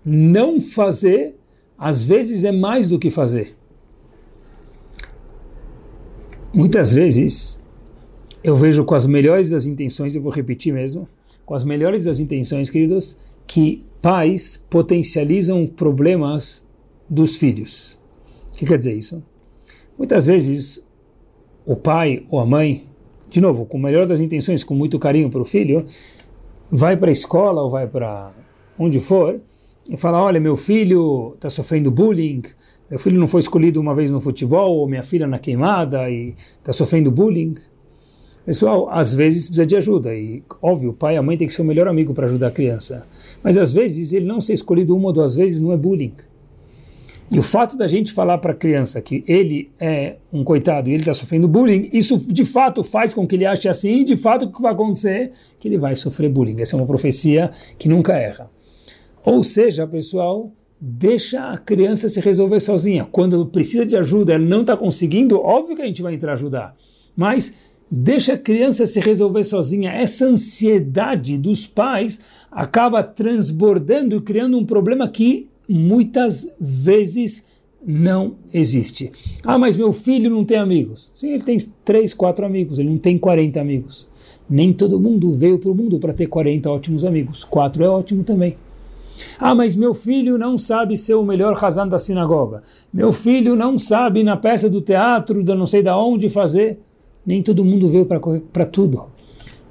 Não 0.04 0.60
fazer, 0.60 1.34
às 1.78 2.02
vezes, 2.02 2.44
é 2.44 2.52
mais 2.52 2.88
do 2.88 2.98
que 2.98 3.10
fazer. 3.10 3.56
Muitas 6.52 6.92
vezes, 6.92 7.63
eu 8.44 8.54
vejo 8.54 8.84
com 8.84 8.94
as 8.94 9.06
melhores 9.06 9.50
das 9.50 9.64
intenções, 9.64 10.14
eu 10.14 10.20
vou 10.20 10.30
repetir 10.30 10.72
mesmo, 10.72 11.08
com 11.46 11.54
as 11.54 11.64
melhores 11.64 12.04
das 12.04 12.20
intenções, 12.20 12.68
queridos, 12.68 13.16
que 13.46 13.82
pais 14.02 14.62
potencializam 14.68 15.66
problemas 15.66 16.66
dos 17.08 17.38
filhos. 17.38 17.98
O 18.52 18.56
que 18.58 18.66
quer 18.66 18.76
dizer 18.76 18.92
isso? 18.92 19.22
Muitas 19.96 20.26
vezes, 20.26 20.86
o 21.64 21.74
pai 21.74 22.26
ou 22.28 22.38
a 22.38 22.44
mãe 22.44 22.86
de 23.30 23.40
novo, 23.40 23.66
com 23.66 23.78
o 23.78 23.82
melhor 23.82 24.06
das 24.06 24.20
intenções, 24.20 24.62
com 24.62 24.74
muito 24.74 24.96
carinho 24.96 25.28
para 25.28 25.42
o 25.42 25.44
filho, 25.44 25.84
vai 26.70 26.96
para 26.96 27.08
a 27.08 27.12
escola 27.12 27.62
ou 27.62 27.70
vai 27.70 27.86
para 27.86 28.30
onde 28.78 29.00
for 29.00 29.40
e 29.88 29.96
fala: 29.96 30.22
Olha, 30.22 30.38
meu 30.38 30.54
filho 30.54 31.32
está 31.34 31.48
sofrendo 31.48 31.90
bullying, 31.90 32.42
meu 32.88 32.98
filho 32.98 33.18
não 33.18 33.26
foi 33.26 33.40
escolhido 33.40 33.80
uma 33.80 33.92
vez 33.92 34.10
no 34.10 34.20
futebol, 34.20 34.76
ou 34.76 34.88
minha 34.88 35.02
filha 35.02 35.26
na 35.26 35.38
queimada 35.38 36.08
e 36.08 36.34
está 36.60 36.72
sofrendo 36.72 37.10
bullying. 37.10 37.54
Pessoal, 38.44 38.90
às 38.90 39.14
vezes 39.14 39.46
precisa 39.46 39.64
de 39.64 39.76
ajuda 39.76 40.14
e, 40.14 40.42
óbvio, 40.60 40.90
o 40.90 40.94
pai 40.94 41.14
e 41.14 41.16
a 41.16 41.22
mãe 41.22 41.36
tem 41.36 41.46
que 41.46 41.52
ser 41.52 41.62
o 41.62 41.64
melhor 41.64 41.88
amigo 41.88 42.12
para 42.12 42.26
ajudar 42.26 42.48
a 42.48 42.50
criança. 42.50 43.06
Mas 43.42 43.56
às 43.56 43.72
vezes 43.72 44.12
ele 44.12 44.26
não 44.26 44.40
ser 44.40 44.52
escolhido 44.52 44.94
uma 44.94 45.06
ou 45.06 45.12
duas 45.12 45.34
vezes 45.34 45.60
não 45.60 45.72
é 45.72 45.76
bullying. 45.76 46.12
E 47.30 47.38
o 47.38 47.42
fato 47.42 47.74
da 47.74 47.88
gente 47.88 48.12
falar 48.12 48.36
para 48.36 48.52
a 48.52 48.54
criança 48.54 49.00
que 49.00 49.24
ele 49.26 49.70
é 49.80 50.16
um 50.30 50.44
coitado 50.44 50.90
e 50.90 50.92
ele 50.92 51.00
está 51.00 51.14
sofrendo 51.14 51.48
bullying, 51.48 51.88
isso 51.90 52.18
de 52.18 52.44
fato 52.44 52.82
faz 52.82 53.14
com 53.14 53.26
que 53.26 53.34
ele 53.34 53.46
ache 53.46 53.66
assim, 53.66 54.00
e 54.00 54.04
de 54.04 54.16
fato 54.16 54.44
o 54.44 54.52
que 54.52 54.60
vai 54.60 54.72
acontecer? 54.72 55.32
Que 55.58 55.66
ele 55.66 55.78
vai 55.78 55.96
sofrer 55.96 56.28
bullying. 56.28 56.60
Essa 56.60 56.76
é 56.76 56.78
uma 56.78 56.86
profecia 56.86 57.50
que 57.78 57.88
nunca 57.88 58.12
erra. 58.12 58.50
Ou 59.24 59.42
seja, 59.42 59.86
pessoal, 59.86 60.52
deixa 60.78 61.50
a 61.50 61.56
criança 61.56 62.10
se 62.10 62.20
resolver 62.20 62.60
sozinha. 62.60 63.08
Quando 63.10 63.46
precisa 63.46 63.86
de 63.86 63.96
ajuda, 63.96 64.34
ela 64.34 64.44
não 64.44 64.60
está 64.60 64.76
conseguindo, 64.76 65.40
óbvio 65.40 65.76
que 65.76 65.82
a 65.82 65.86
gente 65.86 66.02
vai 66.02 66.14
entrar 66.14 66.34
ajudar. 66.34 66.76
Mas 67.16 67.54
deixa 67.94 68.34
a 68.34 68.38
criança 68.38 68.86
se 68.86 68.98
resolver 68.98 69.44
sozinha. 69.44 69.90
Essa 69.90 70.26
ansiedade 70.26 71.38
dos 71.38 71.66
pais 71.66 72.20
acaba 72.50 73.02
transbordando 73.02 74.16
e 74.16 74.20
criando 74.20 74.58
um 74.58 74.64
problema 74.64 75.08
que 75.08 75.48
muitas 75.68 76.50
vezes 76.60 77.46
não 77.86 78.36
existe. 78.52 79.12
Ah, 79.44 79.58
mas 79.58 79.76
meu 79.76 79.92
filho 79.92 80.28
não 80.28 80.44
tem 80.44 80.58
amigos. 80.58 81.12
Sim, 81.14 81.34
ele 81.34 81.44
tem 81.44 81.56
três, 81.84 82.12
quatro 82.12 82.44
amigos, 82.44 82.78
ele 82.78 82.90
não 82.90 82.98
tem 82.98 83.16
40 83.16 83.60
amigos. 83.60 84.08
Nem 84.48 84.72
todo 84.72 85.00
mundo 85.00 85.32
veio 85.32 85.58
para 85.58 85.70
o 85.70 85.74
mundo 85.74 85.98
para 85.98 86.12
ter 86.12 86.26
40 86.26 86.70
ótimos 86.70 87.04
amigos. 87.04 87.44
Quatro 87.44 87.84
é 87.84 87.88
ótimo 87.88 88.24
também. 88.24 88.56
Ah, 89.38 89.54
mas 89.54 89.76
meu 89.76 89.94
filho 89.94 90.36
não 90.36 90.58
sabe 90.58 90.96
ser 90.96 91.14
o 91.14 91.22
melhor 91.22 91.54
razão 91.54 91.88
da 91.88 91.98
sinagoga. 91.98 92.62
Meu 92.92 93.12
filho 93.12 93.54
não 93.54 93.78
sabe 93.78 94.24
na 94.24 94.36
peça 94.36 94.68
do 94.68 94.80
teatro, 94.80 95.44
da 95.44 95.54
não 95.54 95.66
sei 95.66 95.82
da 95.82 95.96
onde 95.96 96.28
fazer. 96.28 96.80
Nem 97.26 97.42
todo 97.42 97.64
mundo 97.64 97.88
veio 97.88 98.06
para 98.06 98.66
tudo. 98.66 99.06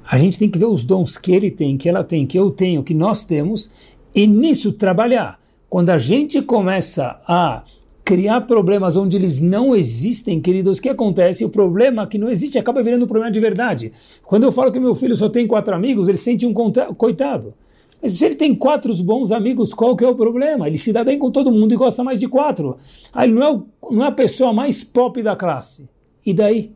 A 0.06 0.18
gente 0.18 0.38
tem 0.38 0.50
que 0.50 0.58
ver 0.58 0.66
os 0.66 0.84
dons 0.84 1.16
que 1.16 1.32
ele 1.32 1.50
tem, 1.50 1.76
que 1.76 1.88
ela 1.88 2.04
tem, 2.04 2.26
que 2.26 2.38
eu 2.38 2.50
tenho, 2.50 2.82
que 2.82 2.92
nós 2.92 3.24
temos, 3.24 3.70
e 4.14 4.26
nisso 4.26 4.72
trabalhar. 4.72 5.40
Quando 5.68 5.90
a 5.90 5.98
gente 5.98 6.40
começa 6.42 7.20
a 7.26 7.64
criar 8.04 8.42
problemas 8.42 8.96
onde 8.96 9.16
eles 9.16 9.40
não 9.40 9.74
existem, 9.74 10.38
queridos, 10.40 10.78
o 10.78 10.82
que 10.82 10.90
acontece? 10.90 11.44
O 11.44 11.48
problema 11.48 12.06
que 12.06 12.18
não 12.18 12.28
existe 12.28 12.58
acaba 12.58 12.82
virando 12.82 13.04
um 13.04 13.08
problema 13.08 13.32
de 13.32 13.40
verdade. 13.40 13.92
Quando 14.22 14.44
eu 14.44 14.52
falo 14.52 14.70
que 14.70 14.78
meu 14.78 14.94
filho 14.94 15.16
só 15.16 15.28
tem 15.28 15.46
quatro 15.46 15.74
amigos, 15.74 16.06
ele 16.06 16.18
sente 16.18 16.46
um 16.46 16.52
coitado. 16.52 17.54
Mas 18.02 18.12
se 18.12 18.26
ele 18.26 18.34
tem 18.34 18.54
quatro 18.54 18.94
bons 19.02 19.32
amigos, 19.32 19.72
qual 19.72 19.96
que 19.96 20.04
é 20.04 20.08
o 20.08 20.14
problema? 20.14 20.66
Ele 20.66 20.76
se 20.76 20.92
dá 20.92 21.02
bem 21.02 21.18
com 21.18 21.30
todo 21.30 21.50
mundo 21.50 21.72
e 21.72 21.76
gosta 21.76 22.04
mais 22.04 22.20
de 22.20 22.28
quatro. 22.28 22.76
Ah, 23.10 23.24
ele 23.24 23.32
não 23.32 23.42
é, 23.42 23.50
o, 23.50 23.64
não 23.90 24.04
é 24.04 24.08
a 24.08 24.12
pessoa 24.12 24.52
mais 24.52 24.84
pop 24.84 25.22
da 25.22 25.34
classe. 25.34 25.88
E 26.26 26.34
daí? 26.34 26.70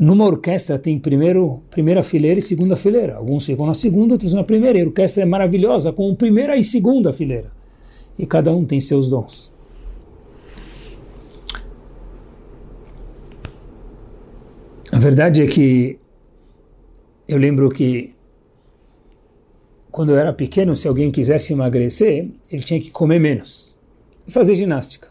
Numa 0.00 0.24
orquestra 0.24 0.78
tem 0.78 0.98
primeiro, 0.98 1.62
primeira 1.68 2.02
fileira 2.02 2.38
e 2.38 2.42
segunda 2.42 2.74
fileira. 2.74 3.16
Alguns 3.16 3.44
ficam 3.44 3.66
na 3.66 3.74
segunda, 3.74 4.14
outros 4.14 4.32
na 4.32 4.42
primeira. 4.42 4.78
E 4.78 4.80
a 4.80 4.86
orquestra 4.86 5.22
é 5.22 5.26
maravilhosa 5.26 5.92
com 5.92 6.14
primeira 6.14 6.56
e 6.56 6.64
segunda 6.64 7.12
fileira. 7.12 7.52
E 8.18 8.24
cada 8.24 8.50
um 8.50 8.64
tem 8.64 8.80
seus 8.80 9.10
dons. 9.10 9.52
A 14.90 14.98
verdade 14.98 15.42
é 15.42 15.46
que 15.46 15.98
eu 17.28 17.36
lembro 17.36 17.68
que 17.68 18.14
quando 19.90 20.12
eu 20.12 20.18
era 20.18 20.32
pequeno, 20.32 20.74
se 20.74 20.88
alguém 20.88 21.10
quisesse 21.10 21.52
emagrecer, 21.52 22.26
ele 22.50 22.62
tinha 22.62 22.80
que 22.80 22.90
comer 22.90 23.18
menos 23.18 23.76
e 24.26 24.30
fazer 24.30 24.54
ginástica. 24.54 25.08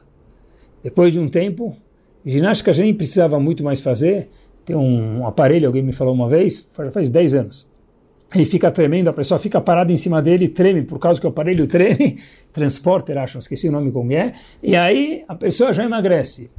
Depois 0.83 1.13
de 1.13 1.19
um 1.19 1.29
tempo, 1.29 1.77
ginástica 2.25 2.73
já 2.73 2.81
nem 2.81 2.93
precisava 2.93 3.39
muito 3.39 3.63
mais 3.63 3.79
fazer, 3.79 4.29
tem 4.69 4.75
um 4.75 5.25
aparelho, 5.25 5.65
alguém 5.65 5.81
me 5.81 5.91
falou 5.91 6.13
uma 6.13 6.29
vez, 6.29 6.69
faz 6.91 7.09
10 7.09 7.33
anos. 7.33 7.67
Ele 8.35 8.45
fica 8.45 8.69
tremendo, 8.69 9.07
a 9.07 9.13
pessoa 9.13 9.39
fica 9.39 9.59
parada 9.59 9.91
em 9.91 9.97
cima 9.97 10.21
dele, 10.21 10.47
treme, 10.47 10.83
por 10.83 10.99
causa 10.99 11.19
que 11.19 11.25
o 11.25 11.31
aparelho 11.31 11.65
treme, 11.67 12.19
transporter, 12.53 13.17
acho, 13.17 13.39
esqueci 13.39 13.67
o 13.67 13.71
nome 13.71 13.91
como 13.91 14.13
é, 14.13 14.33
e 14.61 14.75
aí 14.75 15.23
a 15.27 15.33
pessoa 15.33 15.73
já 15.73 15.83
emagrece. 15.83 16.51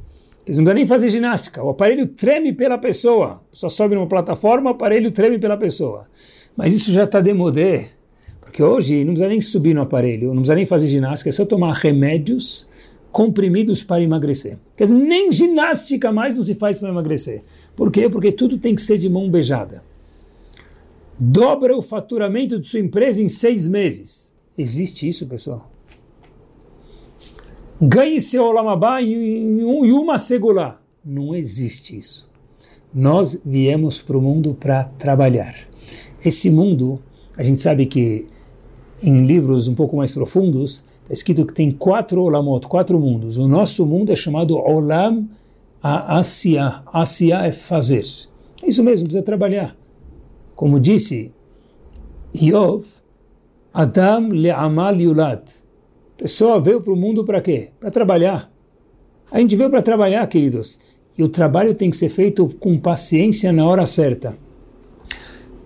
Eles 0.45 0.59
não 0.59 0.65
dão 0.65 0.75
nem 0.75 0.85
fazer 0.85 1.09
ginástica, 1.09 1.63
o 1.63 1.71
aparelho 1.71 2.09
treme 2.09 2.53
pela 2.53 2.77
pessoa. 2.77 3.43
Pessoa 3.49 3.71
sobe 3.71 3.95
numa 3.95 4.09
plataforma, 4.09 4.71
o 4.71 4.73
aparelho 4.73 5.13
treme 5.13 5.39
pela 5.39 5.57
pessoa. 5.57 6.07
Mas 6.57 6.75
isso 6.75 6.91
já 6.91 7.05
está 7.05 7.21
demodé, 7.21 7.91
porque 8.41 8.61
hoje 8.61 9.05
não 9.05 9.13
precisa 9.13 9.29
nem 9.29 9.41
subir 9.41 9.73
no 9.73 9.83
aparelho, 9.83 10.29
não 10.31 10.39
precisa 10.39 10.57
nem 10.57 10.67
fazer 10.67 10.89
ginástica, 10.89 11.29
é 11.29 11.33
só 11.33 11.45
tomar 11.45 11.75
remédios 11.75 12.67
comprimidos 13.13 13.83
para 13.83 14.03
emagrecer. 14.03 14.59
Quer 14.77 14.85
dizer, 14.85 14.97
nem 14.97 15.33
ginástica 15.33 16.13
mais 16.13 16.37
não 16.37 16.43
se 16.43 16.55
faz 16.55 16.79
para 16.79 16.91
emagrecer. 16.91 17.43
Por 17.75 17.91
quê? 17.91 18.09
Porque 18.09 18.31
tudo 18.31 18.59
tem 18.59 18.75
que 18.75 18.83
ser 18.83 18.99
de 18.99 19.09
mão 19.09 19.31
beijada. 19.31 19.83
Dobra 21.19 21.77
o 21.77 21.83
faturamento 21.83 22.59
de 22.59 22.67
sua 22.67 22.81
empresa 22.81 23.23
em 23.23 23.29
seis 23.29 23.67
meses. 23.67 24.35
Existe 24.57 25.07
isso, 25.07 25.27
pessoal? 25.27 25.71
Ganhe 27.81 28.21
seu 28.21 28.45
Olamabá 28.45 29.03
em 29.03 29.63
uma 29.63 30.19
segula. 30.19 30.81
Não 31.05 31.35
existe 31.35 31.97
isso. 31.97 32.31
Nós 32.93 33.41
viemos 33.45 34.01
para 34.03 34.19
o 34.19 34.23
mundo 34.23 34.55
para 34.59 34.85
trabalhar. 34.85 35.55
Esse 36.25 36.51
mundo, 36.51 37.01
a 37.37 37.43
gente 37.43 37.61
sabe 37.61 37.87
que 37.87 38.27
em 39.03 39.23
livros 39.23 39.69
um 39.69 39.75
pouco 39.75 39.97
mais 39.97 40.13
profundos, 40.13 40.85
está 41.11 41.13
escrito 41.13 41.45
que 41.45 41.53
tem 41.53 41.71
quatro 41.73 42.23
Olamot, 42.23 42.69
quatro 42.69 42.99
mundos. 42.99 43.37
O 43.37 43.49
nosso 43.49 43.85
mundo 43.85 44.13
é 44.13 44.17
chamado 44.17 44.57
Olam 44.57 45.29
a 45.83 46.19
Asiya. 46.19 46.83
Asiya 46.93 47.47
é 47.47 47.53
fazer. 47.53 48.05
É 48.63 48.69
isso 48.69 48.85
mesmo, 48.85 49.07
precisa 49.07 49.25
trabalhar. 49.25 49.77
Como 50.55 50.79
disse 50.79 51.33
Yov, 52.35 52.87
Adam 53.75 54.29
le'amal 54.29 54.95
yulad. 54.97 55.43
Pessoa 56.17 56.61
veio 56.61 56.81
para 56.81 56.93
o 56.93 56.97
mundo 56.97 57.25
para 57.25 57.41
quê? 57.41 57.71
Para 57.81 57.91
trabalhar. 57.91 58.53
A 59.31 59.41
gente 59.41 59.57
veio 59.57 59.71
para 59.71 59.83
trabalhar, 59.83 60.27
queridos. 60.27 60.79
E 61.17 61.23
o 61.23 61.29
trabalho 61.29 61.75
tem 61.75 61.91
que 61.91 61.97
ser 61.97 62.09
feito 62.09 62.49
com 62.61 62.79
paciência 62.79 63.53
na 63.53 63.67
hora 63.67 63.87
certa. 63.87 64.37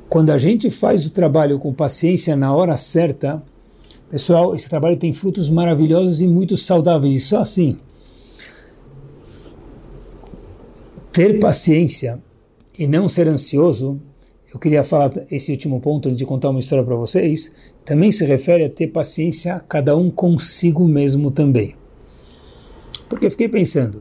Quando 0.09 0.31
a 0.31 0.39
gente 0.39 0.71
faz 0.71 1.05
o 1.07 1.11
trabalho 1.11 1.59
com 1.59 1.73
paciência 1.73 2.37
na 2.37 2.55
hora 2.55 2.77
certa, 2.77 3.43
pessoal, 4.15 4.55
esse 4.55 4.69
trabalho 4.69 4.97
tem 4.97 5.13
frutos 5.13 5.51
maravilhosos 5.51 6.21
e 6.21 6.29
muito 6.29 6.57
saudáveis. 6.57 7.15
E 7.15 7.19
só 7.19 7.41
assim 7.41 7.77
ter 11.11 11.41
paciência 11.41 12.23
e 12.79 12.87
não 12.87 13.09
ser 13.09 13.27
ansioso, 13.27 14.01
eu 14.53 14.61
queria 14.61 14.85
falar 14.85 15.13
esse 15.33 15.51
último 15.51 15.81
ponto 15.81 16.07
antes 16.07 16.17
de 16.17 16.25
contar 16.25 16.51
uma 16.51 16.61
história 16.61 16.85
para 16.85 16.95
vocês, 16.95 17.57
também 17.85 18.13
se 18.13 18.25
refere 18.25 18.63
a 18.63 18.71
ter 18.71 18.87
paciência 18.87 19.61
cada 19.69 19.97
um 19.97 20.09
consigo 20.09 20.87
mesmo 20.87 21.33
também. 21.33 21.75
Porque 23.09 23.27
eu 23.27 23.31
fiquei 23.33 23.49
pensando, 23.49 24.01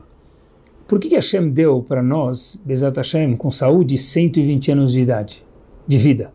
por 0.86 1.00
que, 1.00 1.08
que 1.08 1.16
Hashem 1.16 1.50
deu 1.50 1.82
para 1.82 2.04
nós, 2.04 2.56
Bezat 2.64 2.96
Hashem, 2.96 3.36
com 3.36 3.50
saúde, 3.50 3.98
120 3.98 4.70
anos 4.70 4.92
de 4.92 5.00
idade, 5.00 5.44
de 5.88 5.98
vida? 5.98 6.32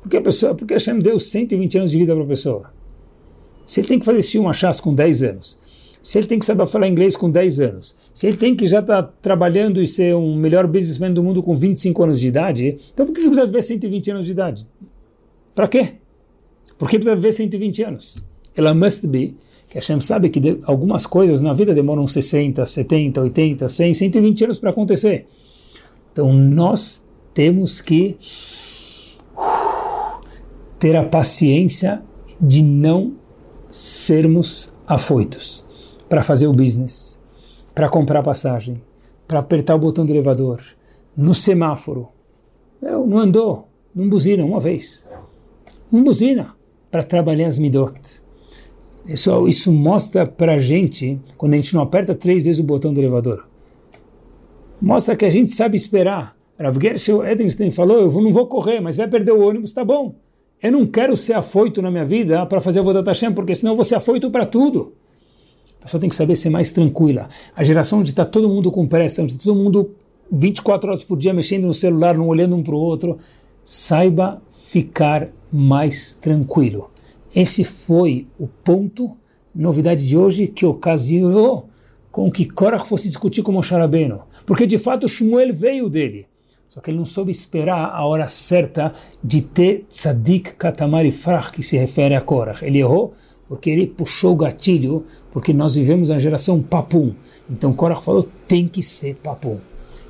Porque 0.00 0.16
a 0.16 0.22
pessoa, 0.22 0.54
porque 0.54 0.72
Hashem 0.72 1.00
deu 1.00 1.18
120 1.18 1.76
anos 1.76 1.90
de 1.90 1.98
vida 1.98 2.14
para 2.14 2.24
a 2.24 2.28
pessoa. 2.28 2.79
Se 3.70 3.78
ele 3.78 3.86
tem 3.86 4.00
que 4.00 4.04
fazer 4.04 4.20
Silma 4.22 4.52
Chás 4.52 4.80
com 4.80 4.92
10 4.92 5.22
anos, 5.22 5.56
se 6.02 6.18
ele 6.18 6.26
tem 6.26 6.40
que 6.40 6.44
saber 6.44 6.66
falar 6.66 6.88
inglês 6.88 7.14
com 7.14 7.30
10 7.30 7.60
anos, 7.60 7.94
se 8.12 8.26
ele 8.26 8.36
tem 8.36 8.56
que 8.56 8.66
já 8.66 8.80
estar 8.80 9.00
tá 9.00 9.12
trabalhando 9.22 9.80
e 9.80 9.86
ser 9.86 10.12
um 10.16 10.34
melhor 10.34 10.66
businessman 10.66 11.14
do 11.14 11.22
mundo 11.22 11.40
com 11.40 11.54
25 11.54 12.02
anos 12.02 12.18
de 12.18 12.26
idade, 12.26 12.76
então 12.92 13.06
por 13.06 13.12
que 13.12 13.20
precisa 13.20 13.46
viver 13.46 13.62
120 13.62 14.10
anos 14.10 14.26
de 14.26 14.32
idade? 14.32 14.66
Para 15.54 15.68
quê? 15.68 15.92
Por 16.76 16.90
que 16.90 16.96
precisa 16.96 17.14
viver 17.14 17.30
120 17.30 17.82
anos? 17.84 18.18
Ela 18.56 18.74
must 18.74 19.06
be, 19.06 19.36
que 19.68 19.78
a 19.78 19.80
Hashem 19.80 20.00
sabe 20.00 20.30
que 20.30 20.58
algumas 20.64 21.06
coisas 21.06 21.40
na 21.40 21.52
vida 21.52 21.72
demoram 21.72 22.08
60, 22.08 22.66
70, 22.66 23.20
80, 23.20 23.68
100, 23.68 23.94
120 23.94 24.44
anos 24.46 24.58
para 24.58 24.70
acontecer. 24.70 25.28
Então 26.12 26.32
nós 26.32 27.06
temos 27.32 27.80
que 27.80 28.16
ter 30.76 30.96
a 30.96 31.04
paciência 31.04 32.02
de 32.40 32.64
não 32.64 33.19
sermos 33.70 34.74
afoitos 34.86 35.64
para 36.08 36.24
fazer 36.24 36.48
o 36.48 36.52
business, 36.52 37.20
para 37.74 37.88
comprar 37.88 38.22
passagem, 38.22 38.82
para 39.28 39.38
apertar 39.38 39.76
o 39.76 39.78
botão 39.78 40.04
do 40.04 40.12
elevador, 40.12 40.60
no 41.16 41.32
semáforo. 41.32 42.08
Eu, 42.82 43.06
não 43.06 43.18
andou, 43.18 43.68
não 43.94 44.08
buzina 44.08 44.44
uma 44.44 44.58
vez. 44.58 45.06
Não 45.90 46.02
buzina 46.02 46.54
para 46.90 47.04
trabalhar 47.04 47.46
as 47.46 47.58
midot. 47.58 48.20
Pessoal, 49.06 49.48
isso 49.48 49.72
mostra 49.72 50.26
para 50.26 50.54
a 50.54 50.58
gente, 50.58 51.20
quando 51.36 51.54
a 51.54 51.56
gente 51.56 51.74
não 51.74 51.82
aperta 51.82 52.14
três 52.14 52.42
vezes 52.42 52.60
o 52.60 52.64
botão 52.64 52.92
do 52.92 53.00
elevador, 53.00 53.46
mostra 54.80 55.16
que 55.16 55.24
a 55.24 55.30
gente 55.30 55.52
sabe 55.52 55.76
esperar. 55.76 56.36
Rav 56.58 56.78
Gershel 56.80 57.24
Edelstein 57.24 57.70
falou, 57.70 58.00
eu 58.00 58.10
não 58.20 58.32
vou 58.32 58.46
correr, 58.46 58.80
mas 58.80 58.96
vai 58.96 59.08
perder 59.08 59.32
o 59.32 59.40
ônibus, 59.40 59.72
tá 59.72 59.84
bom. 59.84 60.14
Eu 60.62 60.72
não 60.72 60.86
quero 60.86 61.16
ser 61.16 61.32
afoito 61.32 61.80
na 61.80 61.90
minha 61.90 62.04
vida 62.04 62.44
para 62.44 62.60
fazer 62.60 62.80
a 62.80 62.82
Vodat 62.82 63.06
Hashem, 63.06 63.32
porque 63.32 63.54
senão 63.54 63.72
eu 63.72 63.76
vou 63.76 63.84
ser 63.84 63.94
afoito 63.94 64.30
para 64.30 64.44
tudo. 64.44 64.92
A 65.80 65.84
pessoa 65.84 66.00
tem 66.00 66.10
que 66.10 66.16
saber 66.16 66.36
ser 66.36 66.50
mais 66.50 66.70
tranquila. 66.70 67.28
A 67.56 67.64
geração 67.64 68.00
onde 68.00 68.10
está 68.10 68.24
todo 68.24 68.48
mundo 68.48 68.70
com 68.70 68.86
pressa, 68.86 69.22
onde 69.22 69.32
está 69.32 69.44
todo 69.44 69.56
mundo 69.56 69.92
24 70.30 70.90
horas 70.90 71.04
por 71.04 71.16
dia 71.16 71.32
mexendo 71.32 71.66
no 71.66 71.72
celular, 71.72 72.16
não 72.16 72.28
olhando 72.28 72.54
um 72.54 72.62
para 72.62 72.74
o 72.74 72.78
outro, 72.78 73.18
saiba 73.62 74.42
ficar 74.50 75.28
mais 75.50 76.12
tranquilo. 76.12 76.90
Esse 77.34 77.64
foi 77.64 78.26
o 78.38 78.46
ponto, 78.46 79.16
novidade 79.54 80.06
de 80.06 80.16
hoje, 80.16 80.46
que 80.46 80.66
ocasionou 80.66 81.68
com 82.10 82.30
que 82.30 82.44
Korach 82.44 82.86
fosse 82.86 83.08
discutir 83.08 83.42
com 83.42 83.52
Moshe 83.52 83.72
Rabbeinu. 83.72 84.20
Porque 84.44 84.66
de 84.66 84.76
fato 84.76 85.08
Shmuel 85.08 85.54
veio 85.54 85.88
dele. 85.88 86.26
Só 86.70 86.80
que 86.80 86.88
ele 86.88 86.98
não 86.98 87.04
soube 87.04 87.32
esperar 87.32 87.90
a 87.92 88.06
hora 88.06 88.28
certa 88.28 88.94
de 89.24 89.42
ter 89.42 89.86
tzadik 89.88 90.54
katamari 90.54 91.10
frach, 91.10 91.50
que 91.50 91.64
se 91.64 91.76
refere 91.76 92.14
a 92.14 92.20
Korach. 92.20 92.64
Ele 92.64 92.78
errou 92.78 93.12
porque 93.48 93.68
ele 93.68 93.88
puxou 93.88 94.34
o 94.34 94.36
gatilho, 94.36 95.04
porque 95.32 95.52
nós 95.52 95.74
vivemos 95.74 96.10
na 96.10 96.20
geração 96.20 96.62
papum. 96.62 97.12
Então 97.50 97.72
Korach 97.72 98.04
falou, 98.04 98.28
tem 98.46 98.68
que 98.68 98.84
ser 98.84 99.16
papum. 99.16 99.58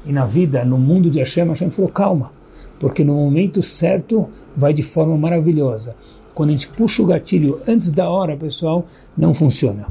E 0.05 0.13
na 0.13 0.27
vida, 0.27 0.63
no 0.63 0.77
mundo 0.77 1.09
de 1.09 1.19
Hashem, 1.19 1.49
Hashem 1.49 1.71
falou, 1.71 1.91
calma, 1.91 2.31
porque 2.79 3.03
no 3.03 3.15
momento 3.15 3.63
certo 3.63 4.29
vai 4.55 4.75
de 4.75 4.83
forma 4.83 5.17
maravilhosa. 5.17 5.97
Quando 6.35 6.51
a 6.51 6.53
gente 6.53 6.69
puxa 6.69 7.03
o 7.03 7.07
gatilho 7.07 7.59
antes 7.67 7.91
da 7.91 8.11
hora, 8.11 8.37
pessoal, 8.37 8.85
não 9.17 9.33
funciona. 9.33 9.87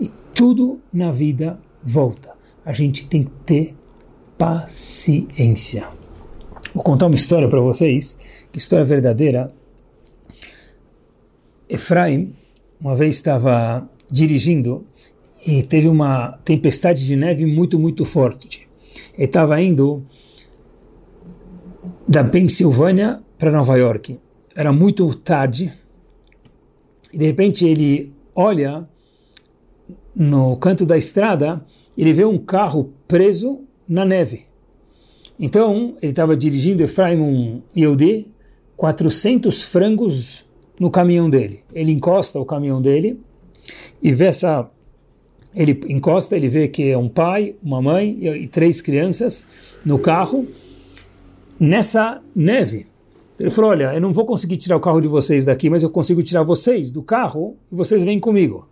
E 0.00 0.08
tudo 0.32 0.80
na 0.90 1.12
vida 1.12 1.60
volta. 1.82 2.30
A 2.64 2.72
gente 2.72 3.04
tem 3.04 3.24
que 3.24 3.30
ter 3.44 3.74
paciência. 4.38 5.97
Vou 6.78 6.84
contar 6.84 7.06
uma 7.06 7.16
história 7.16 7.48
para 7.48 7.60
vocês, 7.60 8.16
que 8.52 8.58
história 8.58 8.84
verdadeira. 8.84 9.50
Efraim 11.68 12.36
uma 12.80 12.94
vez 12.94 13.16
estava 13.16 13.90
dirigindo 14.08 14.86
e 15.44 15.64
teve 15.64 15.88
uma 15.88 16.38
tempestade 16.44 17.04
de 17.04 17.16
neve 17.16 17.44
muito, 17.44 17.80
muito 17.80 18.04
forte. 18.04 18.68
Ele 19.14 19.24
estava 19.24 19.60
indo 19.60 20.06
da 22.06 22.22
Pensilvânia 22.22 23.24
para 23.36 23.50
Nova 23.50 23.76
York. 23.76 24.16
Era 24.54 24.72
muito 24.72 25.12
tarde 25.16 25.72
e 27.12 27.18
de 27.18 27.26
repente 27.26 27.66
ele 27.66 28.12
olha 28.36 28.88
no 30.14 30.56
canto 30.58 30.86
da 30.86 30.96
estrada, 30.96 31.60
ele 31.96 32.12
vê 32.12 32.24
um 32.24 32.38
carro 32.38 32.92
preso 33.08 33.64
na 33.88 34.04
neve. 34.04 34.47
Então, 35.38 35.96
ele 36.02 36.10
estava 36.10 36.36
dirigindo 36.36 36.82
Efraim 36.82 37.20
um 37.20 37.62
Yehudi, 37.76 38.26
400 38.76 39.62
frangos 39.62 40.44
no 40.80 40.90
caminhão 40.90 41.30
dele. 41.30 41.60
Ele 41.72 41.92
encosta 41.92 42.40
o 42.40 42.44
caminhão 42.44 42.82
dele 42.82 43.20
e 44.02 44.12
vê 44.12 44.26
essa. 44.26 44.68
Ele 45.54 45.78
encosta, 45.88 46.36
ele 46.36 46.48
vê 46.48 46.68
que 46.68 46.90
é 46.90 46.98
um 46.98 47.08
pai, 47.08 47.54
uma 47.62 47.80
mãe 47.80 48.18
e 48.20 48.46
três 48.46 48.80
crianças 48.80 49.46
no 49.84 49.98
carro 49.98 50.46
nessa 51.58 52.20
neve. 52.34 52.86
Ele 53.38 53.50
falou: 53.50 53.70
Olha, 53.70 53.94
eu 53.94 54.00
não 54.00 54.12
vou 54.12 54.26
conseguir 54.26 54.56
tirar 54.56 54.76
o 54.76 54.80
carro 54.80 55.00
de 55.00 55.08
vocês 55.08 55.44
daqui, 55.44 55.70
mas 55.70 55.82
eu 55.82 55.90
consigo 55.90 56.22
tirar 56.22 56.42
vocês 56.42 56.90
do 56.90 57.02
carro 57.02 57.56
e 57.70 57.74
vocês 57.74 58.04
vêm 58.04 58.20
comigo. 58.20 58.68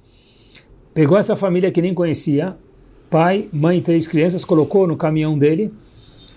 Pegou 0.93 1.17
essa 1.17 1.37
família 1.37 1.71
que 1.71 1.83
nem 1.83 1.95
conhecia, 1.95 2.57
pai, 3.11 3.49
mãe 3.53 3.79
e 3.79 3.83
três 3.83 4.07
crianças, 4.07 4.45
colocou 4.45 4.87
no 4.87 4.97
caminhão 4.97 5.39
dele 5.39 5.73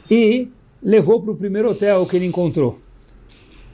e 0.10 0.47
levou 0.82 1.22
para 1.22 1.32
o 1.32 1.36
primeiro 1.36 1.70
hotel 1.70 2.05
que 2.05 2.16
ele 2.16 2.26
encontrou. 2.26 2.80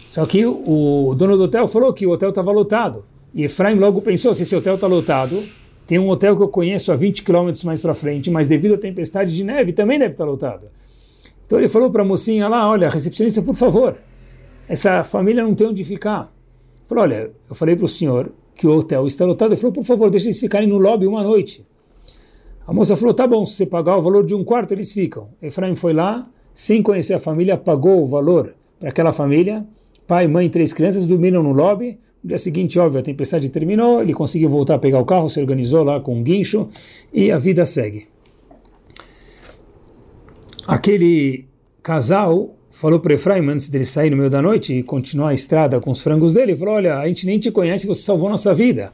Só 0.07 0.25
que 0.25 0.45
o 0.45 1.13
dono 1.17 1.38
do 1.38 1.43
hotel 1.43 1.67
falou 1.67 1.93
que 1.93 2.05
o 2.05 2.11
hotel 2.11 2.29
estava 2.29 2.51
lotado. 2.51 3.05
E 3.33 3.43
Efraim 3.43 3.75
logo 3.75 4.01
pensou: 4.01 4.33
se 4.33 4.43
esse 4.43 4.55
hotel 4.55 4.75
está 4.75 4.88
lotado, 4.88 5.43
tem 5.86 5.99
um 5.99 6.09
hotel 6.09 6.36
que 6.38 6.43
eu 6.43 6.47
conheço 6.47 6.91
a 6.91 6.95
20 6.95 7.23
quilômetros 7.23 7.63
mais 7.63 7.81
para 7.81 7.93
frente, 7.93 8.31
mas 8.31 8.47
devido 8.47 8.75
à 8.75 8.77
tempestade 8.77 9.36
de 9.36 9.43
neve 9.43 9.73
também 9.73 9.99
deve 9.99 10.11
estar 10.11 10.25
tá 10.25 10.29
lotado. 10.29 10.67
Então 11.45 11.59
ele 11.59 11.67
falou 11.67 11.89
para 11.89 12.01
a 12.01 12.05
mocinha 12.05 12.47
lá: 12.47 12.69
olha, 12.69 12.89
recepcionista, 12.89 13.41
por 13.41 13.55
favor, 13.55 13.97
essa 14.67 15.03
família 15.03 15.43
não 15.43 15.53
tem 15.53 15.67
onde 15.67 15.83
ficar. 15.83 16.33
Falou: 16.86 17.03
olha, 17.03 17.31
eu 17.49 17.55
falei 17.55 17.75
para 17.75 17.86
o 17.86 17.89
senhor 17.89 18.31
que 18.55 18.65
o 18.65 18.71
hotel 18.71 19.05
está 19.05 19.25
lotado. 19.25 19.49
Ele 19.51 19.59
falou: 19.59 19.73
por 19.73 19.83
favor, 19.83 20.09
deixe 20.09 20.27
eles 20.27 20.39
ficarem 20.39 20.67
no 20.67 20.77
lobby 20.77 21.05
uma 21.05 21.23
noite. 21.23 21.65
A 22.68 22.74
moça 22.74 22.95
falou: 22.97 23.13
tá 23.13 23.28
bom, 23.28 23.45
se 23.45 23.53
você 23.53 23.66
pagar 23.66 23.97
o 23.97 24.01
valor 24.01 24.26
de 24.26 24.36
um 24.36 24.43
quarto, 24.43 24.74
eles 24.74 24.91
ficam. 24.91 25.30
Efraim 25.41 25.76
foi 25.76 25.93
lá, 25.93 26.28
sem 26.53 26.82
conhecer 26.82 27.13
a 27.13 27.20
família, 27.20 27.57
pagou 27.57 28.01
o 28.01 28.05
valor 28.05 28.55
para 28.80 28.89
aquela 28.89 29.11
família 29.11 29.66
Pai, 30.07 30.28
mãe 30.28 30.45
e 30.45 30.49
três 30.49 30.72
crianças 30.72 31.05
dormiram 31.05 31.41
no 31.41 31.51
lobby. 31.51 31.97
No 32.24 32.28
dia 32.30 32.38
seguinte, 32.38 32.78
óbvio, 32.78 32.99
a 32.99 33.03
tempestade 33.03 33.49
terminou, 33.49 34.01
ele 34.01 34.13
conseguiu 34.13 34.49
voltar 34.49 34.76
a 34.76 34.80
pegar 34.80 34.99
o 34.99 35.05
carro, 35.05 35.30
se 35.30 35.39
organizou 35.39 35.84
lá 35.84 35.99
com 35.99 36.16
um 36.16 36.24
guincho 36.24 36.68
e 37.11 37.32
a 37.32 37.38
vida 37.38 37.66
segue. 37.66 38.07
Aquele 40.68 41.45
casal 41.82 42.55
falou 42.70 42.99
para 42.99 43.13
Efraim 43.13 43.47
antes 43.49 43.70
dele 43.70 43.86
sair 43.86 44.09
no 44.09 44.18
meio 44.18 44.30
da 44.30 44.41
noite 44.41 44.76
e 44.76 44.84
continuar 44.84 45.30
a 45.30 45.34
estrada 45.34 45.80
com 45.80 45.91
os 45.91 46.01
frangos 46.01 46.34
dele, 46.34 46.55
falou, 46.55 46.76
olha, 46.76 46.97
a 46.97 47.07
gente 47.07 47.26
nem 47.26 47.39
te 47.39 47.51
conhece, 47.51 47.88
você 47.88 48.01
salvou 48.01 48.30
nossa 48.30 48.53
vida. 48.53 48.91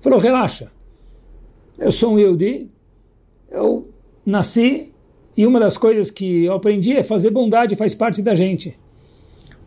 Falou, 0.00 0.18
relaxa, 0.18 0.70
eu 1.78 1.92
sou 1.92 2.14
um 2.14 2.18
Yehudi, 2.18 2.68
eu 3.50 3.88
nasci 4.24 4.92
e 5.36 5.46
uma 5.46 5.58
das 5.58 5.76
coisas 5.76 6.10
que 6.10 6.44
eu 6.44 6.54
aprendi 6.54 6.96
é 6.96 7.02
fazer 7.02 7.30
bondade, 7.30 7.76
faz 7.76 7.94
parte 7.94 8.22
da 8.22 8.34
gente. 8.34 8.78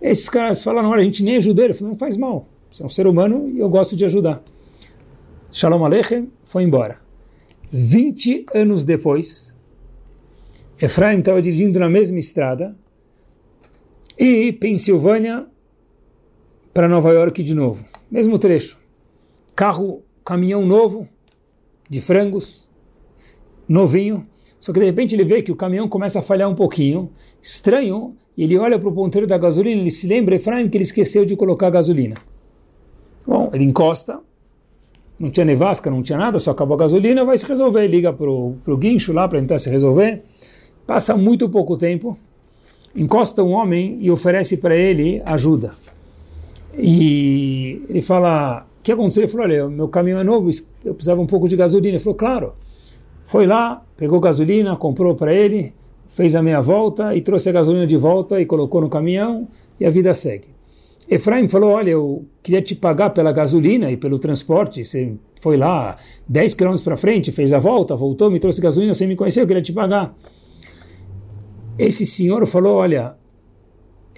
Esses 0.01 0.27
caras 0.29 0.63
falaram, 0.63 0.89
olha, 0.89 1.01
a 1.01 1.05
gente 1.05 1.23
nem 1.23 1.37
ajudou. 1.37 1.63
Ele 1.63 1.73
falou, 1.73 1.91
não 1.91 1.97
faz 1.97 2.17
mal. 2.17 2.47
Você 2.71 2.83
é 2.83 2.85
um 2.85 2.89
ser 2.89 3.07
humano 3.07 3.49
e 3.49 3.59
eu 3.59 3.69
gosto 3.69 3.95
de 3.95 4.03
ajudar. 4.05 4.43
Shalom 5.51 5.85
Aleichem 5.85 6.31
foi 6.43 6.63
embora. 6.63 6.99
20 7.71 8.45
anos 8.53 8.83
depois, 8.83 9.55
Efraim 10.79 11.19
estava 11.19 11.41
dirigindo 11.41 11.79
na 11.79 11.89
mesma 11.89 12.19
estrada 12.19 12.75
e 14.17 14.51
Pensilvânia 14.51 15.45
para 16.73 16.89
Nova 16.89 17.11
York 17.11 17.41
de 17.41 17.55
novo. 17.55 17.85
Mesmo 18.11 18.37
trecho. 18.37 18.77
Carro, 19.55 20.03
caminhão 20.25 20.65
novo, 20.65 21.07
de 21.89 22.01
frangos, 22.01 22.67
novinho. 23.73 24.25
Só 24.59 24.71
que 24.71 24.79
de 24.79 24.85
repente 24.85 25.15
ele 25.15 25.25
vê 25.25 25.41
que 25.41 25.51
o 25.51 25.55
caminhão 25.55 25.89
começa 25.89 26.19
a 26.19 26.21
falhar 26.21 26.49
um 26.49 26.55
pouquinho. 26.55 27.09
Estranho, 27.41 28.15
ele 28.37 28.57
olha 28.57 28.79
para 28.79 28.87
o 28.87 28.91
ponteiro 28.93 29.27
da 29.27 29.37
gasolina, 29.37 29.81
ele 29.81 29.91
se 29.91 30.07
lembra, 30.07 30.35
Efraim, 30.35 30.69
que 30.69 30.77
ele 30.77 30.83
esqueceu 30.83 31.25
de 31.25 31.35
colocar 31.35 31.69
gasolina. 31.69 32.15
Bom, 33.27 33.49
ele 33.53 33.63
encosta, 33.63 34.19
não 35.19 35.29
tinha 35.29 35.45
nevasca, 35.45 35.89
não 35.89 36.01
tinha 36.01 36.17
nada, 36.17 36.39
só 36.39 36.51
acabou 36.51 36.75
a 36.75 36.77
gasolina, 36.77 37.25
vai 37.25 37.37
se 37.37 37.45
resolver, 37.45 37.87
liga 37.87 38.13
para 38.13 38.29
o 38.29 38.77
guincho 38.77 39.11
lá 39.11 39.27
para 39.27 39.39
tentar 39.39 39.57
se 39.57 39.69
resolver. 39.69 40.21
Passa 40.85 41.17
muito 41.17 41.49
pouco 41.49 41.75
tempo, 41.77 42.17
encosta 42.95 43.43
um 43.43 43.51
homem 43.51 43.97
e 44.01 44.11
oferece 44.11 44.57
para 44.57 44.75
ele 44.75 45.21
ajuda. 45.25 45.73
E 46.77 47.81
ele 47.89 48.01
fala, 48.01 48.65
o 48.79 48.83
que 48.83 48.91
aconteceu? 48.91 49.23
Ele 49.23 49.31
falou, 49.31 49.47
olha, 49.47 49.67
meu 49.69 49.87
caminhão 49.87 50.19
é 50.19 50.23
novo, 50.23 50.49
eu 50.83 50.93
precisava 50.93 51.21
um 51.21 51.27
pouco 51.27 51.47
de 51.47 51.55
gasolina. 51.55 51.95
Ele 51.95 52.03
falou, 52.03 52.15
claro. 52.15 52.53
Foi 53.33 53.47
lá, 53.47 53.83
pegou 53.97 54.19
gasolina, 54.19 54.75
comprou 54.75 55.15
para 55.15 55.33
ele, 55.33 55.73
fez 56.05 56.35
a 56.35 56.43
meia 56.43 56.61
volta 56.61 57.15
e 57.15 57.21
trouxe 57.21 57.49
a 57.49 57.51
gasolina 57.51 57.87
de 57.87 57.97
volta 57.97 58.39
e 58.39 58.45
colocou 58.45 58.79
no 58.79 58.87
caminhão 58.87 59.47
e 59.79 59.87
a 59.87 59.89
vida 59.89 60.13
segue. 60.13 60.49
Efraim 61.09 61.47
falou, 61.47 61.71
olha, 61.71 61.89
eu 61.89 62.27
queria 62.43 62.61
te 62.61 62.75
pagar 62.75 63.09
pela 63.09 63.31
gasolina 63.31 63.89
e 63.89 63.97
pelo 63.97 64.19
transporte, 64.19 64.83
você 64.83 65.13
foi 65.41 65.57
lá 65.57 65.97
10 66.29 66.53
quilômetros 66.53 66.83
para 66.83 66.95
frente, 66.95 67.31
fez 67.31 67.51
a 67.53 67.57
volta, 67.57 67.95
voltou, 67.95 68.29
me 68.29 68.39
trouxe 68.39 68.61
gasolina, 68.61 68.93
você 68.93 69.07
me 69.07 69.15
conheceu, 69.15 69.41
eu 69.41 69.47
queria 69.47 69.63
te 69.63 69.73
pagar. 69.73 70.15
Esse 71.79 72.05
senhor 72.05 72.45
falou, 72.45 72.75
olha, 72.75 73.15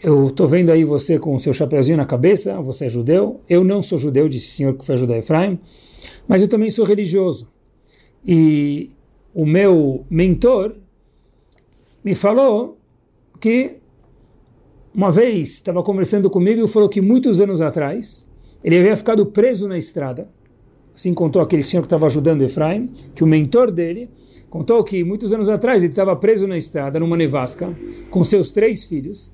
eu 0.03 0.27
estou 0.27 0.45
vendo 0.45 0.71
aí 0.71 0.83
você 0.83 1.17
com 1.17 1.33
o 1.35 1.39
seu 1.39 1.53
chapeuzinho 1.53 1.95
na 1.95 2.05
cabeça, 2.05 2.59
você 2.59 2.87
é 2.87 2.89
judeu, 2.89 3.39
eu 3.47 3.63
não 3.63 3.81
sou 3.81 3.97
judeu, 3.97 4.27
disse 4.27 4.47
o 4.47 4.51
senhor 4.57 4.73
que 4.73 4.85
foi 4.85 4.95
ajudar 4.95 5.17
Efraim, 5.17 5.57
mas 6.27 6.41
eu 6.41 6.49
também 6.49 6.69
sou 6.69 6.83
religioso. 6.83 7.47
E 8.27 8.91
o 9.35 9.45
meu 9.45 10.05
mentor 10.09 10.77
me 12.01 12.15
falou 12.15 12.77
que 13.37 13.79
uma 14.93 15.11
vez 15.11 15.55
estava 15.55 15.83
conversando 15.83 16.29
comigo 16.29 16.63
e 16.63 16.67
falou 16.69 16.87
que 16.87 17.01
muitos 17.01 17.41
anos 17.41 17.59
atrás 17.59 18.31
ele 18.63 18.79
havia 18.79 18.95
ficado 18.95 19.25
preso 19.25 19.67
na 19.67 19.77
estrada. 19.77 20.29
Assim 20.95 21.13
contou 21.13 21.41
aquele 21.41 21.61
senhor 21.61 21.81
que 21.81 21.87
estava 21.87 22.05
ajudando 22.05 22.43
Efraim, 22.43 22.89
que 23.13 23.25
o 23.25 23.27
mentor 23.27 23.71
dele 23.71 24.09
contou 24.49 24.81
que 24.85 25.03
muitos 25.03 25.33
anos 25.33 25.49
atrás 25.49 25.83
ele 25.83 25.91
estava 25.91 26.15
preso 26.15 26.47
na 26.47 26.55
estrada, 26.55 26.97
numa 26.97 27.17
nevasca, 27.17 27.77
com 28.09 28.23
seus 28.23 28.53
três 28.53 28.85
filhos. 28.85 29.33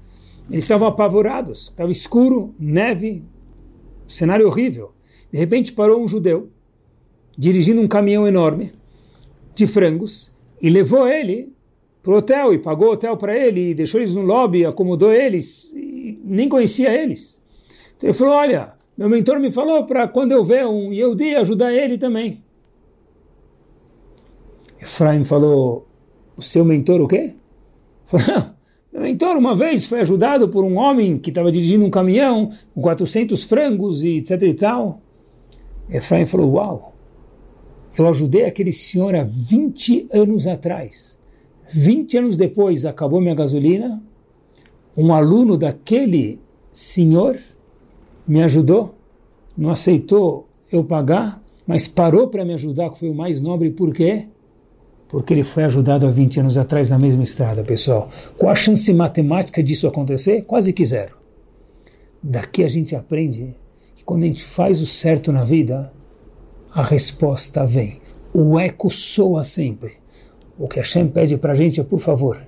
Eles 0.50 0.64
estavam 0.64 0.88
apavorados, 0.88 1.66
estava 1.66 1.92
escuro, 1.92 2.56
neve, 2.60 3.24
cenário 4.08 4.48
horrível. 4.48 4.94
De 5.32 5.38
repente 5.38 5.74
parou 5.74 6.02
um 6.02 6.08
judeu, 6.08 6.50
dirigindo 7.38 7.80
um 7.80 7.88
caminhão 7.88 8.28
enorme 8.28 8.81
de 9.54 9.68
frangos, 9.68 10.32
e 10.62 10.70
levou 10.70 11.08
ele 11.08 11.52
para 12.04 12.14
o 12.14 12.18
hotel 12.18 12.54
e 12.54 12.60
pagou 12.60 12.90
o 12.90 12.92
hotel 12.94 13.16
para 13.18 13.36
ele 13.36 13.72
e 13.72 13.74
deixou 13.74 14.00
eles 14.00 14.16
no 14.16 14.22
lobby, 14.22 14.66
acomodou 14.66 15.14
eles, 15.14 15.74
nem 16.24 16.50
conhecia 16.50 16.94
eles. 16.94 17.42
Então 17.98 18.10
ele 18.10 18.18
falou: 18.18 18.34
Olha, 18.34 18.74
meu 18.98 19.10
mentor 19.10 19.40
me 19.40 19.52
falou 19.52 19.86
para 19.86 20.08
quando 20.08 20.32
eu 20.32 20.44
ver 20.44 20.66
um 20.66 20.92
Yehudi 20.92 21.36
ajudar 21.36 21.74
ele 21.74 21.98
também. 21.98 22.44
Efraim 24.82 25.24
falou: 25.24 25.88
O 26.36 26.42
seu 26.42 26.66
mentor 26.66 27.02
o 27.02 27.08
quê? 27.08 27.34
Falou, 28.06 28.52
meu 28.92 29.04
mentor 29.04 29.38
uma 29.38 29.56
vez 29.56 29.86
foi 29.86 30.02
ajudado 30.02 30.50
por 30.50 30.66
um 30.66 30.78
homem 30.78 31.18
que 31.18 31.30
estava 31.30 31.52
dirigindo 31.52 31.86
um 31.86 31.90
caminhão 31.90 32.52
com 32.74 32.82
400 32.82 33.44
frangos 33.44 34.04
e 34.04 34.18
etc 34.18 34.42
e 34.42 34.54
tal. 34.54 35.02
Efraim 35.90 36.26
falou: 36.26 36.54
Uau, 36.54 36.91
eu 37.98 38.08
ajudei 38.08 38.46
aquele 38.46 38.72
senhor 38.72 39.16
há 39.16 39.24
20 39.24 40.08
anos 40.12 40.48
atrás 40.48 41.20
20 41.74 42.18
anos 42.18 42.38
depois, 42.38 42.86
acabou 42.86 43.22
minha 43.22 43.34
gasolina. 43.34 44.02
Um 44.96 45.14
aluno 45.14 45.58
daquele 45.58 46.40
senhor 46.72 47.38
me 48.28 48.44
ajudou, 48.44 48.94
não 49.58 49.70
aceitou 49.70 50.48
eu 50.72 50.84
pagar, 50.84 51.42
mas 51.66 51.88
parou 51.88 52.28
para 52.28 52.44
me 52.44 52.54
ajudar, 52.54 52.90
que 52.90 53.00
foi 53.00 53.10
o 53.10 53.16
mais 53.16 53.40
nobre. 53.40 53.72
Por 53.72 53.94
quê? 53.94 54.28
Porque 55.08 55.34
ele 55.34 55.44
foi 55.44 55.64
ajudado 55.64 56.06
há 56.06 56.10
20 56.10 56.42
anos 56.42 56.58
atrás 56.58 56.90
na 56.90 57.00
mesma 57.00 57.24
estrada, 57.24 57.64
pessoal. 57.64 58.10
Qual 58.38 58.52
a 58.52 58.56
chance 58.56 58.94
matemática 58.94 59.64
disso 59.64 59.88
acontecer? 59.88 60.44
Quase 60.44 60.74
que 60.74 60.86
zero. 60.86 61.18
Daqui 62.22 62.64
a 62.64 62.68
gente 62.68 62.96
aprende 62.96 63.56
que 63.96 64.04
quando 64.04 64.24
a 64.24 64.28
gente 64.28 64.44
faz 64.44 64.82
o 64.82 64.86
certo 64.86 65.32
na 65.32 65.44
vida, 65.44 65.92
a 66.74 66.82
resposta 66.82 67.66
vem. 67.66 68.00
O 68.34 68.58
eco 68.58 68.90
soa 68.90 69.44
sempre. 69.44 69.94
O 70.58 70.68
que 70.68 70.78
Hashem 70.78 71.08
pede 71.08 71.38
para 71.38 71.54
a 71.54 71.56
gente 71.56 71.82
é, 71.82 71.84
por 71.84 72.00
favor, 72.00 72.46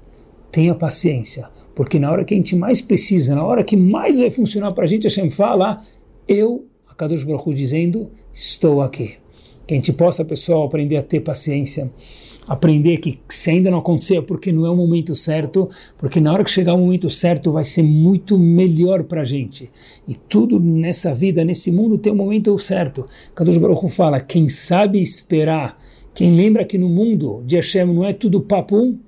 tenha 0.52 0.74
paciência, 0.76 1.50
porque 1.76 2.00
na 2.00 2.12
hora 2.12 2.24
que 2.24 2.34
a 2.34 2.38
gente 2.38 2.56
mais 2.56 2.80
precisa, 2.80 3.36
na 3.36 3.44
hora 3.44 3.64
que 3.64 3.76
mais 3.76 4.18
vai 4.18 4.30
funcionar 4.30 4.72
para 4.72 4.84
a 4.84 4.88
gente, 4.88 5.04
Hashem 5.04 5.30
fala, 5.30 5.82
eu, 6.28 6.66
a 6.88 6.94
Kadosh 6.94 7.24
Baruch 7.24 7.54
dizendo, 7.54 8.12
estou 8.32 8.82
aqui. 8.82 9.16
Que 9.66 9.74
a 9.74 9.78
gente 9.78 9.92
possa, 9.92 10.24
pessoal, 10.24 10.64
aprender 10.64 10.98
a 10.98 11.04
ter 11.04 11.22
paciência, 11.22 11.92
aprender 12.48 12.98
que 12.98 13.20
se 13.30 13.52
ainda 13.52 13.72
não 13.72 13.80
acontecer 13.80 14.18
é 14.18 14.22
porque 14.22 14.52
não 14.52 14.66
é 14.66 14.70
o 14.70 14.76
momento 14.76 15.16
certo, 15.16 15.70
porque 15.98 16.20
na 16.20 16.32
hora 16.32 16.44
que 16.44 16.52
chegar 16.52 16.74
o 16.74 16.78
momento 16.78 17.10
certo 17.10 17.52
vai 17.52 17.64
ser 17.64 17.84
muito 17.84 18.38
melhor 18.38 19.04
para 19.04 19.22
a 19.22 19.26
gente. 19.26 19.70
E 20.08 20.16
tudo 20.16 20.60
nessa 20.60 21.14
vida, 21.14 21.46
nesse 21.46 21.72
mundo, 21.72 21.98
tem 21.98 22.12
o 22.12 22.16
um 22.16 22.18
momento 22.18 22.58
certo. 22.60 23.08
Kadosh 23.34 23.58
Baruch 23.58 23.90
fala, 23.90 24.20
quem 24.20 24.50
sabe 24.50 25.02
esperar 25.02 25.78
quem 26.14 26.36
lembra 26.36 26.64
que 26.64 26.78
no 26.78 26.88
mundo 26.88 27.42
de 27.44 27.56
Hashem 27.56 27.86
não 27.88 28.06
é 28.06 28.14
tudo 28.14 28.40
papum, 28.40 29.00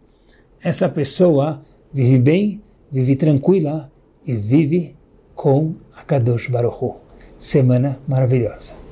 essa 0.60 0.90
pessoa 0.90 1.62
vive 1.94 2.18
bem, 2.18 2.62
vive 2.92 3.16
tranquila 3.16 3.92
e 4.26 4.34
vive 4.34 4.96
com 5.36 5.76
a 5.96 6.04
Kadosh 6.04 6.48
Baruch. 6.48 6.96
Semana 7.38 8.00
maravilhosa. 8.08 8.85